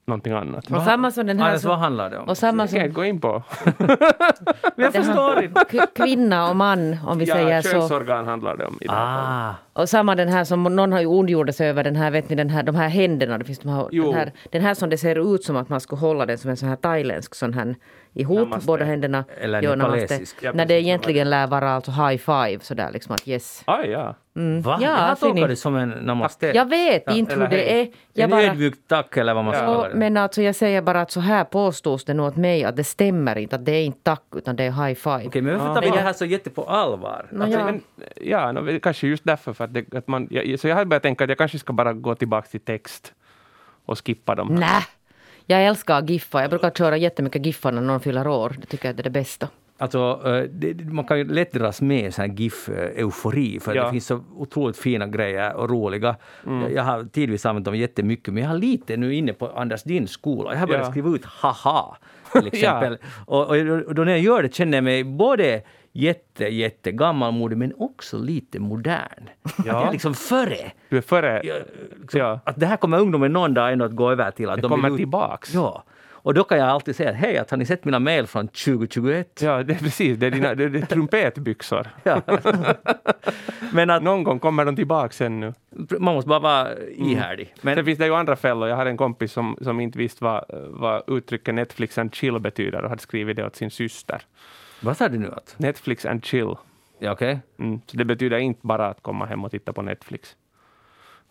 någonting 0.05 0.33
annat. 0.33 0.71
Och 0.71 0.83
samma 0.83 1.11
som 1.11 1.27
den 1.27 1.39
här... 1.41 1.53
Alltså, 1.53 1.69
vad 1.69 1.79
handlar 1.79 2.11
det 2.11 2.19
om? 2.19 2.29
Och 2.29 2.39
samma 2.39 2.69
som, 2.69 2.79
jag 2.79 2.93
gå 2.93 3.05
in 3.05 3.21
på. 3.21 3.43
jag 4.77 4.93
förstår 4.93 5.43
inte. 5.43 5.87
Kvinna 5.95 6.51
och 6.51 6.57
man, 6.57 6.97
om 7.07 7.19
vi 7.19 7.25
ja, 7.25 7.35
säger 7.35 7.63
så. 7.63 7.69
Ja, 7.69 7.73
könsorgan 7.73 8.27
handlar 8.27 8.57
det 8.57 8.67
om. 8.67 8.79
I 8.81 8.87
ah. 8.89 9.55
Och 9.73 9.89
samma 9.89 10.15
den 10.15 10.29
här 10.29 10.45
som 10.45 10.63
någon 10.63 10.93
har 10.93 11.01
ju 11.01 11.07
ondgjort 11.07 11.55
sig 11.55 11.69
över, 11.69 11.85
den 11.85 11.97
här, 11.97 12.11
vet 12.11 12.29
ni, 12.29 12.37
den 12.37 12.51
här, 12.51 12.63
de 12.63 12.75
här 12.75 12.89
händerna. 12.89 13.39
Det 13.39 13.45
finns 13.45 13.59
de 13.59 13.69
här, 13.69 13.89
den, 13.91 14.15
här, 14.15 14.33
den 14.51 14.63
här 14.63 14.75
som 14.75 14.91
det 14.91 14.99
ser 14.99 15.35
ut 15.35 15.45
som 15.45 15.57
att 15.57 15.69
man 15.69 15.81
skulle 15.81 16.01
hålla 16.01 16.27
den 16.27 16.39
som 16.39 16.51
en 16.51 16.57
sån 16.57 16.69
här 16.69 16.77
thailändsk 16.77 17.35
sån 17.35 17.55
här 17.55 17.75
ihop, 18.15 18.39
Namaste. 18.39 18.67
båda 18.67 18.85
händerna. 18.85 19.25
Eller 19.41 19.63
jo, 19.63 19.75
nepalesisk. 19.75 20.37
Ja, 20.41 20.53
när 20.53 20.67
det 20.67 20.81
egentligen 20.81 21.31
lär 21.31 21.47
vara 21.47 21.71
alltså 21.71 21.91
high 21.91 22.17
five, 22.17 22.59
sådär 22.61 22.91
liksom 22.93 23.15
att 23.15 23.29
yes. 23.29 23.63
Ah, 23.65 23.83
ja. 23.83 24.15
Mm. 24.37 24.63
Va? 24.63 24.79
Ja, 24.81 25.09
jag 25.09 25.21
tolkar 25.21 25.49
det 25.49 25.57
som 25.57 25.77
en 25.77 25.89
namaste. 25.89 26.47
Jag 26.47 26.69
vet 26.69 27.03
ja, 27.07 27.13
inte 27.13 27.35
hur 27.35 27.49
det 27.49 27.81
är. 27.81 27.89
Jag 28.13 28.25
en 28.25 28.31
bara, 28.31 28.43
ödmjukt 28.43 28.89
tack 28.89 29.17
eller 29.17 29.35
vad 29.35 29.45
man 29.45 29.55
ska 29.55 29.65
ja. 29.65 29.89
Men 29.95 30.17
alltså 30.17 30.43
jag 30.43 30.55
säger 30.55 30.83
bara 30.83 31.01
att 31.01 31.11
så 31.11 31.21
här 31.21 31.45
påstås 31.45 32.05
det 32.05 32.15
nog 32.15 32.27
åt 32.27 32.37
mig 32.37 32.65
att 32.65 32.77
det 32.77 32.85
stämmer 32.85 33.39
inte, 33.39 33.57
att 33.57 33.65
det 33.65 33.73
är 33.73 33.85
inte 33.85 33.99
tack 34.03 34.23
utan 34.37 34.57
det 34.57 34.65
är 34.65 34.71
high 34.71 34.95
five. 34.95 35.15
Okej, 35.15 35.29
okay, 35.29 35.43
men 35.43 35.59
varför 35.59 35.75
tar 35.75 35.83
vi 35.83 35.91
det 35.91 36.03
här 36.03 36.13
så 36.13 36.25
jätte 36.25 36.51
på 36.51 36.65
allvar? 36.65 37.27
No, 37.31 37.43
alltså, 37.43 37.59
ja, 37.59 37.65
men, 37.65 37.81
ja 38.21 38.53
no, 38.53 38.81
kanske 38.81 39.07
just 39.07 39.25
därför 39.25 39.53
för 39.63 39.79
att, 39.79 39.91
det, 39.91 39.99
att 39.99 40.09
man, 40.09 40.29
jag, 40.31 40.61
så 40.61 40.69
jag 40.69 40.75
hade 40.75 40.87
börjat 40.87 41.03
tänka 41.03 41.25
att 41.25 41.31
jag 41.31 41.39
kanske 41.39 41.59
ska 41.59 41.73
bara 41.73 41.93
gå 41.93 42.15
tillbaka 42.15 42.49
till 42.49 42.61
text 42.61 43.13
och 43.85 44.07
skippa 44.07 44.35
dem. 44.35 44.55
Nej. 44.55 44.83
Jag 45.47 45.67
älskar 45.67 46.03
giffar. 46.03 46.41
Jag 46.41 46.51
brukar 46.51 46.71
köra 46.71 46.97
jättemycket 46.97 47.47
giffar 47.47 47.73
när 47.73 47.83
någon 47.83 48.01
fyller 48.01 48.27
år. 48.27 48.57
Det 48.61 48.67
tycker 48.67 48.89
jag 48.89 48.99
är 48.99 49.03
det 49.03 49.11
bästa. 49.11 49.49
Alltså, 49.83 50.21
eh, 50.25 50.43
det, 50.43 50.85
man 50.85 51.05
kan 51.05 51.19
ju 51.19 51.25
lätt 51.25 51.53
dras 51.53 51.81
med 51.81 52.19
i 52.19 52.43
GIF-eufori, 52.43 53.61
för 53.61 53.75
ja. 53.75 53.85
det 53.85 53.91
finns 53.91 54.07
så 54.07 54.21
otroligt 54.37 54.77
fina 54.77 55.07
grejer 55.07 55.55
och 55.55 55.71
roliga. 55.71 56.17
Mm. 56.47 56.75
Jag 56.75 56.83
har 56.83 57.05
tidvis 57.05 57.47
använt 57.47 57.65
dem 57.65 57.77
jättemycket, 57.77 58.35
men 58.35 58.43
jag 58.43 58.51
har 58.51 58.59
lite 58.59 58.97
nu 58.97 59.15
inne 59.15 59.33
på 59.33 59.49
Anders 59.49 59.83
din 59.83 60.09
skola. 60.09 60.53
Jag 60.53 60.61
har 60.61 60.67
börjat 60.67 60.85
ja. 60.87 60.91
skriva 60.91 61.11
ut 61.11 61.25
haha, 61.25 61.97
till 62.33 62.47
exempel. 62.53 62.99
ja. 63.27 63.45
och, 63.45 63.51
och, 63.87 63.95
då 63.95 64.05
när 64.05 64.13
jag 64.13 64.21
gör 64.21 64.43
det 64.43 64.55
känner 64.55 64.77
jag 64.77 64.85
mig 64.85 65.05
både 65.05 65.63
jätte, 65.93 66.45
jätte 66.45 66.93
gammalmodig 66.93 67.59
men 67.59 67.73
också 67.79 68.19
lite 68.19 68.61
modern. 68.61 69.29
Ja. 69.43 69.65
jag 69.67 69.89
är 69.89 69.93
liksom 69.93 70.15
före. 70.15 70.73
Du 70.89 70.97
är 70.97 71.03
före. 71.03 71.41
Jag, 71.45 71.57
liksom, 72.01 72.21
ja. 72.21 72.41
Att 72.45 72.61
det 72.61 72.67
här 72.67 72.77
kommer 72.77 73.01
ungdomen 73.01 73.33
någon 73.33 73.55
dag 73.55 73.73
ändå 73.73 73.85
att 73.85 73.97
gå 73.97 74.11
över 74.11 74.31
till. 74.31 74.51
Att 74.51 74.57
det 74.57 74.63
de 74.63 74.71
kommer 74.71 74.97
tillbaks. 74.97 75.55
Ja. 75.55 75.85
Och 76.23 76.35
då 76.35 76.45
kan 76.45 76.59
jag 76.59 76.69
alltid 76.69 76.97
säga 76.97 77.13
hej, 77.13 77.39
att 77.39 77.51
har 77.51 77.59
ni 77.59 77.67
sett 77.67 77.85
mina 77.85 77.99
mejl 77.99 78.27
från 78.27 78.49
2021? 78.49 79.41
Ja, 79.43 79.63
det 79.63 79.75
är 79.75 79.79
precis. 79.79 80.19
Det 80.19 80.27
är, 80.27 80.31
dina, 80.31 80.55
det 80.55 80.65
är 80.65 80.87
trumpetbyxor. 80.87 81.87
ja. 82.03 82.23
Men 83.73 83.91
att, 83.91 84.03
Någon 84.03 84.25
gång 84.25 84.39
kommer 84.39 84.65
de 84.65 84.77
tillbaka 84.77 85.13
sen 85.13 85.41
nu. 85.41 85.53
Man 85.99 86.15
måste 86.15 86.29
bara 86.29 86.39
vara 86.39 86.79
ihärdig. 86.89 87.47
Mm. 87.47 87.59
Men 87.61 87.75
Sen 87.75 87.85
finns 87.85 87.99
det 87.99 88.07
ju 88.07 88.15
andra 88.15 88.37
fällor. 88.37 88.69
Jag 88.69 88.77
har 88.77 88.87
en 88.87 88.97
kompis 88.97 89.33
som, 89.33 89.57
som 89.61 89.81
inte 89.81 89.99
visste 89.99 90.25
vad, 90.25 90.45
vad 90.69 91.03
uttrycket 91.07 91.55
Netflix 91.55 91.99
and 91.99 92.15
chill 92.15 92.39
betyder 92.39 92.83
och 92.83 92.89
hade 92.91 93.03
skrivit 93.03 93.37
det 93.37 93.47
åt 93.47 93.57
sin 93.57 93.71
syster. 93.71 94.23
Vad 94.81 94.97
sa 94.97 95.09
du 95.09 95.19
nu? 95.19 95.33
Att? 95.33 95.55
Netflix 95.59 96.07
and 96.07 96.25
chill. 96.25 96.55
Ja, 96.99 97.13
okay. 97.13 97.39
Mm, 97.59 97.81
så 97.87 97.97
det 97.97 98.05
betyder 98.05 98.39
inte 98.39 98.61
bara 98.67 98.87
att 98.89 99.03
komma 99.03 99.27
hem 99.27 99.45
och 99.45 99.51
titta 99.51 99.73
på 99.73 99.83
Netflix. 99.83 100.37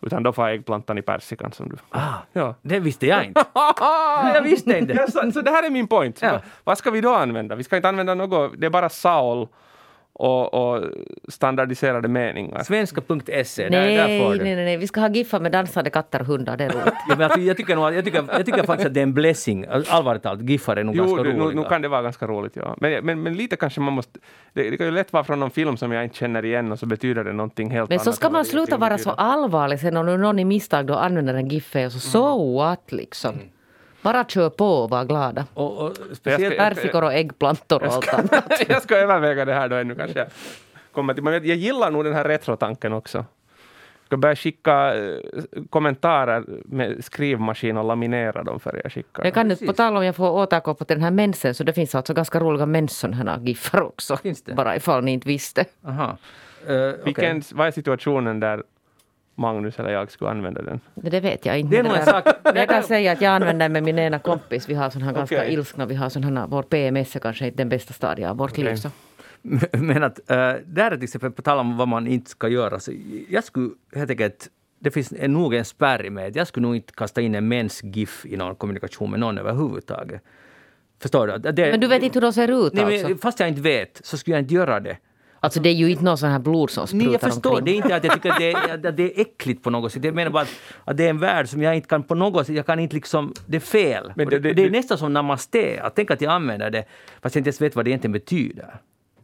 Utan 0.02 0.22
då 0.22 0.32
får 0.32 0.48
äggplantan 0.48 0.98
i 0.98 1.02
persikan 1.02 1.52
som 1.52 1.68
du... 1.68 1.76
Ah, 1.90 2.14
ja. 2.32 2.54
Det 2.62 2.80
visste 2.80 3.06
jag 3.06 3.24
inte. 3.24 3.44
jag 4.34 4.42
visste 4.42 4.78
inte. 4.78 5.10
Så, 5.10 5.32
så, 5.32 5.40
det 5.40 5.50
här 5.50 5.66
är 5.66 5.70
min 5.70 5.88
point. 5.88 6.22
Ja. 6.22 6.40
Vad 6.64 6.78
ska 6.78 6.90
vi 6.90 7.00
då 7.00 7.14
använda? 7.14 7.54
Vi 7.54 7.64
ska 7.64 7.76
inte 7.76 7.88
använda 7.88 8.14
något, 8.14 8.52
det 8.58 8.66
är 8.66 8.70
bara 8.70 8.88
Saul 8.88 9.48
och, 10.14 10.54
och 10.54 10.84
standardiserade 11.28 12.08
meningar. 12.08 12.62
Svenska.se, 12.62 13.68
nej, 13.70 13.96
där, 13.96 14.08
där 14.08 14.18
får 14.18 14.32
du. 14.32 14.44
Nej, 14.44 14.54
nej, 14.56 14.64
nej, 14.64 14.76
vi 14.76 14.86
ska 14.86 15.00
ha 15.00 15.08
giffar 15.08 15.40
med 15.40 15.52
dansande 15.52 15.90
katter 15.90 16.20
och 16.20 16.26
hundar, 16.26 16.56
det 16.56 16.64
är 16.64 16.68
roligt. 16.68 16.94
ja, 17.08 17.16
men 17.16 17.22
alltså, 17.22 17.40
jag, 17.40 17.56
tycker 17.56 17.76
nog, 17.76 17.94
jag, 17.94 18.04
tycker, 18.04 18.24
jag 18.32 18.46
tycker 18.46 18.62
faktiskt 18.62 18.86
att 18.86 18.94
det 18.94 19.00
är 19.00 19.02
en 19.02 19.14
blessing, 19.14 19.66
allvarligt 19.88 20.22
talat, 20.22 20.40
giffar 20.40 20.76
är 20.76 20.84
nog 20.84 20.96
jo, 20.96 21.02
ganska 21.02 21.20
roliga. 21.20 21.36
Jo, 21.38 21.62
nu 21.62 21.68
kan 21.68 21.82
det 21.82 21.88
vara 21.88 22.02
ganska 22.02 22.26
roligt, 22.26 22.56
ja. 22.56 22.76
Men, 22.80 23.06
men, 23.06 23.22
men 23.22 23.34
lite 23.34 23.56
kanske 23.56 23.80
man 23.80 23.92
måste, 23.92 24.18
det, 24.52 24.70
det 24.70 24.76
kan 24.76 24.86
ju 24.86 24.92
lätt 24.92 25.12
vara 25.12 25.24
från 25.24 25.40
någon 25.40 25.50
film 25.50 25.76
som 25.76 25.92
jag 25.92 26.04
inte 26.04 26.16
känner 26.16 26.44
igen 26.44 26.72
och 26.72 26.78
så 26.78 26.86
betyder 26.86 27.24
det 27.24 27.32
någonting 27.32 27.70
helt 27.70 27.88
men 27.88 27.96
annat. 27.96 28.06
Men 28.06 28.12
så 28.12 28.16
ska 28.16 28.30
man 28.30 28.44
sluta 28.44 28.76
vara 28.76 28.98
så 28.98 29.10
allvarlig 29.10 29.80
sen 29.80 29.96
om 29.96 30.06
någon 30.06 30.38
i 30.38 30.44
misstag 30.44 30.86
då 30.86 30.94
använder 30.94 31.34
en 31.34 31.48
giffe 31.48 31.86
och 31.86 31.92
så, 31.92 32.18
mm. 32.18 32.28
so 32.28 32.54
what 32.58 32.92
liksom. 32.92 33.34
Mm. 33.34 33.46
Bara 34.02 34.24
kör 34.24 34.50
på 34.50 34.66
och 34.66 34.90
var 34.90 35.04
glada. 35.04 35.46
Och, 35.54 35.78
och 35.78 35.96
speciellt 36.12 36.56
persikor 36.56 37.04
och 37.04 37.12
äggplantor 37.12 37.82
och 37.82 37.92
allt 37.92 38.14
annat. 38.14 38.62
jag 38.68 38.82
ska 38.82 38.96
överväga 38.96 39.44
det 39.44 39.54
här 39.54 39.68
då 39.68 39.76
ännu 39.76 39.94
kanske. 39.94 40.26
Kommer 40.92 41.14
till, 41.14 41.22
men 41.22 41.32
jag 41.32 41.44
gillar 41.44 41.90
nog 41.90 42.04
den 42.04 42.14
här 42.14 42.24
retrotanken 42.24 42.92
också. 42.92 43.18
Jag 43.18 44.06
ska 44.06 44.16
börja 44.16 44.36
skicka 44.36 44.94
eh, 44.94 45.18
kommentarer 45.70 46.44
med 46.64 47.04
skrivmaskin 47.04 47.76
och 47.76 47.84
laminera 47.84 48.42
dem 48.42 48.60
för 48.60 48.80
jag 48.84 48.92
skickar. 48.92 49.24
Jag 49.24 49.34
kan 49.34 49.48
nu, 49.48 49.56
på 49.56 49.72
tal 49.72 49.96
om 49.96 50.04
jag 50.04 50.16
får 50.16 50.30
återkoppla 50.30 50.86
till 50.86 50.96
den 50.96 51.04
här 51.04 51.10
mensen, 51.10 51.54
så 51.54 51.64
det 51.64 51.72
finns 51.72 51.94
alltså 51.94 52.14
ganska 52.14 52.40
roliga 52.40 52.66
mens 52.66 53.02
här 53.02 53.40
giffar 53.40 53.82
också. 53.82 54.16
Finns 54.16 54.42
det? 54.42 54.54
Bara 54.54 54.76
ifall 54.76 55.04
ni 55.04 55.12
inte 55.12 55.28
visste. 55.28 55.64
Aha. 55.86 56.16
Uh, 56.68 56.76
eh, 56.76 56.90
okay. 56.90 57.04
Vilken, 57.04 57.42
vad 57.52 57.66
är 57.66 57.70
situationen 57.70 58.40
där 58.40 58.62
Magnus 59.34 59.78
eller 59.78 59.90
jag 59.90 60.10
skulle 60.10 60.30
använda 60.30 60.62
den? 60.62 60.80
Det 60.94 61.20
vet 61.20 61.46
jag 61.46 61.58
inte. 61.58 61.70
Det 61.70 61.78
är 61.78 61.82
nog 61.82 61.96
en 61.96 62.04
sak. 62.04 62.24
Jag 62.54 62.68
kan 62.68 62.82
säga 62.82 63.12
att 63.12 63.20
jag 63.20 63.32
använder 63.32 63.64
den 63.64 63.72
med 63.72 63.82
min 63.82 63.98
ena 63.98 64.18
kompis. 64.18 64.68
Vi 64.68 64.74
har 64.74 64.90
sån 64.90 65.02
här 65.02 65.12
ganska 65.12 65.36
okay. 65.36 65.52
ilskna, 65.52 65.86
vi 65.86 65.94
har 65.94 66.08
sån 66.08 66.36
här, 66.36 66.46
vår 66.46 66.62
PMS 66.62 67.16
är 67.16 67.20
kanske 67.20 67.46
inte 67.46 67.56
den 67.56 67.68
bästa 67.68 67.92
stadiet 67.92 68.30
av 68.30 68.36
vårt 68.36 68.50
okay. 68.50 68.64
liv. 68.64 68.76
Så. 68.76 68.88
Men 69.72 70.02
att 70.02 70.30
äh, 70.30 70.36
där 70.64 70.90
är 70.90 70.90
till 70.90 71.04
exempel, 71.04 71.30
på 71.30 71.42
tal 71.42 71.58
om 71.58 71.76
vad 71.76 71.88
man 71.88 72.06
inte 72.06 72.30
ska 72.30 72.48
göra, 72.48 72.80
så 72.80 72.92
jag 73.28 73.44
skulle 73.44 73.70
helt 73.94 74.10
enkelt 74.10 74.48
det 74.78 74.90
finns 74.90 75.12
nog 75.12 75.54
en 75.54 75.64
spärr 75.64 76.10
med 76.10 76.36
jag 76.36 76.46
skulle 76.46 76.66
nog 76.66 76.76
inte 76.76 76.92
kasta 76.92 77.20
in 77.20 77.34
en 77.34 77.48
mens-GIF 77.48 78.26
i 78.26 78.36
någon 78.36 78.56
kommunikation 78.56 79.10
med 79.10 79.20
någon 79.20 79.38
överhuvudtaget. 79.38 80.22
Förstår 81.02 81.26
du? 81.26 81.52
Det, 81.52 81.70
men 81.70 81.80
du 81.80 81.86
vet 81.86 82.02
inte 82.02 82.16
hur 82.16 82.20
de 82.20 82.32
ser 82.32 82.66
ut 82.66 82.72
nej, 82.72 82.84
alltså? 82.84 83.08
Men, 83.08 83.18
fast 83.18 83.40
jag 83.40 83.48
inte 83.48 83.60
vet 83.60 84.00
så 84.04 84.16
skulle 84.16 84.36
jag 84.36 84.42
inte 84.42 84.54
göra 84.54 84.80
det. 84.80 84.96
Alltså 85.44 85.60
det 85.60 85.68
är 85.68 85.74
ju 85.74 85.90
inte 85.90 86.04
någon 86.04 86.18
sån 86.18 86.30
här 86.30 86.38
blod 86.38 86.70
som 86.70 86.86
sprutar 86.86 87.04
Nej, 87.04 87.12
jag 87.12 87.20
förstår. 87.20 87.50
Omkring. 87.50 87.64
Det 87.64 87.70
är 87.70 87.76
inte 87.76 87.96
att 87.96 88.04
jag 88.04 88.12
tycker 88.12 88.30
att 88.30 88.38
det, 88.38 88.52
är, 88.52 88.86
att 88.86 88.96
det 88.96 89.02
är 89.02 89.20
äckligt 89.20 89.62
på 89.62 89.70
något 89.70 89.92
sätt. 89.92 90.04
Jag 90.04 90.14
menar 90.14 90.30
bara 90.30 90.42
att, 90.42 90.48
att, 90.84 90.96
det 90.96 91.04
är 91.04 91.10
en 91.10 91.18
värld 91.18 91.48
som 91.48 91.62
jag 91.62 91.76
inte 91.76 91.88
kan 91.88 92.02
på 92.02 92.14
något 92.14 92.46
sätt, 92.46 92.56
jag 92.56 92.66
kan 92.66 92.78
inte 92.78 92.94
liksom, 92.94 93.34
det 93.46 93.56
är 93.56 93.60
fel. 93.60 94.12
Men 94.16 94.28
det, 94.28 94.38
det, 94.38 94.52
det 94.52 94.64
är 94.64 94.70
nästan 94.70 94.98
som 94.98 95.12
namaste, 95.12 95.80
att 95.82 95.96
tänka 95.96 96.14
att 96.14 96.20
jag 96.20 96.32
använder 96.32 96.70
det 96.70 96.84
fast 97.22 97.34
jag 97.34 97.40
inte 97.40 97.48
ens 97.48 97.60
vet 97.60 97.76
vad 97.76 97.84
det 97.84 97.90
egentligen 97.90 98.12
betyder. 98.12 98.80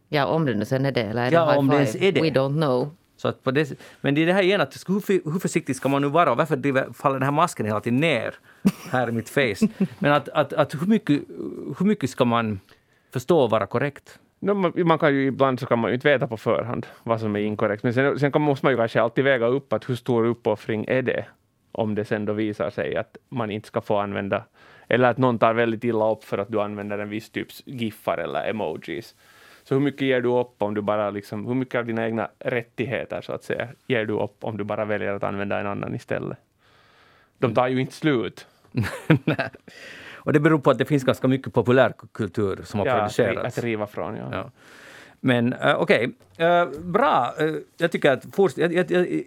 Ja, 0.09 0.25
om 0.25 0.45
det 0.45 0.53
nu 0.53 0.65
sen 0.65 0.85
är 0.85 0.91
det 0.91 1.01
eller 1.01 1.25
är 1.25 1.31
det 1.31 1.35
ja, 1.35 1.49
high 1.49 1.59
om 1.59 1.69
five? 1.69 1.85
Det 1.99 2.07
är 2.07 2.11
det. 2.11 2.21
We 2.21 2.29
don't 2.29 2.61
know. 2.61 2.95
Så 3.17 3.27
att 3.27 3.43
på 3.43 3.51
det, 3.51 3.71
men 4.01 4.15
det 4.15 4.21
är 4.21 4.25
det 4.25 4.33
här 4.33 4.43
igen, 4.43 4.61
att 4.61 4.83
hur, 4.87 5.31
hur 5.31 5.39
försiktig 5.39 5.75
ska 5.75 5.89
man 5.89 6.01
nu 6.01 6.09
vara? 6.09 6.35
Varför 6.35 6.55
driver, 6.55 6.93
faller 6.93 7.15
den 7.15 7.23
här 7.23 7.31
masken 7.31 7.65
hela 7.65 7.79
tiden 7.79 7.99
ner 7.99 8.35
här 8.89 9.09
i 9.09 9.11
mitt 9.11 9.29
face? 9.29 9.67
Men 9.99 10.13
att, 10.13 10.29
att, 10.29 10.53
att 10.53 10.73
hur, 10.73 10.87
mycket, 10.87 11.21
hur 11.79 11.85
mycket 11.85 12.09
ska 12.09 12.25
man 12.25 12.59
förstå 13.13 13.39
och 13.39 13.49
vara 13.49 13.67
korrekt? 13.67 14.19
No, 14.39 14.83
man 14.85 14.99
kan 14.99 15.15
ju 15.15 15.25
ibland 15.25 15.59
så 15.59 15.65
kan 15.65 15.79
man 15.79 15.89
ju 15.91 15.95
inte 15.95 16.07
veta 16.07 16.27
på 16.27 16.37
förhand 16.37 16.87
vad 17.03 17.19
som 17.19 17.35
är 17.35 17.39
inkorrekt, 17.39 17.83
men 17.83 17.93
sen, 17.93 18.19
sen 18.19 18.41
måste 18.41 18.65
man 18.65 18.73
ju 18.73 18.77
kanske 18.77 19.01
alltid 19.01 19.23
väga 19.23 19.47
upp 19.47 19.73
att 19.73 19.89
hur 19.89 19.95
stor 19.95 20.25
uppoffring 20.25 20.85
är 20.87 21.01
det 21.01 21.25
om 21.71 21.95
det 21.95 22.05
sen 22.05 22.25
då 22.25 22.33
visar 22.33 22.69
sig 22.69 22.95
att 22.95 23.17
man 23.29 23.51
inte 23.51 23.67
ska 23.67 23.81
få 23.81 23.97
använda, 23.97 24.43
eller 24.87 25.09
att 25.09 25.17
någon 25.17 25.39
tar 25.39 25.53
väldigt 25.53 25.83
illa 25.83 26.11
upp 26.11 26.23
för 26.23 26.37
att 26.37 26.51
du 26.51 26.61
använder 26.61 26.99
en 26.99 27.09
viss 27.09 27.29
typs 27.29 27.63
giffar 27.65 28.17
eller 28.17 28.49
emojis. 28.49 29.15
Så 29.63 29.75
hur 29.75 29.81
mycket 29.81 30.01
ger 30.01 30.21
du 30.21 30.29
upp 30.29 30.61
om 30.63 30.73
du 30.73 30.81
bara 30.81 31.09
liksom, 31.09 31.45
hur 31.45 31.53
mycket 31.53 31.79
av 31.79 31.85
dina 31.85 32.05
egna 32.05 32.29
rättigheter 32.39 33.21
så 33.21 33.33
att 33.33 33.43
säga 33.43 33.67
ger 33.87 34.05
du 34.05 34.13
upp 34.13 34.43
om 34.43 34.57
du 34.57 34.63
bara 34.63 34.85
väljer 34.85 35.13
att 35.13 35.23
använda 35.23 35.59
en 35.59 35.67
annan 35.67 35.95
istället? 35.95 36.37
De 37.37 37.53
tar 37.53 37.67
ju 37.67 37.81
inte 37.81 37.93
slut. 37.93 38.47
Och 40.19 40.33
det 40.33 40.39
beror 40.39 40.59
på 40.59 40.71
att 40.71 40.77
det 40.77 40.85
finns 40.85 41.03
ganska 41.03 41.27
mycket 41.27 41.53
populärkultur 41.53 42.61
som 42.65 42.79
har 42.79 42.87
ja, 42.87 42.97
producerats. 42.97 43.57
att 43.57 43.63
riva 43.63 43.87
från, 43.87 44.15
ja. 44.15 44.29
ja. 44.31 44.51
Men 45.19 45.53
uh, 45.53 45.75
okej, 45.75 46.11
okay. 46.35 46.47
uh, 46.47 46.53
eh, 46.53 46.67
bra. 46.79 47.33
Uh, 47.41 47.55
jag 47.77 47.91
tycker 47.91 48.11
att 48.11 48.25
fortsätt, 48.35 48.71
jag, 48.71 48.91
jag, 48.91 49.07
jag, 49.07 49.23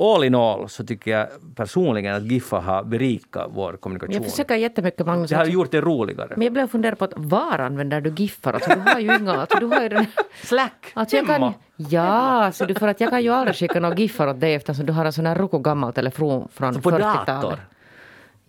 all 0.00 0.24
in 0.24 0.34
all 0.34 0.68
så 0.68 0.84
tycker 0.84 1.10
jag 1.10 1.28
personligen 1.56 2.14
att 2.14 2.22
Giffa 2.22 2.58
har 2.58 2.84
berikat 2.84 3.50
vår 3.54 3.72
kommunikation. 3.72 4.14
Jag 4.14 4.30
försöker 4.30 4.54
jättemycket 4.54 5.06
Magnus. 5.06 5.30
Det 5.30 5.36
har 5.36 5.44
gjort 5.44 5.70
det 5.70 5.80
roligare. 5.80 6.32
Men 6.36 6.42
jag 6.42 6.52
blev 6.52 6.68
fundera 6.68 6.96
på 6.96 7.04
att 7.04 7.12
var 7.16 7.58
använder 7.58 8.00
du 8.00 8.10
giffar? 8.10 8.52
Alltså, 8.52 8.70
du 8.74 8.80
har 8.80 9.00
ju 9.00 9.16
inga... 9.16 9.32
Alltså, 9.32 9.58
du 9.58 9.66
har 9.66 9.82
ju 9.82 9.88
den, 9.88 10.06
Slack! 10.42 10.92
alltså, 10.94 11.16
jag 11.16 11.26
kan, 11.26 11.54
ja, 11.76 12.52
så 12.52 12.64
du, 12.64 12.74
för 12.74 12.88
att 12.88 13.00
jag 13.00 13.10
kan 13.10 13.22
ju 13.22 13.30
aldrig 13.30 13.56
skicka 13.56 13.80
några 13.80 13.96
giffar 13.96 14.26
åt 14.26 14.40
dig 14.40 14.54
eftersom 14.54 14.86
du 14.86 14.92
har 14.92 15.04
en 15.04 15.12
sån 15.12 15.26
här 15.26 15.34
roko 15.34 15.58
gammal 15.58 15.92
telefon 15.92 16.48
från 16.52 16.74
Så 16.74 16.80
på 16.80 16.90
40-talet. 16.90 17.58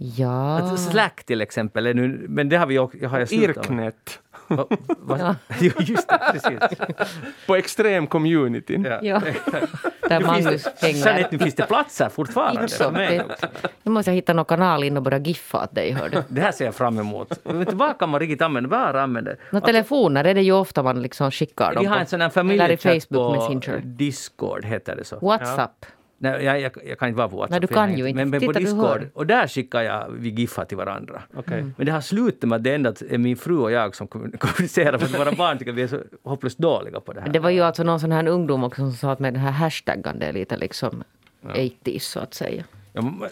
Ja. 0.02 0.58
Att 0.58 0.80
Slack 0.80 1.24
till 1.24 1.42
exempel, 1.42 1.88
är 1.88 1.94
nu, 1.94 2.26
men 2.30 2.50
det 2.50 2.58
har 2.58 2.66
vi 2.66 2.80
också- 2.80 3.08
har 3.08 3.20
jag. 3.20 3.32
Irknet. 3.34 4.20
Va, 4.48 4.68
va, 5.00 5.18
Ja. 5.20 5.36
Just 5.80 6.08
det, 6.10 6.20
precis. 6.32 6.80
På 7.48 7.56
extrem 7.56 8.08
communityn. 8.08 8.84
Ja. 8.84 9.00
Ja. 9.04 9.22
Där 10.10 10.20
Nu 10.20 10.26
Magnus 10.26 10.64
finns 10.78 11.04
det, 11.04 11.10
hänger. 11.12 11.28
Nu 11.32 11.40
finns 11.40 11.56
det 11.56 11.64
platser 11.68 12.10
fortfarande. 12.10 12.64
Också. 12.64 12.92
nu 12.92 13.92
måste 13.92 14.12
jag 14.12 14.16
hitta 14.16 14.34
någon 14.34 14.46
kanal 14.46 14.84
in 14.84 14.98
och 14.98 15.04
börja 15.04 15.18
giffa 15.18 15.64
åt 15.64 15.76
dig. 15.76 15.92
Hör 15.92 16.10
du. 16.10 16.24
Det 16.36 16.42
här 16.42 16.52
ser 16.52 16.66
jag 16.66 16.76
fram 16.76 17.00
emot. 17.00 17.40
Vet 17.44 17.74
vad 17.74 18.00
kan 18.00 18.10
man 18.10 18.20
riktigt 18.20 18.42
använda? 18.42 18.70
Vad 18.70 18.96
använder? 18.96 19.38
Nå, 19.52 19.62
telefoner 19.62 20.24
är 20.24 20.34
det 20.34 20.42
ju 20.42 20.52
ofta 20.52 20.84
man 20.84 21.02
liksom 21.02 21.32
skickar 21.32 21.74
dem 21.74 21.84
Vi 21.84 21.88
har 21.90 21.98
en 21.98 22.06
sån 22.06 22.22
här 22.22 22.30
familjechatt 22.30 22.82
Facebook 22.82 23.10
på 23.10 23.52
Messenger. 23.52 23.82
Discord, 23.86 24.66
heter 24.66 24.96
det 24.96 25.04
så. 25.04 25.20
Whatsapp. 25.20 25.86
Nej, 26.22 26.44
jag, 26.44 26.62
jag, 26.62 26.72
jag 26.86 27.00
kan 27.00 27.08
inte 27.08 27.18
vara 27.18 27.30
på 27.30 27.36
WhatsApp. 27.38 27.52
Nej, 27.52 27.60
du 27.60 27.68
kan 27.68 27.98
ju 27.98 28.08
inte. 28.10 28.26
Men, 28.26 28.30
men 28.30 28.42
på 28.42 28.52
Discord, 28.52 29.10
och 29.14 29.28
där 29.28 29.48
skickar 29.48 29.82
jag 29.82 30.10
vi 30.12 30.30
giffar 30.30 30.66
till 30.66 30.78
varandra. 30.78 31.22
Okej. 31.36 31.66
Men 31.78 31.86
det 31.86 31.92
har 31.92 32.02
slutat 32.02 32.50
med 32.50 32.56
att 32.56 32.64
det 32.64 32.74
endast 32.76 33.02
är 33.02 33.18
min 33.18 33.38
fru 33.38 33.58
och 33.58 33.72
jag 33.72 33.96
som 33.96 34.08
kommun- 34.08 34.38
kommunicerar 34.40 34.98
för 34.98 35.06
att 35.06 35.20
våra 35.20 35.32
barn 35.32 35.58
tycker 35.58 35.72
att 35.72 35.78
vi 35.78 35.82
är 35.82 35.88
så 35.88 36.00
hopplöst 36.24 36.58
dåliga 36.58 37.00
på 37.00 37.14
det 37.14 37.22
här. 37.22 37.30
Det 37.30 37.40
var 37.40 37.50
ju 37.50 37.62
alltså 37.62 37.84
någon 37.84 38.00
sån 38.00 38.12
här 38.12 38.28
ungdom 38.28 38.64
också 38.64 38.82
som 38.82 38.92
sa 38.92 39.12
att 39.12 39.20
med 39.20 39.34
den 39.34 39.42
här 39.42 39.52
hashtaggan 39.52 40.20
det 40.20 40.26
är 40.26 40.34
lite 40.34 40.58
liksom 40.58 41.04
80s 41.44 42.00
så 42.00 42.20
att 42.20 42.34
säga. 42.34 42.64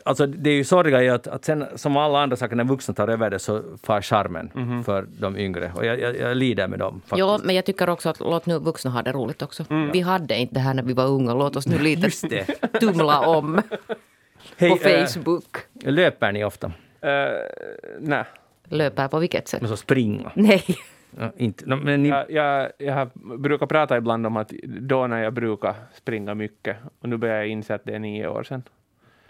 Alltså, 0.03 0.25
det 0.25 0.49
är 0.49 0.53
ju 0.53 0.63
sorgliga 0.63 1.03
i 1.03 1.09
att, 1.09 1.27
att 1.27 1.45
sen 1.45 1.65
som 1.75 1.97
alla 1.97 2.19
andra 2.23 2.37
saker 2.37 2.55
när 2.55 2.63
vuxna 2.63 2.93
tar 2.93 3.07
över 3.07 3.29
det 3.29 3.39
så 3.39 3.63
far 3.83 4.01
charmen 4.01 4.51
Mhm. 4.53 4.83
för 4.83 5.05
de 5.19 5.37
yngre. 5.37 5.71
Och 5.75 5.85
jag, 5.85 5.99
jag, 5.99 6.17
jag 6.19 6.37
lider 6.37 6.67
med 6.67 6.79
dem 6.79 6.93
faktiskt. 7.01 7.19
Ja, 7.19 7.39
men 7.43 7.55
jag 7.55 7.65
tycker 7.65 7.89
också 7.89 8.09
att 8.09 8.19
låt 8.19 8.45
nu 8.45 8.59
vuxna 8.59 8.91
ha 8.91 9.01
det 9.01 9.11
roligt 9.11 9.41
också. 9.41 9.65
Vi 9.93 10.01
hade 10.01 10.35
inte 10.35 10.53
det 10.53 10.59
här 10.59 10.73
när 10.73 10.83
vi 10.83 10.93
var 10.93 11.05
unga. 11.07 11.33
Låt 11.33 11.55
oss 11.55 11.67
nu 11.67 11.79
lite 11.79 12.09
tumla 12.79 13.19
om 13.27 13.61
Hej, 14.57 14.69
på 14.79 14.87
eh, 14.89 15.05
Facebook. 15.05 15.57
löper 15.83 16.31
ni 16.31 16.43
ofta? 16.43 16.67
Uh, 16.67 16.71
nej. 17.99 18.23
Löper 18.69 19.07
på 19.07 19.19
vilket 19.19 19.47
sätt? 19.47 19.61
Men 19.61 19.69
så 19.69 19.77
springa? 19.77 20.31
Nej. 20.35 20.63
Ja, 21.19 21.31
inte. 21.37 21.65
No, 21.65 21.75
men 21.75 22.03
ni, 22.03 22.09
Jag, 22.09 22.31
jag, 22.31 22.71
jag 22.77 23.09
brukar 23.39 23.65
prata 23.65 23.97
ibland 23.97 24.25
om 24.27 24.37
att 24.37 24.49
då 24.65 25.07
när 25.07 25.23
jag 25.23 25.33
brukar 25.33 25.75
springa 25.95 26.33
mycket, 26.35 26.77
och 27.01 27.09
nu 27.09 27.17
börjar 27.17 27.35
jag 27.35 27.47
inse 27.47 27.75
att 27.75 27.81
det 27.85 27.95
är 27.95 27.99
nio 27.99 28.27
år 28.27 28.43
sedan. 28.43 28.63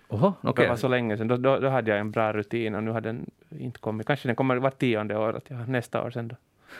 Oho, 0.10 0.34
Det 0.41 0.49
okej. 0.49 0.68
var 0.70 0.76
så 0.76 0.88
länge 0.88 1.18
sedan. 1.18 1.28
Då, 1.28 1.38
då, 1.38 1.60
då 1.60 1.70
hade 1.70 1.91
jag 1.91 1.99
en 1.99 2.12
bra 2.12 2.34
rutin 2.34 2.76
och 2.76 2.84
nu 2.84 2.91
har 2.91 3.01
den 3.01 3.26
inte 3.60 3.80
kommit. 3.80 4.08
Kanske 4.08 4.28
den 4.28 4.36
kommer 4.36 4.55
vart 4.55 4.80
tionde 4.80 5.18
år, 5.18 5.36
att 5.38 5.49
jag, 5.49 5.70
nästa 5.70 6.03
år 6.03 6.12
sen 6.12 6.28
då. 6.28 6.36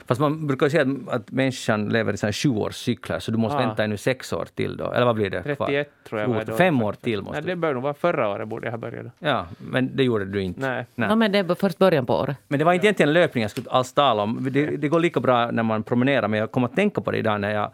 Fast 0.06 0.22
man 0.22 0.48
brukar 0.48 0.70
säga 0.70 0.82
att, 0.82 1.10
att 1.16 1.32
människan 1.32 1.90
lever 1.90 2.30
i 2.30 2.34
sjuårscykler 2.34 3.20
så 3.20 3.32
du 3.32 3.38
måste 3.38 3.58
Ah. 3.58 3.68
vänta 3.68 3.84
ännu 3.84 3.98
sex 3.98 4.34
år 4.34 4.46
till 4.56 4.78
då. 4.78 4.92
Eller 4.92 5.06
vad 5.06 5.16
blir 5.16 5.30
det? 5.30 5.42
kvar? 5.56 5.66
31 5.68 5.90
tror 6.10 6.22
jag 6.22 6.28
var. 6.28 6.58
Fem 6.58 6.82
år 6.82 6.94
till 6.94 7.22
måste 7.22 7.34
Nej, 7.34 7.42
du. 7.42 7.48
det 7.50 7.56
bör 7.56 7.74
nog 7.74 7.84
vara 7.84 7.94
förra 7.94 8.30
året 8.30 8.48
borde 8.48 8.68
jag 8.68 8.72
ha 8.72 8.78
börjat. 8.78 9.06
Då. 9.06 9.12
Ja, 9.20 9.46
men 9.58 9.96
det 9.96 10.04
gjorde 10.04 10.26
du 10.26 10.42
inte. 10.42 10.60
Nej. 10.62 10.86
Nej. 10.96 11.10
No, 11.10 11.16
men 11.16 11.32
det 11.32 11.38
är 11.40 11.56
först 11.56 11.78
början 11.78 12.06
på 12.06 12.14
året. 12.16 12.38
Men 12.48 12.60
det 12.60 12.66
var 12.66 12.74
inte 12.74 12.86
egentligen 12.88 13.14
löpning 13.14 13.42
jag 13.42 13.52
skulle 13.52 13.70
alls 13.70 13.94
tala 13.94 14.24
om. 14.24 14.48
Det, 14.52 14.66
det 14.66 14.88
går 14.88 15.00
lika 15.00 15.20
bra 15.20 15.52
när 15.52 15.64
man 15.64 15.84
promenerar, 15.84 16.28
men 16.28 16.40
jag 16.40 16.52
kom 16.52 16.64
att 16.64 16.76
tänka 16.76 17.02
på 17.02 17.12
det 17.12 17.18
idag 17.18 17.42
när 17.42 17.52
jag 17.54 17.72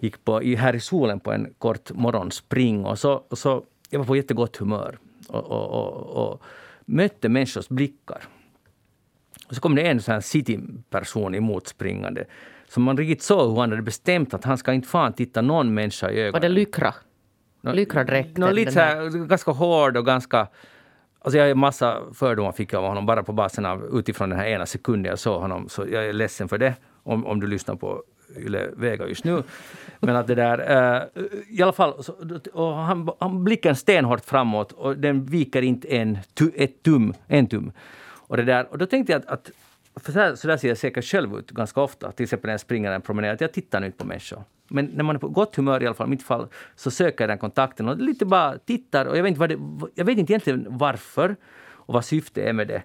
gick 0.00 0.24
på, 0.24 0.42
i, 0.42 0.54
här 0.54 0.74
i 0.74 0.80
solen 0.80 1.20
på 1.20 1.32
en 1.32 1.54
kort 1.58 1.90
morgonspring. 1.92 2.84
Och 2.84 2.98
så, 2.98 3.12
och 3.30 3.38
så, 3.38 3.62
jag 3.90 3.98
var 3.98 4.06
på 4.06 4.16
jättegott 4.16 4.56
humör 4.56 4.98
och, 5.28 5.44
och, 5.44 5.70
och, 5.70 6.32
och 6.32 6.42
mötte 6.84 7.28
människors 7.28 7.68
blickar. 7.68 8.22
Och 9.48 9.54
så 9.54 9.60
kom 9.60 9.74
det 9.74 9.82
en 9.82 10.02
sån 10.02 10.12
här 10.14 10.20
cityperson 10.20 11.34
emot 11.34 11.66
springande 11.68 12.24
som 12.68 12.82
man 12.82 12.96
riktigt 12.96 13.22
såg 13.22 13.50
hur 13.50 13.60
han 13.60 13.70
hade 13.70 13.82
bestämt 13.82 14.34
att 14.34 14.44
han 14.44 14.58
ska 14.58 14.72
inte 14.72 14.88
fan 14.88 15.12
titta 15.12 15.42
någon 15.42 15.74
människa 15.74 16.10
i 16.10 16.14
ögonen. 16.20 16.32
Var 16.32 16.40
det 16.40 16.48
Lyckra? 16.48 16.94
Nå- 17.60 17.72
Lyckradräkten, 17.72 18.40
nå, 18.44 18.50
lite 18.50 18.72
så 18.72 18.80
här- 18.80 19.26
ganska 19.26 19.50
hård 19.50 19.96
och 19.96 20.06
ganska... 20.06 20.48
Alltså 21.20 21.38
jag 21.38 21.56
massa 21.56 22.02
fördomar 22.14 22.52
fick 22.52 22.72
jag 22.72 22.82
av 22.82 22.88
honom 22.88 23.06
bara 23.06 23.22
på 23.22 23.32
basen 23.32 23.66
av 23.66 23.98
utifrån 23.98 24.30
den 24.30 24.38
här 24.38 24.46
ena 24.46 24.66
sekunden 24.66 25.10
jag 25.10 25.18
såg 25.18 25.40
honom. 25.40 25.68
Så 25.68 25.86
jag 25.92 26.06
är 26.06 26.12
ledsen 26.12 26.48
för 26.48 26.58
det 26.58 26.74
om, 27.02 27.26
om 27.26 27.40
du 27.40 27.46
lyssnar 27.46 27.74
på 27.76 28.02
Yle 28.36 28.70
Vega 28.76 29.06
just 29.06 29.24
nu. 29.24 29.42
Men 30.00 30.16
att 30.16 30.26
det 30.26 30.34
där... 30.34 30.58
eh, 30.58 31.22
I 31.48 31.62
alla 31.62 31.72
fall, 31.72 31.94
och 32.52 32.74
han, 32.74 33.10
han 33.20 33.44
blickar 33.44 33.74
stenhårt 33.74 34.24
framåt 34.24 34.72
och 34.72 34.96
den 34.96 35.24
viker 35.24 35.62
inte 35.62 35.88
en, 35.88 36.18
tu, 36.34 36.50
ett 36.54 36.82
tum, 36.82 37.14
en 37.26 37.46
tum. 37.46 37.72
Och, 38.00 38.36
det 38.36 38.42
där, 38.42 38.66
och 38.70 38.78
då 38.78 38.86
tänkte 38.86 39.12
jag 39.12 39.22
att, 39.22 39.28
att 39.28 39.50
för 39.96 40.12
så, 40.12 40.18
här, 40.18 40.34
så 40.34 40.48
där 40.48 40.56
ser 40.56 40.68
jag 40.68 40.78
säkert 40.78 41.04
själv 41.04 41.38
ut 41.38 41.50
ganska 41.50 41.80
ofta. 41.80 42.12
Till 42.12 42.24
exempel 42.24 42.48
när 42.48 42.52
jag 42.52 42.60
springer 42.60 42.92
en 42.92 43.02
promenad. 43.02 43.34
att 43.34 43.40
Jag 43.40 43.52
tittar 43.52 43.84
inte 43.84 43.98
på 43.98 44.06
människor. 44.06 44.42
Men 44.68 44.84
när 44.84 45.04
man 45.04 45.16
är 45.16 45.20
på 45.20 45.28
gott 45.28 45.56
humör 45.56 45.82
i 45.82 45.86
alla 45.86 45.94
fall, 45.94 46.06
i 46.06 46.10
mitt 46.10 46.22
fall, 46.22 46.46
så 46.76 46.90
söker 46.90 47.24
jag 47.24 47.30
den 47.30 47.38
kontakten 47.38 47.88
och 47.88 47.98
lite 47.98 48.26
bara 48.26 48.58
tittar. 48.58 49.06
Och 49.06 49.18
jag 49.18 49.22
vet 49.22 49.28
inte, 49.28 49.40
vad 49.40 49.48
det, 49.48 49.88
jag 49.94 50.04
vet 50.04 50.18
inte 50.18 50.32
egentligen 50.32 50.66
varför 50.68 51.36
och 51.60 51.94
vad 51.94 52.04
syftet 52.04 52.44
är 52.46 52.52
med 52.52 52.68
det. 52.68 52.82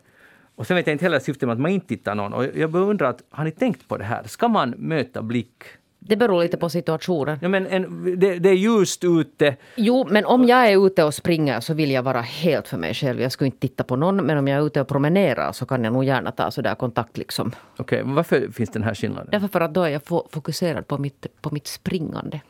Och 0.56 0.68
sen 0.68 0.76
vet 0.76 0.88
jag 0.88 0.94
inte 0.94 1.06
heller 1.06 1.20
syftet 1.20 1.48
med 1.48 1.54
att 1.54 1.60
man 1.60 1.72
inte 1.72 1.88
tittar 1.88 2.16
någon. 2.16 2.34
Och 2.34 2.46
jag 2.56 2.76
undrar, 2.76 3.10
att, 3.10 3.24
har 3.30 3.44
ni 3.44 3.52
tänkt 3.52 3.88
på 3.88 3.98
det 3.98 4.04
här? 4.04 4.24
Ska 4.24 4.48
man 4.48 4.70
möta 4.78 5.22
blick? 5.22 5.64
Det 6.06 6.16
beror 6.18 6.42
lite 6.44 6.58
på 6.58 6.70
situationen. 6.70 7.38
Ja, 7.42 7.48
men 7.50 7.68
en, 7.68 8.04
det, 8.20 8.40
det 8.40 8.50
är 8.50 8.54
ljust 8.54 9.04
ute. 9.04 9.56
Jo, 9.76 10.08
men 10.10 10.26
om 10.26 10.44
jag 10.46 10.72
är 10.72 10.86
ute 10.88 11.04
och 11.04 11.14
springer 11.14 11.60
så 11.60 11.74
vill 11.74 11.92
jag 11.92 12.04
vara 12.04 12.22
helt 12.22 12.68
för 12.68 12.78
mig 12.78 12.94
själv. 12.94 13.22
Jag 13.22 13.32
skulle 13.32 13.46
inte 13.46 13.60
titta 13.60 13.84
på 13.84 13.96
någon. 13.96 14.16
Men 14.26 14.38
om 14.38 14.48
jag 14.48 14.60
är 14.62 14.66
ute 14.68 14.82
och 14.82 14.88
promenerar 14.88 15.52
så 15.52 15.66
kan 15.66 15.84
jag 15.84 15.94
nog 15.94 16.04
gärna 16.04 16.32
ta 16.32 16.52
sådär 16.52 16.76
kontakt. 16.76 17.18
Liksom. 17.18 17.52
Okej, 17.78 18.02
varför 18.06 18.52
finns 18.52 18.70
den 18.70 18.84
här 18.84 18.94
skillnaden? 18.94 19.28
Därför 19.32 19.48
för 19.48 19.62
att 19.62 19.74
då 19.74 19.84
är 19.84 19.90
jag 19.90 20.02
fo- 20.02 20.28
fokuserad 20.32 20.88
på 20.88 20.98
mitt, 20.98 21.28
på 21.42 21.50
mitt 21.54 21.68
springande. 21.68 22.42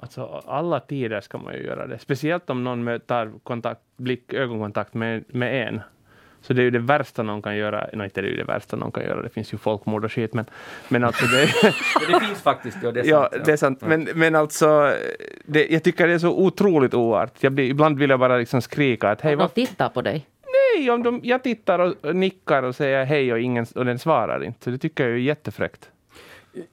Alltså, 0.00 0.42
alla 0.46 0.80
tider 0.80 1.20
ska 1.20 1.38
man 1.38 1.54
ju 1.54 1.62
göra 1.62 1.86
det. 1.86 1.98
Speciellt 1.98 2.50
om 2.50 2.64
någon 2.64 3.00
tar 3.00 3.32
kontakt, 3.42 3.80
blick, 3.96 4.32
ögonkontakt 4.32 4.94
med, 4.94 5.24
med 5.28 5.68
en. 5.68 5.80
Så 6.46 6.52
det 6.52 6.62
är 6.62 6.64
ju 6.64 6.70
det 6.70 6.78
värsta 6.78 7.22
någon 7.22 7.42
kan 7.42 7.56
göra. 7.56 7.88
Nej, 7.92 8.04
inte 8.04 8.20
det 8.20 8.28
är 8.28 8.30
ju 8.30 8.36
det 8.36 8.44
värsta 8.44 8.76
någon 8.76 8.92
kan 8.92 9.02
göra. 9.02 9.22
Det 9.22 9.28
finns 9.28 9.54
ju 9.54 9.58
folkmord 9.58 10.04
och 10.04 10.12
skit. 10.12 10.34
Men, 10.34 10.44
men 10.88 11.04
alltså 11.04 11.26
det, 11.26 11.40
det 12.08 12.20
finns 12.26 12.42
faktiskt, 12.42 12.78
ja 12.82 12.92
det 12.92 13.00
är 13.00 13.04
ja, 13.04 13.28
sant. 13.32 13.44
det 13.44 13.52
är 13.52 13.56
sant. 13.56 13.80
Men, 13.80 14.08
men 14.14 14.34
alltså, 14.34 14.92
det, 15.44 15.66
jag 15.66 15.82
tycker 15.82 16.06
det 16.06 16.12
är 16.12 16.18
så 16.18 16.38
otroligt 16.38 16.94
oartigt. 16.94 17.42
Jag 17.42 17.52
blir, 17.52 17.64
ibland 17.64 17.98
vill 17.98 18.10
jag 18.10 18.20
bara 18.20 18.36
liksom 18.36 18.62
skrika 18.62 19.10
att 19.10 19.20
hej, 19.20 19.36
de 19.36 19.48
tittar 19.48 19.88
på 19.88 20.02
dig. 20.02 20.26
Nej, 20.76 20.90
om 20.90 21.02
de, 21.02 21.20
jag 21.22 21.42
tittar 21.42 21.78
och, 21.78 22.16
nickar 22.16 22.62
och 22.62 22.76
säger 22.76 23.04
hej 23.04 23.32
och, 23.32 23.40
ingen, 23.40 23.66
och 23.74 23.84
den 23.84 23.98
svarar 23.98 24.44
inte. 24.44 24.64
Så 24.64 24.70
det 24.70 24.78
tycker 24.78 25.04
jag 25.04 25.12
är 25.12 25.16
jättefräckt. 25.16 25.90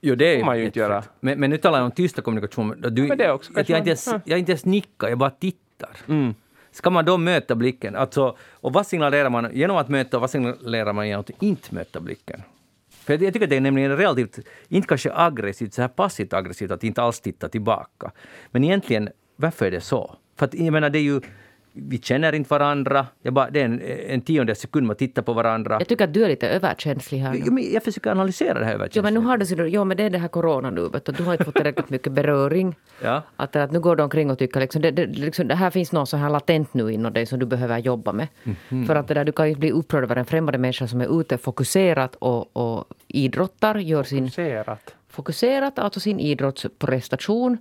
Jo, 0.02 0.16
det 0.16 0.40
får 0.40 0.46
man 0.46 0.60
ju 0.60 0.66
inte 0.66 0.80
göra. 0.80 1.04
Men, 1.20 1.40
men 1.40 1.50
nu 1.50 1.58
talar 1.58 1.80
jag 1.80 1.86
om 1.86 1.92
tysta 1.92 2.22
kommunikation. 2.22 2.76
Du, 2.90 3.08
Men 3.08 3.18
det 3.18 3.32
också, 3.32 3.52
att 3.56 3.70
jag, 3.70 3.80
inte 3.80 3.90
ens, 3.90 4.10
jag 4.26 4.40
inte 4.40 4.52
ens 4.52 4.66
nickar, 4.66 5.10
jag 5.10 5.18
bara 5.18 5.30
tittar. 5.30 5.98
Mm. 6.08 6.36
Ska 6.74 6.90
man 6.90 7.06
då 7.06 7.18
möta 7.18 7.56
blicken? 7.56 7.96
Alltså, 7.96 8.38
och 8.52 8.74
vad 8.74 8.88
signalerar 8.88 9.30
man 9.30 9.50
genom 9.54 9.78
att 9.78 9.90
möta 9.90 10.18
och 10.18 10.22
vad 10.22 10.30
signalerar 10.30 10.94
man 10.94 11.08
genom 11.08 11.20
att 11.20 11.44
inte 11.44 11.76
möta 11.76 12.00
blicken? 12.00 12.42
För 12.90 13.24
jag, 13.24 13.34
tycker 13.34 13.46
att 13.46 13.50
det 13.50 13.56
är 13.56 13.62
nämligen 13.62 13.98
relativt, 13.98 14.40
inte 14.68 14.88
kanske 14.88 15.12
aggressivt, 15.14 15.74
så 15.74 15.82
här 15.82 15.90
passivt 15.90 16.34
aggressivt 16.34 16.72
att 16.72 16.84
inte 16.84 17.02
alls 17.02 17.22
titta 17.22 17.50
tillbaka. 17.50 18.12
Men 18.52 18.64
egentligen, 18.64 19.10
varför 19.36 19.66
är 19.66 19.72
det 19.72 19.82
så? 19.82 20.16
För 20.36 20.46
att 20.46 20.54
jag 20.54 20.72
menar, 20.72 20.90
det 20.90 21.00
är 21.00 21.04
ju, 21.04 21.22
vi 21.76 21.98
känner 21.98 22.34
inte 22.36 22.50
varandra. 22.50 23.08
Jag 23.22 23.34
bara, 23.34 23.50
det 23.50 23.62
är 23.62 23.66
en, 23.66 23.82
en 24.08 24.22
tiondels 24.22 24.60
sekund 24.60 24.88
man 24.88 24.96
tittar 24.96 25.22
på 25.22 25.34
varandra. 25.34 25.76
Jag 25.80 25.88
tycker 25.88 26.04
att 26.04 26.14
du 26.14 26.24
är 26.24 26.28
lite 26.30 26.50
överkänslig 26.50 27.20
här. 27.20 27.34
nu. 27.34 27.42
Jo, 27.46 27.54
men 27.54 27.74
jag 27.74 27.84
försöker 27.84 28.12
analysera 28.12 28.60
det 28.60 28.66
här 28.66 28.72
Jo, 28.72 28.76
överkänsligt. 28.76 29.04
men 29.04 29.14
nu 29.14 29.20
har 29.20 29.38
du, 29.38 29.46
så- 29.46 29.56
jo, 29.68 29.84
men 29.84 29.98
det 29.98 30.04
är 30.04 30.10
det 30.10 30.18
här 30.18 30.28
corona 30.28 30.70
nu. 30.70 30.90
Vet 30.90 31.06
du. 31.06 31.12
du 31.12 31.24
har 31.24 31.32
inte 31.34 31.46
fått 31.46 31.56
tillräckligt 31.56 31.90
mycket 31.90 32.12
beröring. 32.14 32.76
Ja. 33.04 33.22
Att, 33.36 33.56
att 33.56 33.72
nu 33.72 33.80
går 33.80 33.96
de 33.96 34.04
omkring 34.04 34.32
och 34.32 34.38
tycker 34.40 34.60
liksom, 34.60 34.82
det, 34.82 34.92
det, 34.92 35.06
liksom, 35.06 35.48
det 35.48 35.56
här 35.56 35.70
finns 35.70 35.92
något 35.92 36.10
så 36.10 36.18
här 36.18 36.30
latent 36.30 36.74
nu 36.74 36.92
inom 36.94 37.14
dig 37.14 37.26
som 37.26 37.40
du 37.40 37.46
behöver 37.46 37.78
jobba 37.78 38.12
med. 38.14 38.28
Mhm. 38.70 38.86
För 38.86 38.96
att 38.96 39.08
det 39.08 39.14
där, 39.14 39.26
du 39.26 39.32
kan 39.32 39.50
ju 39.50 39.56
bli 39.56 39.72
upprörd 39.72 40.04
över 40.04 40.16
en 40.16 40.26
främmande 40.26 40.58
människa 40.58 40.88
som 40.88 41.02
är 41.02 41.22
ute 41.22 41.38
fokuserat 41.38 42.16
och, 42.16 42.58
och 42.58 42.86
idrottar, 43.08 43.76
gör 43.76 44.04
sin 44.04 44.32
Serat. 44.32 44.96
fokuserat, 45.10 45.80
alltså 45.80 46.00
sin 46.00 46.20
idrottsprestation 46.20 47.58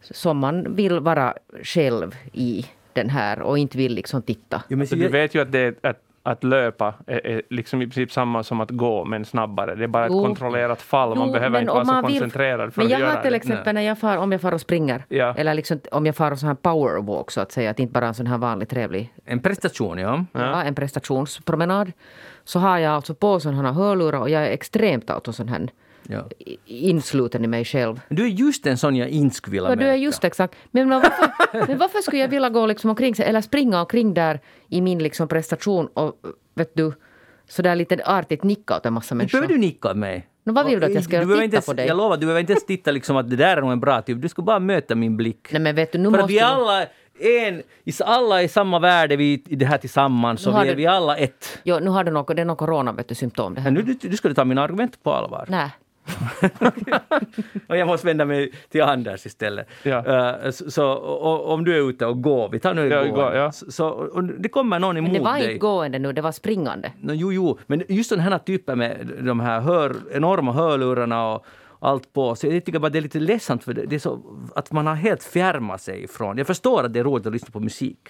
som 0.00 0.38
man 0.38 0.74
vill 0.76 1.00
vara 1.00 1.34
själv 1.62 2.16
i 2.32 2.66
den 2.98 3.10
här 3.10 3.40
och 3.42 3.58
inte 3.58 3.78
vill 3.78 3.94
liksom 3.94 4.22
titta. 4.22 4.62
Jo, 4.68 4.76
men 4.78 4.86
Så 4.86 4.90
så 4.90 4.96
du 4.96 5.02
jag- 5.02 5.10
vet 5.10 5.34
ju 5.34 5.42
att, 5.42 5.52
det, 5.52 5.58
är- 5.58 5.74
att, 5.90 6.00
att 6.22 6.44
löpa 6.44 6.94
är, 7.06 7.26
är 7.26 7.42
liksom 7.50 7.82
i 7.82 7.86
princip 7.86 8.12
samma 8.12 8.42
som 8.42 8.60
att 8.60 8.70
gå, 8.70 9.04
men 9.04 9.24
snabbare. 9.24 9.74
Det 9.74 9.84
är 9.84 9.88
bara 9.88 10.06
ett 10.06 10.12
Jo. 10.12 10.24
kontrollerat 10.24 10.82
fall. 10.82 11.14
Man 11.14 11.26
Jo, 11.26 11.32
behöver 11.32 11.50
men 11.50 11.60
inte 11.60 11.72
om 11.72 11.86
vara 11.86 12.02
så 12.02 12.06
vill- 12.06 12.18
koncentrerad 12.20 12.74
för 12.74 12.80
Men 12.80 12.86
att 12.86 12.90
jag 12.90 13.00
göra 13.00 13.10
har 13.12 13.22
till 13.22 13.30
det. 13.30 13.36
exempel 13.36 13.74
när 13.74 13.82
jag 13.82 13.98
far, 13.98 14.16
om 14.16 14.32
jag 14.32 14.40
far 14.40 14.52
och 14.52 14.60
springer, 14.60 15.04
Ja. 15.08 15.34
eller 15.36 15.54
liksom, 15.54 15.80
om 15.90 16.06
jag 16.06 16.16
far 16.16 16.30
en 16.30 16.36
sån 16.36 16.46
här 16.48 16.54
powerwalk 16.56 17.30
så 17.30 17.40
att 17.40 17.52
säga, 17.52 17.70
att 17.70 17.78
inte 17.80 17.92
bara 17.92 18.06
en 18.06 18.14
sån 18.14 18.26
här 18.26 18.38
vanlig 18.38 18.68
trevlig 18.68 19.12
En 19.24 19.40
prestation, 19.40 19.98
ja. 19.98 20.24
ja. 20.32 20.62
en 20.62 20.74
prestationspromenad, 20.74 21.92
så 22.44 22.58
har 22.58 22.78
jag 22.78 22.92
alltså 22.94 23.14
på 23.14 23.40
sådana 23.40 23.62
här 23.62 23.72
hörlurar 23.72 24.20
och 24.20 24.30
jag 24.30 24.42
är 24.42 24.50
extremt 24.50 25.10
alltså 25.10 25.32
sån 25.32 25.48
här 25.48 25.68
Ja. 26.10 26.28
insluten 26.66 27.44
i 27.44 27.46
mig 27.46 27.64
själv. 27.64 28.00
Du 28.08 28.24
är 28.24 28.28
just 28.28 28.66
en 28.66 28.78
sån 28.78 28.96
jag 28.96 29.08
inte 29.08 29.36
skulle 29.36 29.52
vilja 29.52 29.68
Ja, 29.68 29.76
du 29.76 29.86
är 29.86 29.94
just 29.94 30.24
exakt. 30.24 30.54
Men, 30.70 30.88
men, 30.88 31.00
varför, 31.00 31.30
men 31.66 31.78
varför 31.78 31.98
skulle 31.98 32.20
jag 32.22 32.28
vilja 32.28 32.48
gå 32.50 32.66
liksom 32.66 32.90
omkring 32.90 33.14
eller 33.18 33.40
springa 33.40 33.80
omkring 33.80 34.14
där 34.14 34.40
i 34.68 34.80
min 34.80 34.98
liksom 34.98 35.28
prestation 35.28 35.86
och 35.86 36.14
vet 36.54 36.70
du, 36.74 36.92
sådär 37.48 37.76
lite 37.76 38.02
artigt 38.04 38.42
nicka 38.42 38.76
åt 38.76 38.86
en 38.86 38.92
massa 38.92 39.14
människor? 39.14 39.38
behöver 39.40 39.54
du 39.54 39.60
nicka 39.60 39.90
åt 39.90 39.96
mig. 39.96 40.28
Nå, 40.44 40.52
vad 40.52 40.66
vill 40.66 40.80
du 40.80 40.86
att 40.86 40.94
jag 40.94 41.04
ska 41.04 41.20
Titta 41.20 41.44
inte 41.44 41.60
på 41.60 41.72
dig? 41.72 41.86
Jag 41.86 41.96
lovar, 41.96 42.16
du 42.16 42.20
behöver 42.20 42.40
inte 42.40 42.52
ens 42.52 42.66
titta 42.66 42.90
liksom 42.90 43.16
att 43.16 43.30
det 43.30 43.36
där 43.36 43.56
är 43.56 43.60
nog 43.60 43.72
en 43.72 43.80
bra 43.80 44.02
typ. 44.02 44.22
Du 44.22 44.28
ska 44.28 44.42
bara 44.42 44.58
möta 44.58 44.94
min 44.94 45.16
blick. 45.16 45.48
Nej 45.52 45.60
men 45.60 45.74
vet 45.74 45.92
du, 45.92 45.98
nu 45.98 46.10
För 46.10 46.18
måste 46.18 46.32
vi 46.32 46.40
alla 46.40 46.86
en, 47.20 47.62
alla 48.00 48.40
är 48.40 48.44
i 48.44 48.48
samma 48.48 48.78
värde 48.78 49.16
vi, 49.16 49.44
i 49.46 49.56
det 49.56 49.66
här 49.66 49.78
tillsammans 49.78 50.46
och 50.46 50.54
vi 50.54 50.58
är 50.58 50.64
du- 50.64 50.74
vi 50.74 50.86
alla 50.86 51.16
ett. 51.16 51.58
Jo, 51.62 51.78
nu 51.82 51.90
har 51.90 52.04
du 52.04 52.10
något, 52.10 52.36
det 52.36 52.42
är 52.42 52.46
något 52.46 52.58
corona 52.58 52.92
vet 52.92 53.08
du, 53.08 53.14
symptom 53.14 53.54
det 53.54 53.60
här. 53.60 53.70
Nu, 53.70 53.82
du, 53.82 53.94
du 53.94 54.16
ska 54.16 54.28
du 54.28 54.34
ta 54.34 54.44
mina 54.44 54.62
argument 54.62 55.02
på 55.02 55.12
allvar. 55.12 55.46
Nej. 55.48 55.70
Och 57.66 57.76
jag 57.76 57.86
måste 57.86 58.06
vända 58.06 58.24
mig 58.24 58.52
till 58.70 58.82
Anders 58.82 59.26
istället. 59.26 59.68
Ja. 59.82 60.06
Eh, 60.44 60.50
så, 60.50 60.70
så 60.70 60.90
och, 60.92 61.52
om 61.52 61.64
du 61.64 61.76
är 61.76 61.88
ute 61.90 62.06
och 62.06 62.22
går, 62.22 62.48
vi 62.48 62.60
tar 62.60 62.74
nu 62.74 62.88
Ja, 62.88 63.04
gå. 63.04 63.14
gå, 63.14 63.20
ja. 63.34 63.52
Så, 63.52 64.10
det 64.38 64.48
kommer 64.48 64.78
någon 64.78 64.96
emot 64.96 65.12
Men 65.12 65.18
det 65.22 65.24
var 65.28 65.34
dig. 65.34 65.44
inte 65.44 65.58
gående 65.58 65.98
nu, 65.98 66.12
det 66.12 66.20
var 66.22 66.32
springande. 66.32 66.92
No, 67.00 67.12
jo, 67.12 67.32
jo, 67.32 67.58
men 67.66 67.82
just 67.88 68.10
den 68.10 68.20
här 68.20 68.38
typen 68.38 68.78
med 68.78 69.12
de 69.20 69.40
här 69.40 69.60
hör, 69.60 69.96
enorma 70.12 70.52
hörlurarna 70.52 71.28
och 71.34 71.46
allt 71.80 72.12
på. 72.12 72.34
Så 72.34 72.46
jag 72.46 72.64
tycker 72.64 72.78
bara 72.78 72.88
det 72.90 72.98
är 72.98 73.02
lite 73.02 73.20
ledsamt 73.20 73.64
för 73.64 73.72
det, 73.74 73.86
det 73.86 73.94
är 73.94 74.00
så 74.00 74.20
att 74.54 74.72
man 74.72 74.86
har 74.86 74.94
helt 74.94 75.22
fjärmat 75.22 75.80
sig 75.80 76.04
ifrån. 76.04 76.38
Jag 76.38 76.46
förstår 76.46 76.84
att 76.84 76.92
det 76.92 77.00
är 77.00 77.04
roligt 77.04 77.26
att 77.26 77.32
lyssna 77.32 77.48
på 77.52 77.60
musik. 77.60 78.08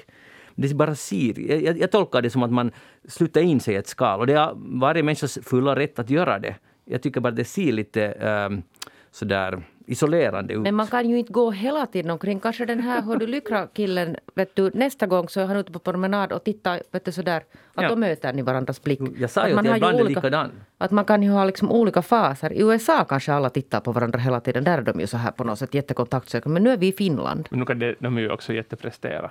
Det 0.55 0.71
är 0.71 0.75
bara 0.75 0.95
ser. 0.95 1.51
Jag, 1.51 1.63
jag, 1.63 1.79
jag 1.79 1.91
tolkar 1.91 2.23
det 2.23 2.31
som 2.31 2.43
att 2.43 2.53
man 2.53 2.73
slutar 3.09 3.41
in 3.41 3.61
sig 3.61 3.75
i 3.75 3.77
ett 3.77 3.87
skal 3.89 4.21
och 4.21 4.27
det 4.27 4.33
är 4.33 4.53
varje 4.81 5.03
människas 5.03 5.39
fulla 5.43 5.77
rätt 5.77 5.99
att 5.99 6.11
göra 6.11 6.39
det. 6.39 6.55
Jag 6.91 7.03
tycker 7.03 7.21
bara 7.21 7.31
det 7.31 7.45
ser 7.45 7.73
lite 7.73 8.13
um, 8.51 8.63
sådär 9.11 9.63
isolerande 9.87 10.55
ut. 10.55 10.61
Men 10.61 10.75
man 10.75 10.87
kan 10.87 11.11
ju 11.11 11.19
inte 11.19 11.33
gå 11.33 11.51
hela 11.51 11.87
tiden 11.87 12.11
omkring. 12.11 12.41
Kanske 12.41 12.65
den 12.67 12.81
här 12.81 13.03
Hör 13.03 13.17
du 13.17 13.27
lyckra-killen, 13.27 14.17
vet 14.35 14.57
du, 14.57 14.71
nästa 14.75 15.07
gång 15.07 15.29
så 15.29 15.41
är 15.41 15.47
han 15.47 15.57
ute 15.57 15.73
på 15.73 15.79
promenad 15.79 16.33
och 16.33 16.45
tittar, 16.45 16.83
vet 16.93 17.05
du 17.05 17.13
sådär, 17.13 17.43
att 17.75 17.83
Ja. 17.83 17.89
då 17.89 17.97
möter 17.97 18.33
ni 18.33 18.43
varandras 18.43 18.83
blick. 18.83 19.01
Jag 19.19 19.31
sa 19.31 19.41
ju 19.49 19.49
att 19.51 19.55
man 19.57 19.65
jag 19.65 19.73
har 19.73 19.77
ibland 19.77 19.99
är 19.99 20.03
olika- 20.05 20.21
likadan. 20.21 20.51
Att 20.79 20.91
man 20.91 21.05
kan 21.05 21.23
ju 21.23 21.31
ha 21.31 21.45
liksom 21.45 21.73
olika 21.73 22.03
faser. 22.03 22.53
I 22.53 22.61
USA 22.63 23.05
kanske 23.05 23.33
alla 23.33 23.51
tittar 23.51 23.81
på 23.81 23.93
varandra 23.93 24.19
hela 24.19 24.41
tiden. 24.41 24.65
Där 24.65 24.79
är 24.79 24.83
de 24.83 25.01
ju 25.01 25.07
så 25.07 25.17
här 25.17 25.31
på 25.31 25.45
något 25.45 25.59
sätt 25.59 25.75
jättekontaktsökande. 25.75 26.55
Men 26.55 26.63
nu 26.63 26.71
är 26.71 26.77
vi 26.77 26.87
i 26.89 26.93
Finland. 26.93 27.49
Men 27.51 27.59
nu 27.61 27.67
kan 27.67 27.79
det, 27.79 27.95
de 27.99 28.17
är 28.17 28.21
ju 28.21 28.31
också 28.31 28.53
jätteprestera. 28.53 29.31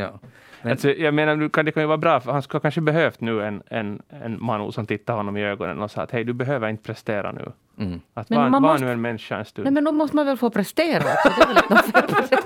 Ja. 0.00 0.18
Men, 0.62 0.72
Alltså, 0.72 0.90
jag 0.90 1.14
menar, 1.14 1.36
det 1.62 1.72
kan 1.72 1.82
ju 1.82 1.86
vara 1.86 1.98
bra, 1.98 2.20
för 2.20 2.32
han 2.32 2.42
skulle 2.42 2.60
kanske 2.60 2.80
behövt 2.80 3.20
nu 3.20 3.42
en, 3.42 3.62
en, 3.66 4.02
en 4.08 4.42
man 4.44 4.72
som 4.72 4.86
tittar 4.86 5.14
honom 5.14 5.36
i 5.36 5.44
ögonen 5.44 5.82
och 5.82 5.90
sa 5.90 6.02
att 6.02 6.10
hej, 6.10 6.24
du 6.24 6.32
behöver 6.32 6.68
inte 6.68 6.82
prestera 6.82 7.32
nu 7.32 7.52
mm. 7.80 8.00
Att 8.14 8.30
Men 8.30 8.38
var, 8.38 8.48
man 8.48 8.62
var 8.62 8.72
måste- 8.72 8.84
nu 8.86 8.92
en 8.92 9.00
människa 9.00 9.38
en 9.38 9.44
stund. 9.44 9.64
Nej 9.64 9.72
men 9.72 9.84
då 9.84 9.92
måste 9.92 10.16
man 10.16 10.26
väl 10.26 10.36
få 10.36 10.50
prestera 10.50 11.02
också. 11.04 12.28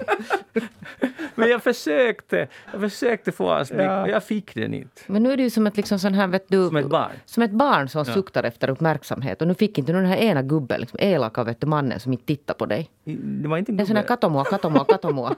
Men 1.35 1.49
jag 1.51 1.63
försökte, 1.63 2.49
jag 2.73 2.81
försökte 2.81 3.33
få 3.33 3.53
hans 3.53 3.69
blick 3.73 3.81
Ja. 3.87 4.09
jag 4.09 4.25
fick 4.25 4.55
den 4.55 4.75
inte. 4.75 5.03
Men 5.07 5.23
nu 5.23 5.33
är 5.33 5.37
det 5.37 5.43
ju 5.43 5.51
som 5.51 5.67
ett, 5.67 5.77
liksom 5.77 5.99
sån 5.99 6.15
här, 6.15 6.27
vet 6.29 6.45
du, 6.49 6.67
Som 6.67 6.77
ett 6.77 6.89
barn. 6.89 7.11
som 7.25 7.43
ett 7.43 7.51
barn 7.51 7.89
som 7.89 8.05
suktar 8.05 8.45
efter 8.45 8.71
uppmärksamhet. 8.71 9.43
Och 9.43 9.49
nu 9.49 9.55
fick 9.55 9.79
inte 9.79 9.93
nu 9.93 9.99
den 9.99 10.07
här 10.09 10.17
ena 10.17 10.43
gubben, 10.43 10.81
liksom, 10.81 10.99
elaka 11.03 11.45
vet 11.45 11.61
du, 11.61 11.67
mannen 11.67 12.01
som 12.01 12.13
inte 12.13 12.25
tittar 12.25 12.55
på 12.55 12.67
dig. 12.67 12.91
Det 13.05 13.49
var 13.49 13.59
inte 13.59 13.73
en 13.73 13.81
är 13.81 13.85
sån 13.85 13.97
här 13.97 14.03
katomoa, 14.03 14.45
katomoa, 14.45 14.85
katomoa. 14.89 15.35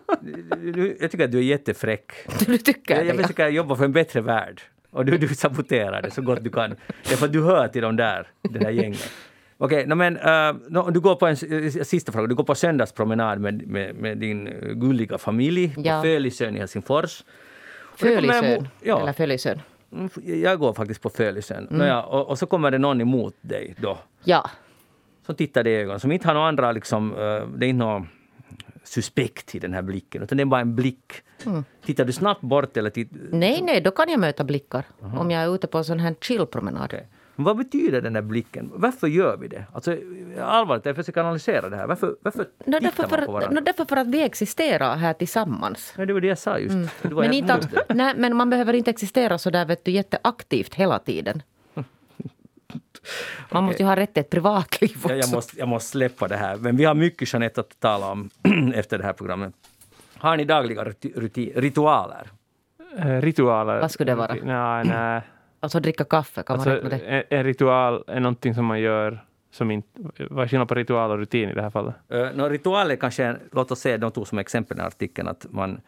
Du- 0.63 0.97
Jag 1.01 1.11
tycker 1.11 1.25
att 1.25 1.33
du 1.33 1.39
är 1.39 1.43
jättefräck. 1.43 2.13
Du 2.47 2.59
tycker 2.59 2.95
Jag, 2.95 3.05
det? 3.05 3.09
jag 3.09 3.17
ja. 3.17 3.23
försöker 3.23 3.49
jobba 3.49 3.77
för 3.77 3.85
en 3.85 3.93
bättre 3.93 4.21
värld. 4.21 4.61
Och 4.91 5.05
du, 5.05 5.19
du 5.19 5.29
saboterar 5.29 6.03
det 6.03 6.11
så 6.11 6.23
gott 6.23 6.45
du 6.45 6.51
kan. 6.51 6.75
Därför 7.09 7.27
att 7.27 7.33
du 7.33 7.43
hör 7.45 7.69
till 7.69 7.83
de 7.83 7.97
där, 7.97 8.27
det 8.43 8.59
där 8.59 8.71
gänget. 8.71 9.11
Okej, 9.59 9.87
no, 9.87 9.95
men 9.95 10.17
uh, 10.17 10.57
no, 10.69 10.91
du 10.91 11.01
går 11.01 11.15
på 11.15 11.27
en 11.27 11.37
eh, 11.65 11.71
sista 11.71 12.13
fråga. 12.13 12.27
Du 12.27 12.35
går 12.35 12.45
på 12.45 12.55
söndagspromenad 12.55 13.41
med, 13.41 13.67
med, 13.67 13.95
med 13.95 14.19
din 14.19 14.45
gulliga 14.75 15.19
familj 15.19 15.75
Ja. 15.77 15.97
på 15.97 16.03
Fölisön 16.03 16.57
i 16.57 16.59
Helsingfors. 16.59 17.25
Fölisön. 17.97 18.69
Ja, 18.83 19.01
Eller 19.01 19.13
Fölisön. 19.13 19.61
Mm, 19.93 20.11
jag 20.43 20.59
går 20.59 20.73
faktiskt 20.75 21.03
på 21.03 21.11
Fölisön. 21.11 21.67
Nåja, 21.71 22.03
och, 22.03 22.29
och 22.29 22.39
så 22.39 22.47
kommer 22.47 22.71
det 22.71 22.79
någon 22.79 23.01
emot 23.01 23.35
dig 23.41 23.75
då. 23.81 23.99
Ja. 24.25 24.51
som 25.27 25.35
tittar 25.35 25.65
dig 25.65 25.73
i 25.73 25.77
ögonen, 25.77 26.01
som 26.01 26.13
inte 26.13 26.29
har 26.29 26.35
några 26.35 26.49
andra 26.49 26.73
liksom, 26.73 27.13
eh, 27.13 27.19
det 27.57 27.67
är 27.67 27.69
inte 27.69 27.85
något 27.85 28.07
suspekt 28.85 29.55
i 29.55 29.59
den 29.59 29.73
här 29.75 29.83
blicken, 29.83 30.23
utan 30.23 30.39
det 30.39 30.43
är 30.43 30.45
bara 30.45 30.61
en 30.61 30.75
blick. 30.75 31.13
Tittar 31.85 32.05
du 32.05 32.13
snabbt 32.13 32.41
bort 32.41 32.77
eller 32.77 32.91
titt... 32.91 33.09
Nej, 33.31 33.63
nej, 33.63 33.81
då 33.81 33.91
kan 33.91 34.09
jag 34.11 34.21
möta 34.21 34.45
blickar. 34.45 34.85
Om 35.01 35.31
jag 35.31 35.43
är 35.43 35.55
ute 35.55 35.67
på 35.67 35.79
en 35.79 35.85
sån 35.85 36.01
här 36.01 36.15
chillpromenad. 36.21 36.85
Okej. 36.85 37.09
Vad 37.37 37.57
betyder 37.57 38.01
den 38.01 38.13
där 38.13 38.23
blicken? 38.23 38.71
Varför 38.75 39.07
gör 39.07 39.37
vi 39.37 39.49
det? 39.49 39.65
Alltså, 39.73 39.97
allvarligt, 40.43 40.87
jag 40.87 40.97
försöker 40.97 41.21
analysera 41.21 41.69
det 41.69 41.77
här. 41.77 41.87
Varför, 41.87 42.17
varför 42.21 42.47
No, 42.65 42.73
tittar 42.81 42.81
man 42.83 42.93
för 42.93 43.07
på 43.09 43.15
att, 43.23 43.29
varandra? 43.29 43.51
no, 43.51 43.65
därför 43.65 43.85
för 43.85 43.97
att 43.97 44.07
vi 44.07 44.23
existerar 44.23 44.97
här 44.97 45.13
tillsammans. 45.13 45.95
Ja, 45.99 46.07
det 46.07 46.13
var 46.13 46.21
det 46.21 46.27
jag 46.27 46.39
sa 46.39 46.59
just. 46.59 46.75
Var 47.03 47.23
Men, 47.23 47.33
inte, 47.33 47.55
motstånd. 47.55 47.83
nej, 47.95 48.15
men 48.17 48.37
man 48.37 48.51
behöver 48.51 48.73
inte 48.73 48.91
existera 48.91 49.39
så 49.39 49.51
där 49.51 49.65
vet 49.65 49.85
du, 49.85 49.91
jätteaktivt 49.91 50.75
hela 50.75 50.99
tiden. 50.99 51.43
Man 53.51 53.65
måste 53.65 53.83
ju 53.83 53.89
ha 53.89 53.97
rätt 53.97 54.15
till 54.15 54.21
ett 54.21 54.31
privatliv 54.31 54.91
också. 54.97 55.09
Ja, 55.09 55.15
jag, 55.17 55.33
måste, 55.35 55.59
jag 55.59 55.69
måste 55.69 55.91
släppa 55.91 56.29
det 56.29 56.37
här. 56.37 56.57
Men 56.57 56.77
vi 56.77 56.85
har 56.85 56.95
mycket 56.95 57.33
Jeanette 57.33 57.61
att 57.61 57.81
tala 57.81 58.11
om 58.11 58.31
efter 58.75 58.99
det 58.99 59.05
här 59.05 59.13
programmet. 59.13 59.55
Har 60.19 60.37
ni 60.37 60.45
dagliga 60.45 60.85
ritualer? 61.55 62.27
Eh, 62.99 63.21
Ritualer. 63.21 63.81
Vad 63.81 63.91
skulle 63.91 64.13
det 64.13 64.17
vara? 64.17 64.35
Nej, 64.45 64.85
nej. 64.85 65.21
Alltså 65.67 65.81
dricka 65.81 66.05
kaffe, 66.05 66.43
kan 66.43 66.57
man 66.59 66.69
Alltså, 66.69 66.87
räkna 66.87 66.89
det? 66.89 67.25
en, 67.31 67.39
en 67.39 67.45
ritual 67.45 68.05
är 68.07 68.21
någonting 68.21 68.55
som 68.55 68.65
man 68.65 68.81
gör 68.81 69.25
som 69.51 69.71
inte... 69.71 69.89
Vad 70.31 70.45
är 70.45 70.49
skillnaden 70.49 70.67
på 70.69 70.75
ritual 70.75 71.11
och 71.11 71.19
rutin 71.19 71.49
i 71.51 71.55
det 71.55 71.63
här 71.63 71.71
fallet? 71.71 71.95
Uh, 72.15 72.29
no, 72.35 72.43
ritualer 72.49 72.97
kanske, 72.97 73.25
är- 73.25 73.39
låt 73.53 73.71
oss 73.71 73.81
säga, 73.81 73.99
de 73.99 74.11
tog 74.11 74.29
som 74.29 74.39
exempel 74.39 74.79
i 74.79 74.81
artikeln 74.81 75.29
att 75.29 75.47
man 75.51 75.81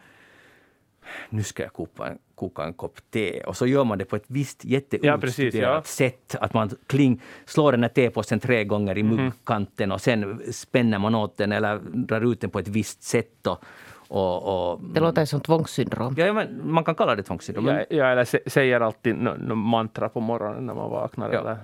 nu 1.29 1.43
ska 1.43 1.63
jag 1.63 1.73
koka 1.73 2.05
en, 2.05 2.17
koka 2.35 2.63
en 2.63 2.73
kopp 2.73 2.97
te. 3.11 3.41
Och 3.43 3.57
så 3.57 3.67
gör 3.67 3.83
man 3.83 3.97
det 3.97 4.05
på 4.05 4.15
ett 4.15 4.23
visst 4.27 4.65
jätteutstuderat 4.65 5.21
precis, 5.21 5.53
ja. 5.55 5.81
sätt. 5.85 6.35
Att 6.41 6.53
man 6.53 6.69
kling, 6.87 7.21
slår 7.45 7.71
den 7.71 7.83
här 7.83 7.89
tepåsen 7.89 8.39
tre 8.39 8.63
gånger 8.63 8.97
i 8.97 9.03
Mhm. 9.03 9.15
muggkanten 9.15 9.91
och 9.91 10.01
sen 10.01 10.41
spänner 10.53 10.99
man 10.99 11.15
åt 11.15 11.37
den 11.37 11.51
eller 11.51 11.79
drar 11.93 12.31
ut 12.31 12.41
den 12.41 12.49
på 12.49 12.59
ett 12.59 12.67
visst 12.67 13.03
sätt. 13.03 13.47
Och, 13.47 13.63
och, 14.09 14.71
och, 14.73 14.81
Det 14.93 14.99
låter 14.99 15.25
som 15.25 15.41
tvångssyndrom. 15.41 16.13
ja, 16.17 16.33
men 16.33 16.71
man 16.71 16.83
kan 16.83 16.95
kalla 16.95 17.15
det 17.15 17.23
tvångssyndrom. 17.23 17.65
men- 17.65 17.75
Ja, 17.75 17.85
ja, 17.89 18.05
eller 18.05 18.23
sä- 18.23 18.49
säger 18.49 18.81
alltid 18.81 19.15
no 19.15 19.55
mantra 19.55 20.09
på 20.09 20.19
morgonen 20.19 20.65
när 20.65 20.73
man 20.73 20.89
vaknar 20.89 21.31
Ja. 21.33 21.39
eller 21.39 21.57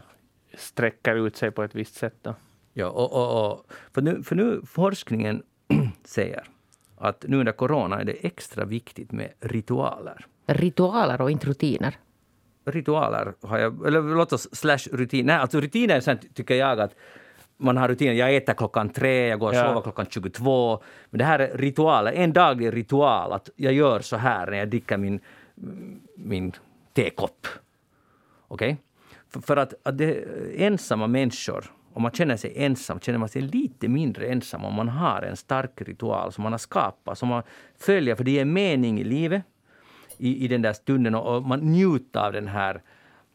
sträcker 0.57 1.15
ut 1.15 1.35
sig 1.37 1.51
på 1.51 1.63
ett 1.63 1.75
visst 1.75 1.95
sätt. 1.95 2.15
Då. 2.21 2.35
Ja, 2.73 2.87
och, 2.89 3.13
och, 3.13 3.51
och, 3.51 3.71
för, 3.93 4.01
nu, 4.01 4.23
för 4.23 4.35
nu 4.35 4.61
forskningen 4.65 5.43
säger 6.05 6.43
att 6.97 7.25
nu 7.27 7.37
under 7.39 7.51
corona 7.51 8.01
är 8.01 8.05
det 8.05 8.25
extra 8.25 8.65
viktigt 8.65 9.11
med 9.11 9.29
ritualer. 9.39 10.25
Ritualer 10.47 11.21
och 11.21 11.31
inte 11.31 11.47
rutiner. 11.47 11.95
ritualer 12.65 13.33
har 13.41 13.57
jag, 13.57 13.87
eller 13.87 14.01
låt 14.01 14.33
oss 14.33 14.55
slash 14.55 14.79
rutin. 14.91 15.25
Nej, 15.25 15.35
alltså 15.35 15.59
rutiner 15.59 15.99
sen 15.99 16.17
tycker 16.33 16.55
jag 16.55 16.79
att 16.79 16.95
man 17.57 17.77
har 17.77 17.87
rutiner. 17.87 18.13
Jag 18.13 18.35
äter 18.35 18.53
klockan 18.53 18.89
tre, 18.89 19.27
jag 19.27 19.39
går 19.39 19.47
och 19.47 19.55
Ja. 19.55 19.67
sover 19.67 19.81
klockan 19.81 20.05
22. 20.09 20.83
Men 21.09 21.17
det 21.17 21.25
här 21.25 21.39
är 21.39 21.57
ritualer, 21.57 22.11
en 22.11 22.33
daglig 22.33 22.73
ritual 22.73 23.31
att 23.33 23.49
jag 23.55 23.73
gör 23.73 23.99
så 23.99 24.17
här 24.17 24.51
när 24.51 24.57
jag 24.57 24.69
dricker 24.69 24.97
min, 24.97 25.19
min 26.17 26.51
tekopp. 26.93 27.47
Okej? 28.47 28.77
För, 29.29 29.39
för 29.39 29.57
att, 29.57 29.73
att 29.83 29.97
det 29.97 30.23
ensamma 30.57 31.07
människor, 31.07 31.65
om 31.93 32.01
man 32.01 32.11
känner 32.11 32.37
sig 32.37 32.53
ensam, 32.55 32.99
känner 32.99 33.19
man 33.19 33.29
sig 33.29 33.41
lite 33.41 33.87
mindre 33.87 34.27
ensam 34.27 34.65
om 34.65 34.73
man 34.73 34.89
har 34.89 35.21
en 35.21 35.37
stark 35.37 35.81
ritual 35.81 36.31
som 36.31 36.43
man 36.43 36.53
har 36.53 36.57
skapat, 36.57 37.17
som 37.17 37.29
man 37.29 37.43
följer, 37.79 38.15
för 38.15 38.23
det 38.23 38.31
ger 38.31 38.45
mening 38.45 38.99
i 38.99 39.03
livet 39.03 39.41
i, 40.17 40.45
i 40.45 40.47
den 40.47 40.61
där 40.61 40.73
stunden 40.73 41.15
och, 41.15 41.35
och 41.35 41.43
man 41.43 41.59
njuter 41.59 42.19
av 42.19 42.33
den 42.33 42.47
här 42.47 42.81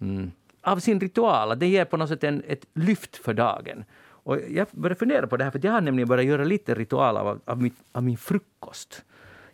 mm, 0.01 0.31
av 0.63 0.79
sin 0.79 1.01
ritual. 1.01 1.59
Det 1.59 1.67
ger 1.67 1.85
på 1.85 1.97
något 1.97 2.09
sätt 2.09 2.25
en, 2.25 2.43
ett 2.49 2.67
lyft 2.75 3.17
för 3.17 3.35
dagen. 3.35 3.85
Och 4.31 4.39
jag 4.51 4.67
började 4.73 4.99
fundera 4.99 5.27
på 5.27 5.37
det 5.37 5.45
här, 5.45 5.51
för 5.51 5.61
jag 5.63 5.73
har 5.73 5.81
nämligen 5.81 6.09
börjat 6.09 6.27
göra 6.27 6.45
lite 6.45 6.75
ritual 6.75 7.17
av, 7.17 7.41
av, 7.45 7.63
mitt, 7.63 7.75
av 7.93 8.03
min 8.03 8.17
frukost. 8.17 9.05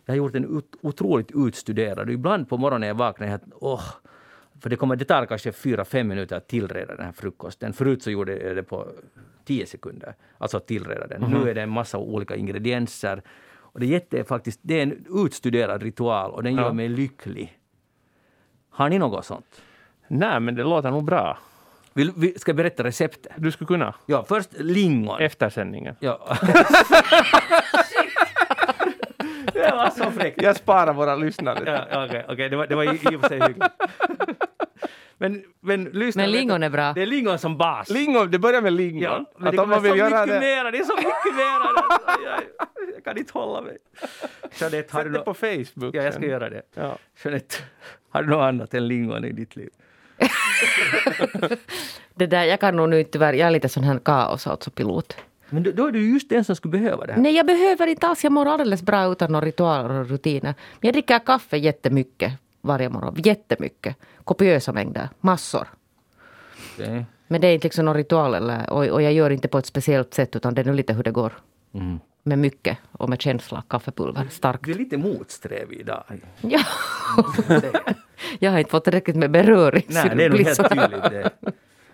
Jag 0.05 0.13
har 0.13 0.17
gjort 0.17 0.35
en 0.35 0.57
ut, 0.57 0.75
otroligt 0.81 1.31
utstuderad 1.35 2.07
och 2.07 2.13
ibland 2.13 2.49
på 2.49 2.57
morgonen 2.57 2.81
när 2.81 2.87
jag 2.87 2.95
vaknar, 2.95 3.27
jag, 3.27 3.39
åh, 3.55 3.83
för 4.61 4.69
det, 4.69 4.75
kommer, 4.75 4.95
det 4.95 5.05
tar 5.05 5.25
kanske 5.25 5.51
fyra 5.51 5.85
fem 5.85 6.07
minuter 6.07 6.35
att 6.35 6.47
tillreda 6.47 6.95
den 6.95 7.05
här 7.05 7.11
frukosten. 7.11 7.73
Förut 7.73 8.03
så 8.03 8.11
gjorde 8.11 8.37
jag 8.37 8.55
det 8.55 8.63
på 8.63 8.87
tio 9.45 9.65
sekunder, 9.65 10.15
alltså 10.37 10.57
att 10.57 10.67
tillreda 10.67 11.07
den. 11.07 11.21
Nu 11.21 11.49
är 11.49 11.55
det 11.55 11.61
en 11.61 11.69
massa 11.69 11.97
olika 11.97 12.35
ingredienser. 12.35 13.21
Och 13.55 13.79
det, 13.79 13.85
är 13.85 13.89
jätte, 13.89 14.23
faktiskt, 14.23 14.59
det 14.63 14.79
är 14.79 14.83
en 14.83 15.05
utstuderad 15.25 15.83
ritual 15.83 16.31
och 16.31 16.43
den 16.43 16.55
gör 16.55 16.63
Ja. 16.63 16.73
mig 16.73 16.89
lycklig. 16.89 17.59
Har 18.69 18.89
ni 18.89 18.99
något 18.99 19.25
sånt? 19.25 19.61
Nej, 20.07 20.39
men 20.39 20.55
det 20.55 20.63
låter 20.63 20.91
nog 20.91 21.03
bra. 21.03 21.37
Vill, 21.97 22.11
vi, 22.15 22.39
ska 22.39 22.49
jag 22.49 22.55
berätta 22.55 22.83
receptet? 22.83 23.31
Du 23.35 23.51
skulle 23.51 23.67
kunna. 23.67 23.93
Ja, 24.05 24.25
först 24.27 24.49
lingon. 24.53 25.19
Efter 25.21 25.49
sändningen. 25.49 25.95
Ja. 25.99 26.37
det 29.53 29.71
var 29.71 29.89
så 29.89 30.11
fräckt. 30.11 30.41
Jag 30.41 30.55
sparar 30.55 30.93
våra 30.93 31.15
lyssnare. 31.15 31.87
Ja, 31.91 32.05
Okej, 32.05 32.25
okej, 32.29 32.49
det, 32.49 32.55
var, 32.55 32.67
det 32.67 32.75
var 32.75 32.83
i, 32.83 33.15
och 33.15 33.21
för 33.21 33.27
sig 33.27 33.39
hyggligt. 33.39 33.65
Men, 35.17 35.43
men 35.59 35.83
lyssna. 35.83 36.21
Men 36.21 36.31
lingon 36.31 36.63
är 36.63 36.69
bra. 36.69 36.93
Det 36.93 37.01
är 37.01 37.05
lingon 37.05 37.39
som 37.39 37.57
bas. 37.57 37.89
Lingon, 37.89 38.31
det 38.31 38.39
börjar 38.39 38.61
med 38.61 38.73
lingon. 38.73 39.01
Ja, 39.01 39.25
men 39.37 39.47
att 39.47 39.55
det 39.55 39.65
man 39.65 39.83
vill 39.83 39.91
så 39.91 39.97
göra 39.97 40.09
mycket 40.09 40.27
det, 40.27 40.39
mera, 40.39 40.71
det 40.71 40.77
är 40.77 40.83
så 40.83 40.95
mycket 40.95 41.35
mera. 41.35 41.69
Jag, 42.25 42.43
jag 42.95 43.03
kan 43.03 43.17
inte 43.17 43.33
hålla 43.33 43.61
mig. 43.61 43.77
Jeanette, 44.59 44.93
har 44.93 45.03
sätt 45.03 45.11
du 45.11 45.17
det 45.17 45.25
på 45.25 45.33
Facebook. 45.33 45.95
Ja, 45.95 46.03
jag 46.03 46.13
ska 46.13 46.21
sen. 46.21 46.29
göra 46.29 46.49
det. 46.49 46.61
Ja. 46.75 46.97
Jeanette, 47.23 47.55
har 48.09 48.23
du 48.23 48.29
något 48.29 48.41
annat 48.43 48.73
än 48.73 48.87
lingon 48.87 49.25
i 49.25 49.31
ditt 49.31 49.55
liv? 49.55 49.69
Det 52.15 52.27
där, 52.27 52.43
jag 52.43 52.59
kan 52.59 52.75
nog 52.75 52.89
nu 52.89 53.03
tyvärr, 53.03 53.33
jag 53.33 53.47
är 53.47 53.51
lite 53.51 53.69
sån 53.69 53.83
här 53.83 53.99
kaos 53.99 54.47
alltså. 54.47 54.71
Men 55.49 55.63
då, 55.63 55.71
då 55.71 55.87
är 55.87 55.91
du 55.91 56.13
just 56.13 56.29
den 56.29 56.43
som 56.43 56.55
skulle 56.55 56.71
behöva 56.71 57.05
det 57.05 57.13
här. 57.13 57.21
Nej, 57.21 57.35
jag 57.35 57.45
behöver 57.45 57.87
inte 57.87 58.07
alls. 58.07 58.23
Jag 58.23 58.33
mår 58.33 58.45
alldeles 58.45 58.81
bra 58.81 59.11
utan 59.11 59.31
några 59.31 59.45
ritualer 59.45 59.89
och 59.89 60.09
rutiner. 60.09 60.55
Men 60.79 60.87
jag 60.87 60.93
dricker 60.93 61.19
kaffe 61.19 61.57
jättemycket 61.57 62.33
varje 62.61 62.89
morgon. 62.89 63.15
Jättemycket. 63.17 63.95
Kopiösa 64.23 64.73
mängder. 64.73 65.09
Massor. 65.19 65.67
Okej. 66.73 67.05
Men 67.27 67.41
det 67.41 67.47
är 67.47 67.53
inte 67.53 67.65
liksom 67.65 67.85
någon 67.85 67.95
ritual 67.95 68.33
eller, 68.35 68.69
och, 68.69 68.85
och 68.85 69.01
jag 69.01 69.13
gör 69.13 69.29
inte 69.29 69.47
på 69.47 69.57
ett 69.57 69.65
speciellt 69.65 70.13
sätt 70.13 70.35
utan 70.35 70.53
det 70.53 70.61
är 70.61 70.65
nu 70.65 70.73
lite 70.73 70.93
hur 70.93 71.03
det 71.03 71.11
går. 71.11 71.33
Mm. 71.73 71.99
Med 72.23 72.39
mycket 72.39 72.77
och 72.91 73.09
med 73.09 73.21
känsla, 73.21 73.63
kaffepulver, 73.69 74.27
starkt. 74.29 74.65
Du 74.65 74.71
är 74.71 74.75
lite 74.75 74.97
motsträvig 74.97 75.79
idag. 75.79 76.03
Ja. 76.41 76.59
jag 78.39 78.51
har 78.51 78.59
inte 78.59 78.71
fått 78.71 78.83
tillräckligt 78.83 79.15
med 79.15 79.31
beröring. 79.31 79.83
Nej, 79.87 80.11
det 80.15 80.23
är 80.23 80.29
nog 80.29 80.39
helt 80.39 80.69
tydligt. 80.69 81.03
Det. 81.03 81.31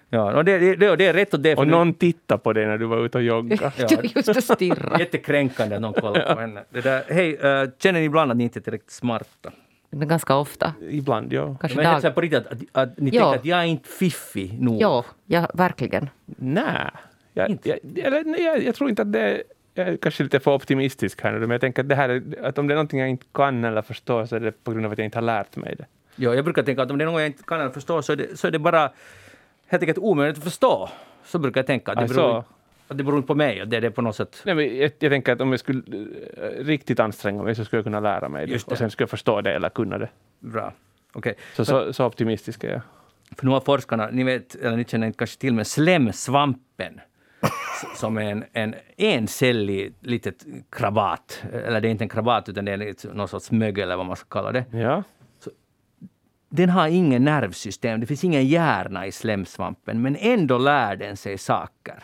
Ja, 0.10 0.34
och 0.36 0.46
det, 0.46 0.58
det, 0.58 0.76
det, 0.76 0.96
det 0.96 1.06
är 1.06 1.14
rätt 1.14 1.34
åt 1.34 1.44
det. 1.44 1.56
Och 1.56 1.68
någon 1.68 1.94
tittar 1.94 2.38
på 2.38 2.54
dig 2.54 2.66
när 2.66 2.78
du 2.78 2.86
var 2.86 3.06
ute 3.06 3.18
och 3.18 3.24
joggade. 3.24 3.72
Ja. 3.78 3.88
Just 4.16 4.34
det, 4.34 4.42
stirra. 4.42 5.00
Jättekränkande 5.00 5.76
att 5.76 5.82
någon 5.82 5.94
kollar 5.94 6.36
på 6.36 6.42
henne. 6.42 6.64
Det 6.70 6.82
där, 6.82 7.04
hej, 7.08 7.36
eh, 7.36 7.70
känner 7.80 8.00
ni 8.00 8.06
ibland 8.06 8.32
att 8.32 8.38
ni 8.38 8.44
inte 8.44 8.60
är 8.60 8.62
tillräckligt 8.62 8.92
smarta? 8.92 9.52
Men 9.90 10.08
ganska 10.08 10.36
ofta. 10.36 10.74
Ibland, 10.90 11.34
ja. 11.34 11.56
Kanske 11.60 11.78
Men 11.78 11.92
jag 11.92 12.02
dag. 12.02 12.16
på 12.16 12.22
riktigt 12.22 12.40
att, 12.40 12.52
att, 12.52 12.62
att 12.72 12.98
ni 12.98 13.10
Ja. 13.14 13.22
tänker 13.24 13.40
att 13.40 13.46
jag 13.46 13.60
är 13.60 13.64
inte 13.64 13.90
fiffig 13.90 14.62
nog. 14.62 14.82
Ja, 14.82 15.06
ja, 15.26 15.48
verkligen. 15.54 16.10
Nej. 16.26 16.92
Jag, 17.34 17.50
Inte. 17.50 17.70
jag, 17.70 17.80
eller, 18.06 18.24
nej, 18.24 18.44
jag, 18.44 18.64
jag 18.64 18.76
tror 18.76 18.90
inte 18.90 19.02
att 19.02 19.14
det 19.14 19.20
är... 19.20 19.44
Jag 19.74 19.88
är 19.88 19.98
kanske 19.98 20.24
lite 20.24 20.40
för 20.40 20.54
optimistisk 20.54 21.22
här 21.22 21.32
nu, 21.32 21.40
men 21.40 21.50
jag 21.50 21.62
tänker 21.62 21.82
att, 21.84 21.90
det 21.90 21.96
här 21.96 22.10
är, 22.10 22.24
att 22.44 22.58
om 22.58 22.68
det 22.68 22.74
är 22.74 22.76
någonting 22.76 23.00
jag 23.00 23.10
inte 23.10 23.26
kan 23.34 23.64
eller 23.64 23.82
förstår 23.82 24.26
så 24.26 24.36
är 24.36 24.40
det 24.40 24.64
på 24.64 24.72
grund 24.72 24.86
av 24.86 24.92
att 24.92 24.98
jag 24.98 25.06
inte 25.06 25.18
har 25.18 25.24
lärt 25.24 25.56
mig 25.56 25.76
det. 25.78 25.86
Ja, 26.16 26.36
jag 26.36 26.44
brukar 26.46 26.64
tänka 26.64 26.82
att 26.84 26.92
om 26.92 26.98
det 26.98 27.04
är 27.04 27.06
något 27.06 27.20
jag 27.20 27.28
inte 27.28 27.44
kan 27.44 27.60
eller 27.60 27.72
förstå 27.72 28.02
så 28.02 28.12
är 28.12 28.16
det, 28.16 28.40
så 28.40 28.48
är 28.48 28.52
det 28.52 28.60
bara 28.60 28.92
helt 29.68 29.84
enkelt 29.84 29.98
omöjligt 29.98 30.38
att 30.38 30.44
förstå. 30.44 30.90
Så 31.26 31.40
brukar 31.40 31.60
jag 31.60 31.68
tänka. 31.68 31.92
Att 31.92 31.98
det, 31.98 32.02
Alltså. 32.04 32.16
beror, 32.22 32.44
att 32.88 32.98
det 32.98 33.04
beror 33.04 33.18
inte 33.18 33.28
på 33.28 33.36
mig. 33.36 33.62
Att 33.62 33.70
det 33.70 33.78
är 33.78 33.82
det 33.82 33.92
på 33.92 34.02
något 34.02 34.16
sätt. 34.16 34.42
Nej, 34.46 34.56
men 34.56 34.78
jag, 34.78 34.92
jag 35.00 35.12
tänker 35.12 35.34
att 35.34 35.42
om 35.42 35.52
jag 35.52 35.60
skulle 35.60 35.82
eh, 36.38 36.64
riktigt 36.66 37.00
anstränga 37.00 37.44
mig 37.44 37.56
så 37.56 37.66
skulle 37.66 37.78
jag 37.78 37.84
kunna 37.84 38.00
lära 38.00 38.30
mig 38.30 38.48
det. 38.48 38.54
Det. 38.54 38.68
Och 38.68 38.78
sen 38.78 38.92
skulle 38.92 39.04
jag 39.04 39.10
förstå 39.10 39.42
det 39.42 39.54
eller 39.54 39.70
kunna 39.70 39.98
det. 39.98 40.10
Bra. 40.40 40.74
Okej. 41.14 41.36
Så, 41.56 41.66
så, 41.66 41.94
så 41.94 42.06
optimistisk 42.06 42.64
är 42.64 42.72
jag. 42.72 42.82
För 43.38 43.46
nu 43.46 43.52
har 43.52 43.60
forskarna, 43.62 44.10
ni 44.12 44.24
vet, 44.24 44.56
eller 44.56 44.78
ni 44.78 44.86
känner 44.86 45.08
inte 45.08 45.18
kanske 45.18 45.40
till, 45.40 45.54
men 45.54 45.66
slemsvampen 45.66 47.00
som 47.96 48.18
en, 48.18 48.44
en 48.54 48.76
encellig 48.98 49.94
litet 50.00 50.46
krabat. 50.72 51.44
Eller 51.54 51.82
det 51.82 51.88
är 51.88 51.90
inte 51.90 52.04
en 52.04 52.10
krabat 52.10 52.50
utan 52.50 52.66
det 52.66 52.72
är 52.72 53.14
någon 53.14 53.28
sorts 53.28 53.52
mögel 53.52 53.84
eller 53.84 53.96
vad 53.96 54.06
man 54.06 54.16
ska 54.16 54.28
kalla 54.30 54.52
det. 54.52 54.66
Ja. 54.72 55.04
Den 56.50 56.70
har 56.70 56.88
ingen 56.88 57.24
nervsystem, 57.24 58.00
det 58.00 58.06
finns 58.06 58.24
ingen 58.24 58.48
hjärna 58.48 59.08
i 59.08 59.12
slemsvampen, 59.12 60.02
men 60.02 60.16
ändå 60.20 60.58
lär 60.58 60.96
den 60.96 61.18
sig 61.18 61.38
saker. 61.38 62.04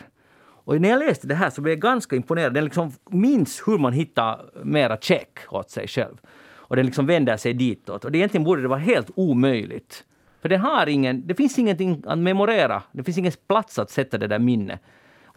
Och 0.64 0.80
när 0.80 0.88
jag 0.88 0.98
läste 0.98 1.26
det 1.26 1.34
här 1.34 1.50
så 1.50 1.60
blev 1.60 1.72
jag 1.72 1.80
ganska 1.80 2.16
imponerad. 2.16 2.54
Den 2.54 2.64
liksom 2.64 2.92
minns 3.10 3.62
hur 3.66 3.78
man 3.78 3.92
hittar 3.92 4.50
mera 4.64 4.96
check 4.96 5.38
åt 5.48 5.70
sig 5.70 5.88
själv. 5.88 6.16
Och 6.52 6.76
den 6.76 6.86
liksom 6.86 7.06
vänder 7.06 7.36
sig 7.36 7.54
ditåt. 7.54 8.04
Och 8.04 8.12
det 8.12 8.18
egentligen 8.18 8.44
borde 8.44 8.62
det 8.62 8.68
vara 8.68 8.78
helt 8.78 9.10
omöjligt. 9.14 10.04
För 10.42 10.48
den 10.48 10.60
har 10.60 10.86
ingen, 10.86 11.26
det 11.26 11.34
finns 11.34 11.58
ingenting 11.58 12.02
att 12.06 12.18
memorera. 12.18 12.82
Det 12.92 13.04
finns 13.04 13.18
ingen 13.18 13.32
plats 13.48 13.78
att 13.78 13.90
sätta 13.90 14.18
det 14.18 14.26
där 14.26 14.38
minnet. 14.38 14.80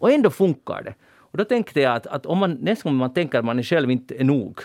Och 0.04 0.12
ändå 0.12 0.30
funkar 0.30 0.82
det. 0.82 0.94
Och 1.18 1.38
då 1.38 1.44
tänkte 1.44 1.80
jag 1.80 1.96
att, 1.96 2.06
att 2.06 2.26
om 2.26 2.38
man 2.38 2.52
nästa 2.52 2.88
gång 2.88 2.96
man 2.98 3.14
tänker 3.14 3.38
att 3.38 3.44
man 3.44 3.62
själv 3.62 3.90
inte 3.90 4.14
är 4.20 4.24
nog 4.24 4.60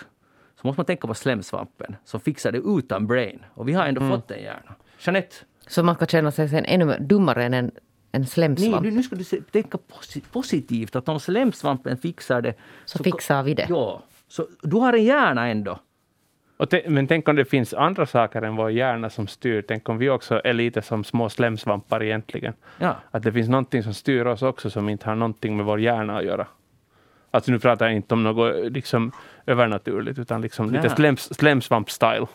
så 0.60 0.66
måste 0.66 0.80
man 0.80 0.86
tänka 0.86 1.06
på 1.08 1.14
slemsvampen 1.14 1.96
som 2.04 2.20
fixar 2.20 2.52
det 2.52 2.58
utan 2.58 3.06
brain. 3.06 3.44
Och 3.54 3.68
vi 3.68 3.72
har 3.72 3.86
ändå 3.86 4.00
fått 4.08 4.28
den 4.28 4.42
gärna. 4.42 4.74
Jeanette, 5.00 5.36
Så 5.66 5.82
man 5.82 5.94
ska 5.94 6.06
känna 6.06 6.30
sig 6.30 6.48
sen 6.48 6.64
ännu 6.64 6.96
dummare 7.00 7.44
än 7.44 7.54
en, 7.54 7.64
en 8.12 8.20
nej, 8.20 8.26
slemsvamp. 8.26 8.82
nu, 8.82 8.90
nu 8.90 9.02
ska 9.02 9.16
du 9.16 9.24
se, 9.24 9.40
tänka 9.50 9.78
posi- 9.88 10.24
positivt 10.32 10.96
att 10.96 11.08
om 11.08 11.20
slemsvampen 11.20 11.96
fixar 11.96 12.42
det 12.42 12.54
Så 12.84 13.04
fixar 13.04 13.42
vi 13.42 13.54
det. 13.54 13.66
Ja, 13.68 14.02
så 14.28 14.46
du 14.62 14.76
har 14.76 14.92
en 14.92 15.04
hjärna 15.04 15.48
ändå. 15.48 15.78
Men 16.86 17.06
tänk 17.06 17.28
om 17.28 17.36
det 17.36 17.44
finns 17.44 17.74
andra 17.74 18.06
saker 18.06 18.42
än 18.42 18.56
vår 18.56 18.70
hjärna 18.70 19.10
som 19.10 19.26
styr. 19.26 19.64
Tänk 19.68 19.88
om 19.88 19.98
vi 19.98 20.10
också 20.10 20.40
är 20.44 20.52
lite 20.52 20.82
som 20.82 21.04
små 21.04 21.28
slemsvampar 21.28 22.02
egentligen. 22.02 22.54
Ja. 22.78 22.96
Att 23.10 23.22
det 23.22 23.32
finns 23.32 23.48
någonting 23.48 23.82
som 23.82 23.94
styr 23.94 24.24
oss 24.24 24.42
också 24.42 24.70
som 24.70 24.88
inte 24.88 25.08
har 25.08 25.14
någonting 25.14 25.56
med 25.56 25.66
vår 25.66 25.80
hjärna 25.80 26.18
att 26.18 26.24
göra. 26.24 26.46
Alltså 27.30 27.52
nu 27.52 27.58
pratar 27.58 27.86
jag 27.86 27.94
inte 27.94 28.14
om 28.14 28.22
något 28.22 28.72
liksom 28.72 29.12
övernaturligt 29.46 30.18
utan 30.18 30.40
liksom 30.40 30.70
lite 30.70 30.90
slems, 30.90 31.32
slemsvamp-style. 31.32 32.26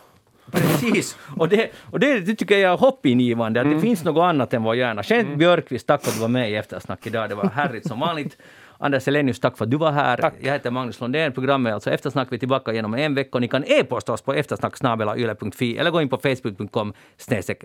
Precis. 0.52 1.18
Och 1.36 1.48
det, 1.48 1.70
och 1.90 2.00
det, 2.00 2.20
det 2.20 2.34
tycker 2.34 2.58
jag 2.58 2.72
är 2.72 2.76
hoppingivande, 2.76 3.60
att 3.60 3.70
det 3.70 3.80
finns 3.80 4.04
något 4.04 4.22
annat 4.22 4.54
än 4.54 4.62
vår 4.62 4.76
hjärna. 4.76 5.02
Jeanette 5.04 5.36
Björkqvist, 5.36 5.86
tack 5.86 6.02
för 6.02 6.10
att 6.10 6.14
du 6.14 6.20
var 6.20 6.28
med 6.28 6.50
i 6.50 6.54
Eftersnack 6.54 7.06
idag. 7.06 7.28
Det 7.28 7.34
var 7.34 7.48
härligt 7.48 7.88
som 7.88 8.00
vanligt. 8.00 8.38
Anders 8.78 9.08
Elenius, 9.08 9.40
tack 9.40 9.56
för 9.56 9.64
att 9.64 9.70
du 9.70 9.76
var 9.76 9.92
här. 9.92 10.16
Tack. 10.16 10.34
Jag 10.40 10.52
heter 10.52 10.70
Magnus 10.70 11.00
Lundén. 11.00 11.32
Programmet 11.32 11.70
är 11.70 11.74
alltså 11.74 11.90
Eftersnack. 11.90 12.28
Vi 12.30 12.36
är 12.36 12.38
tillbaka 12.38 12.72
genom 12.72 12.94
en 12.94 13.14
vecka. 13.14 13.38
Ni 13.38 13.48
kan 13.48 13.64
e-posta 13.64 14.12
oss 14.12 14.22
på 14.22 14.34
eftersnacksnabelayle.fi 14.34 15.78
eller 15.78 15.90
gå 15.90 16.02
in 16.02 16.08
på 16.08 16.16
facebook.com 16.16 16.92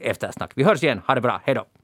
eftersnack. 0.02 0.52
Vi 0.56 0.64
hörs 0.64 0.84
igen. 0.84 1.02
Ha 1.08 1.16
det 1.16 1.22
bra. 1.22 1.42
Hej 1.46 1.56
då! 1.56 1.81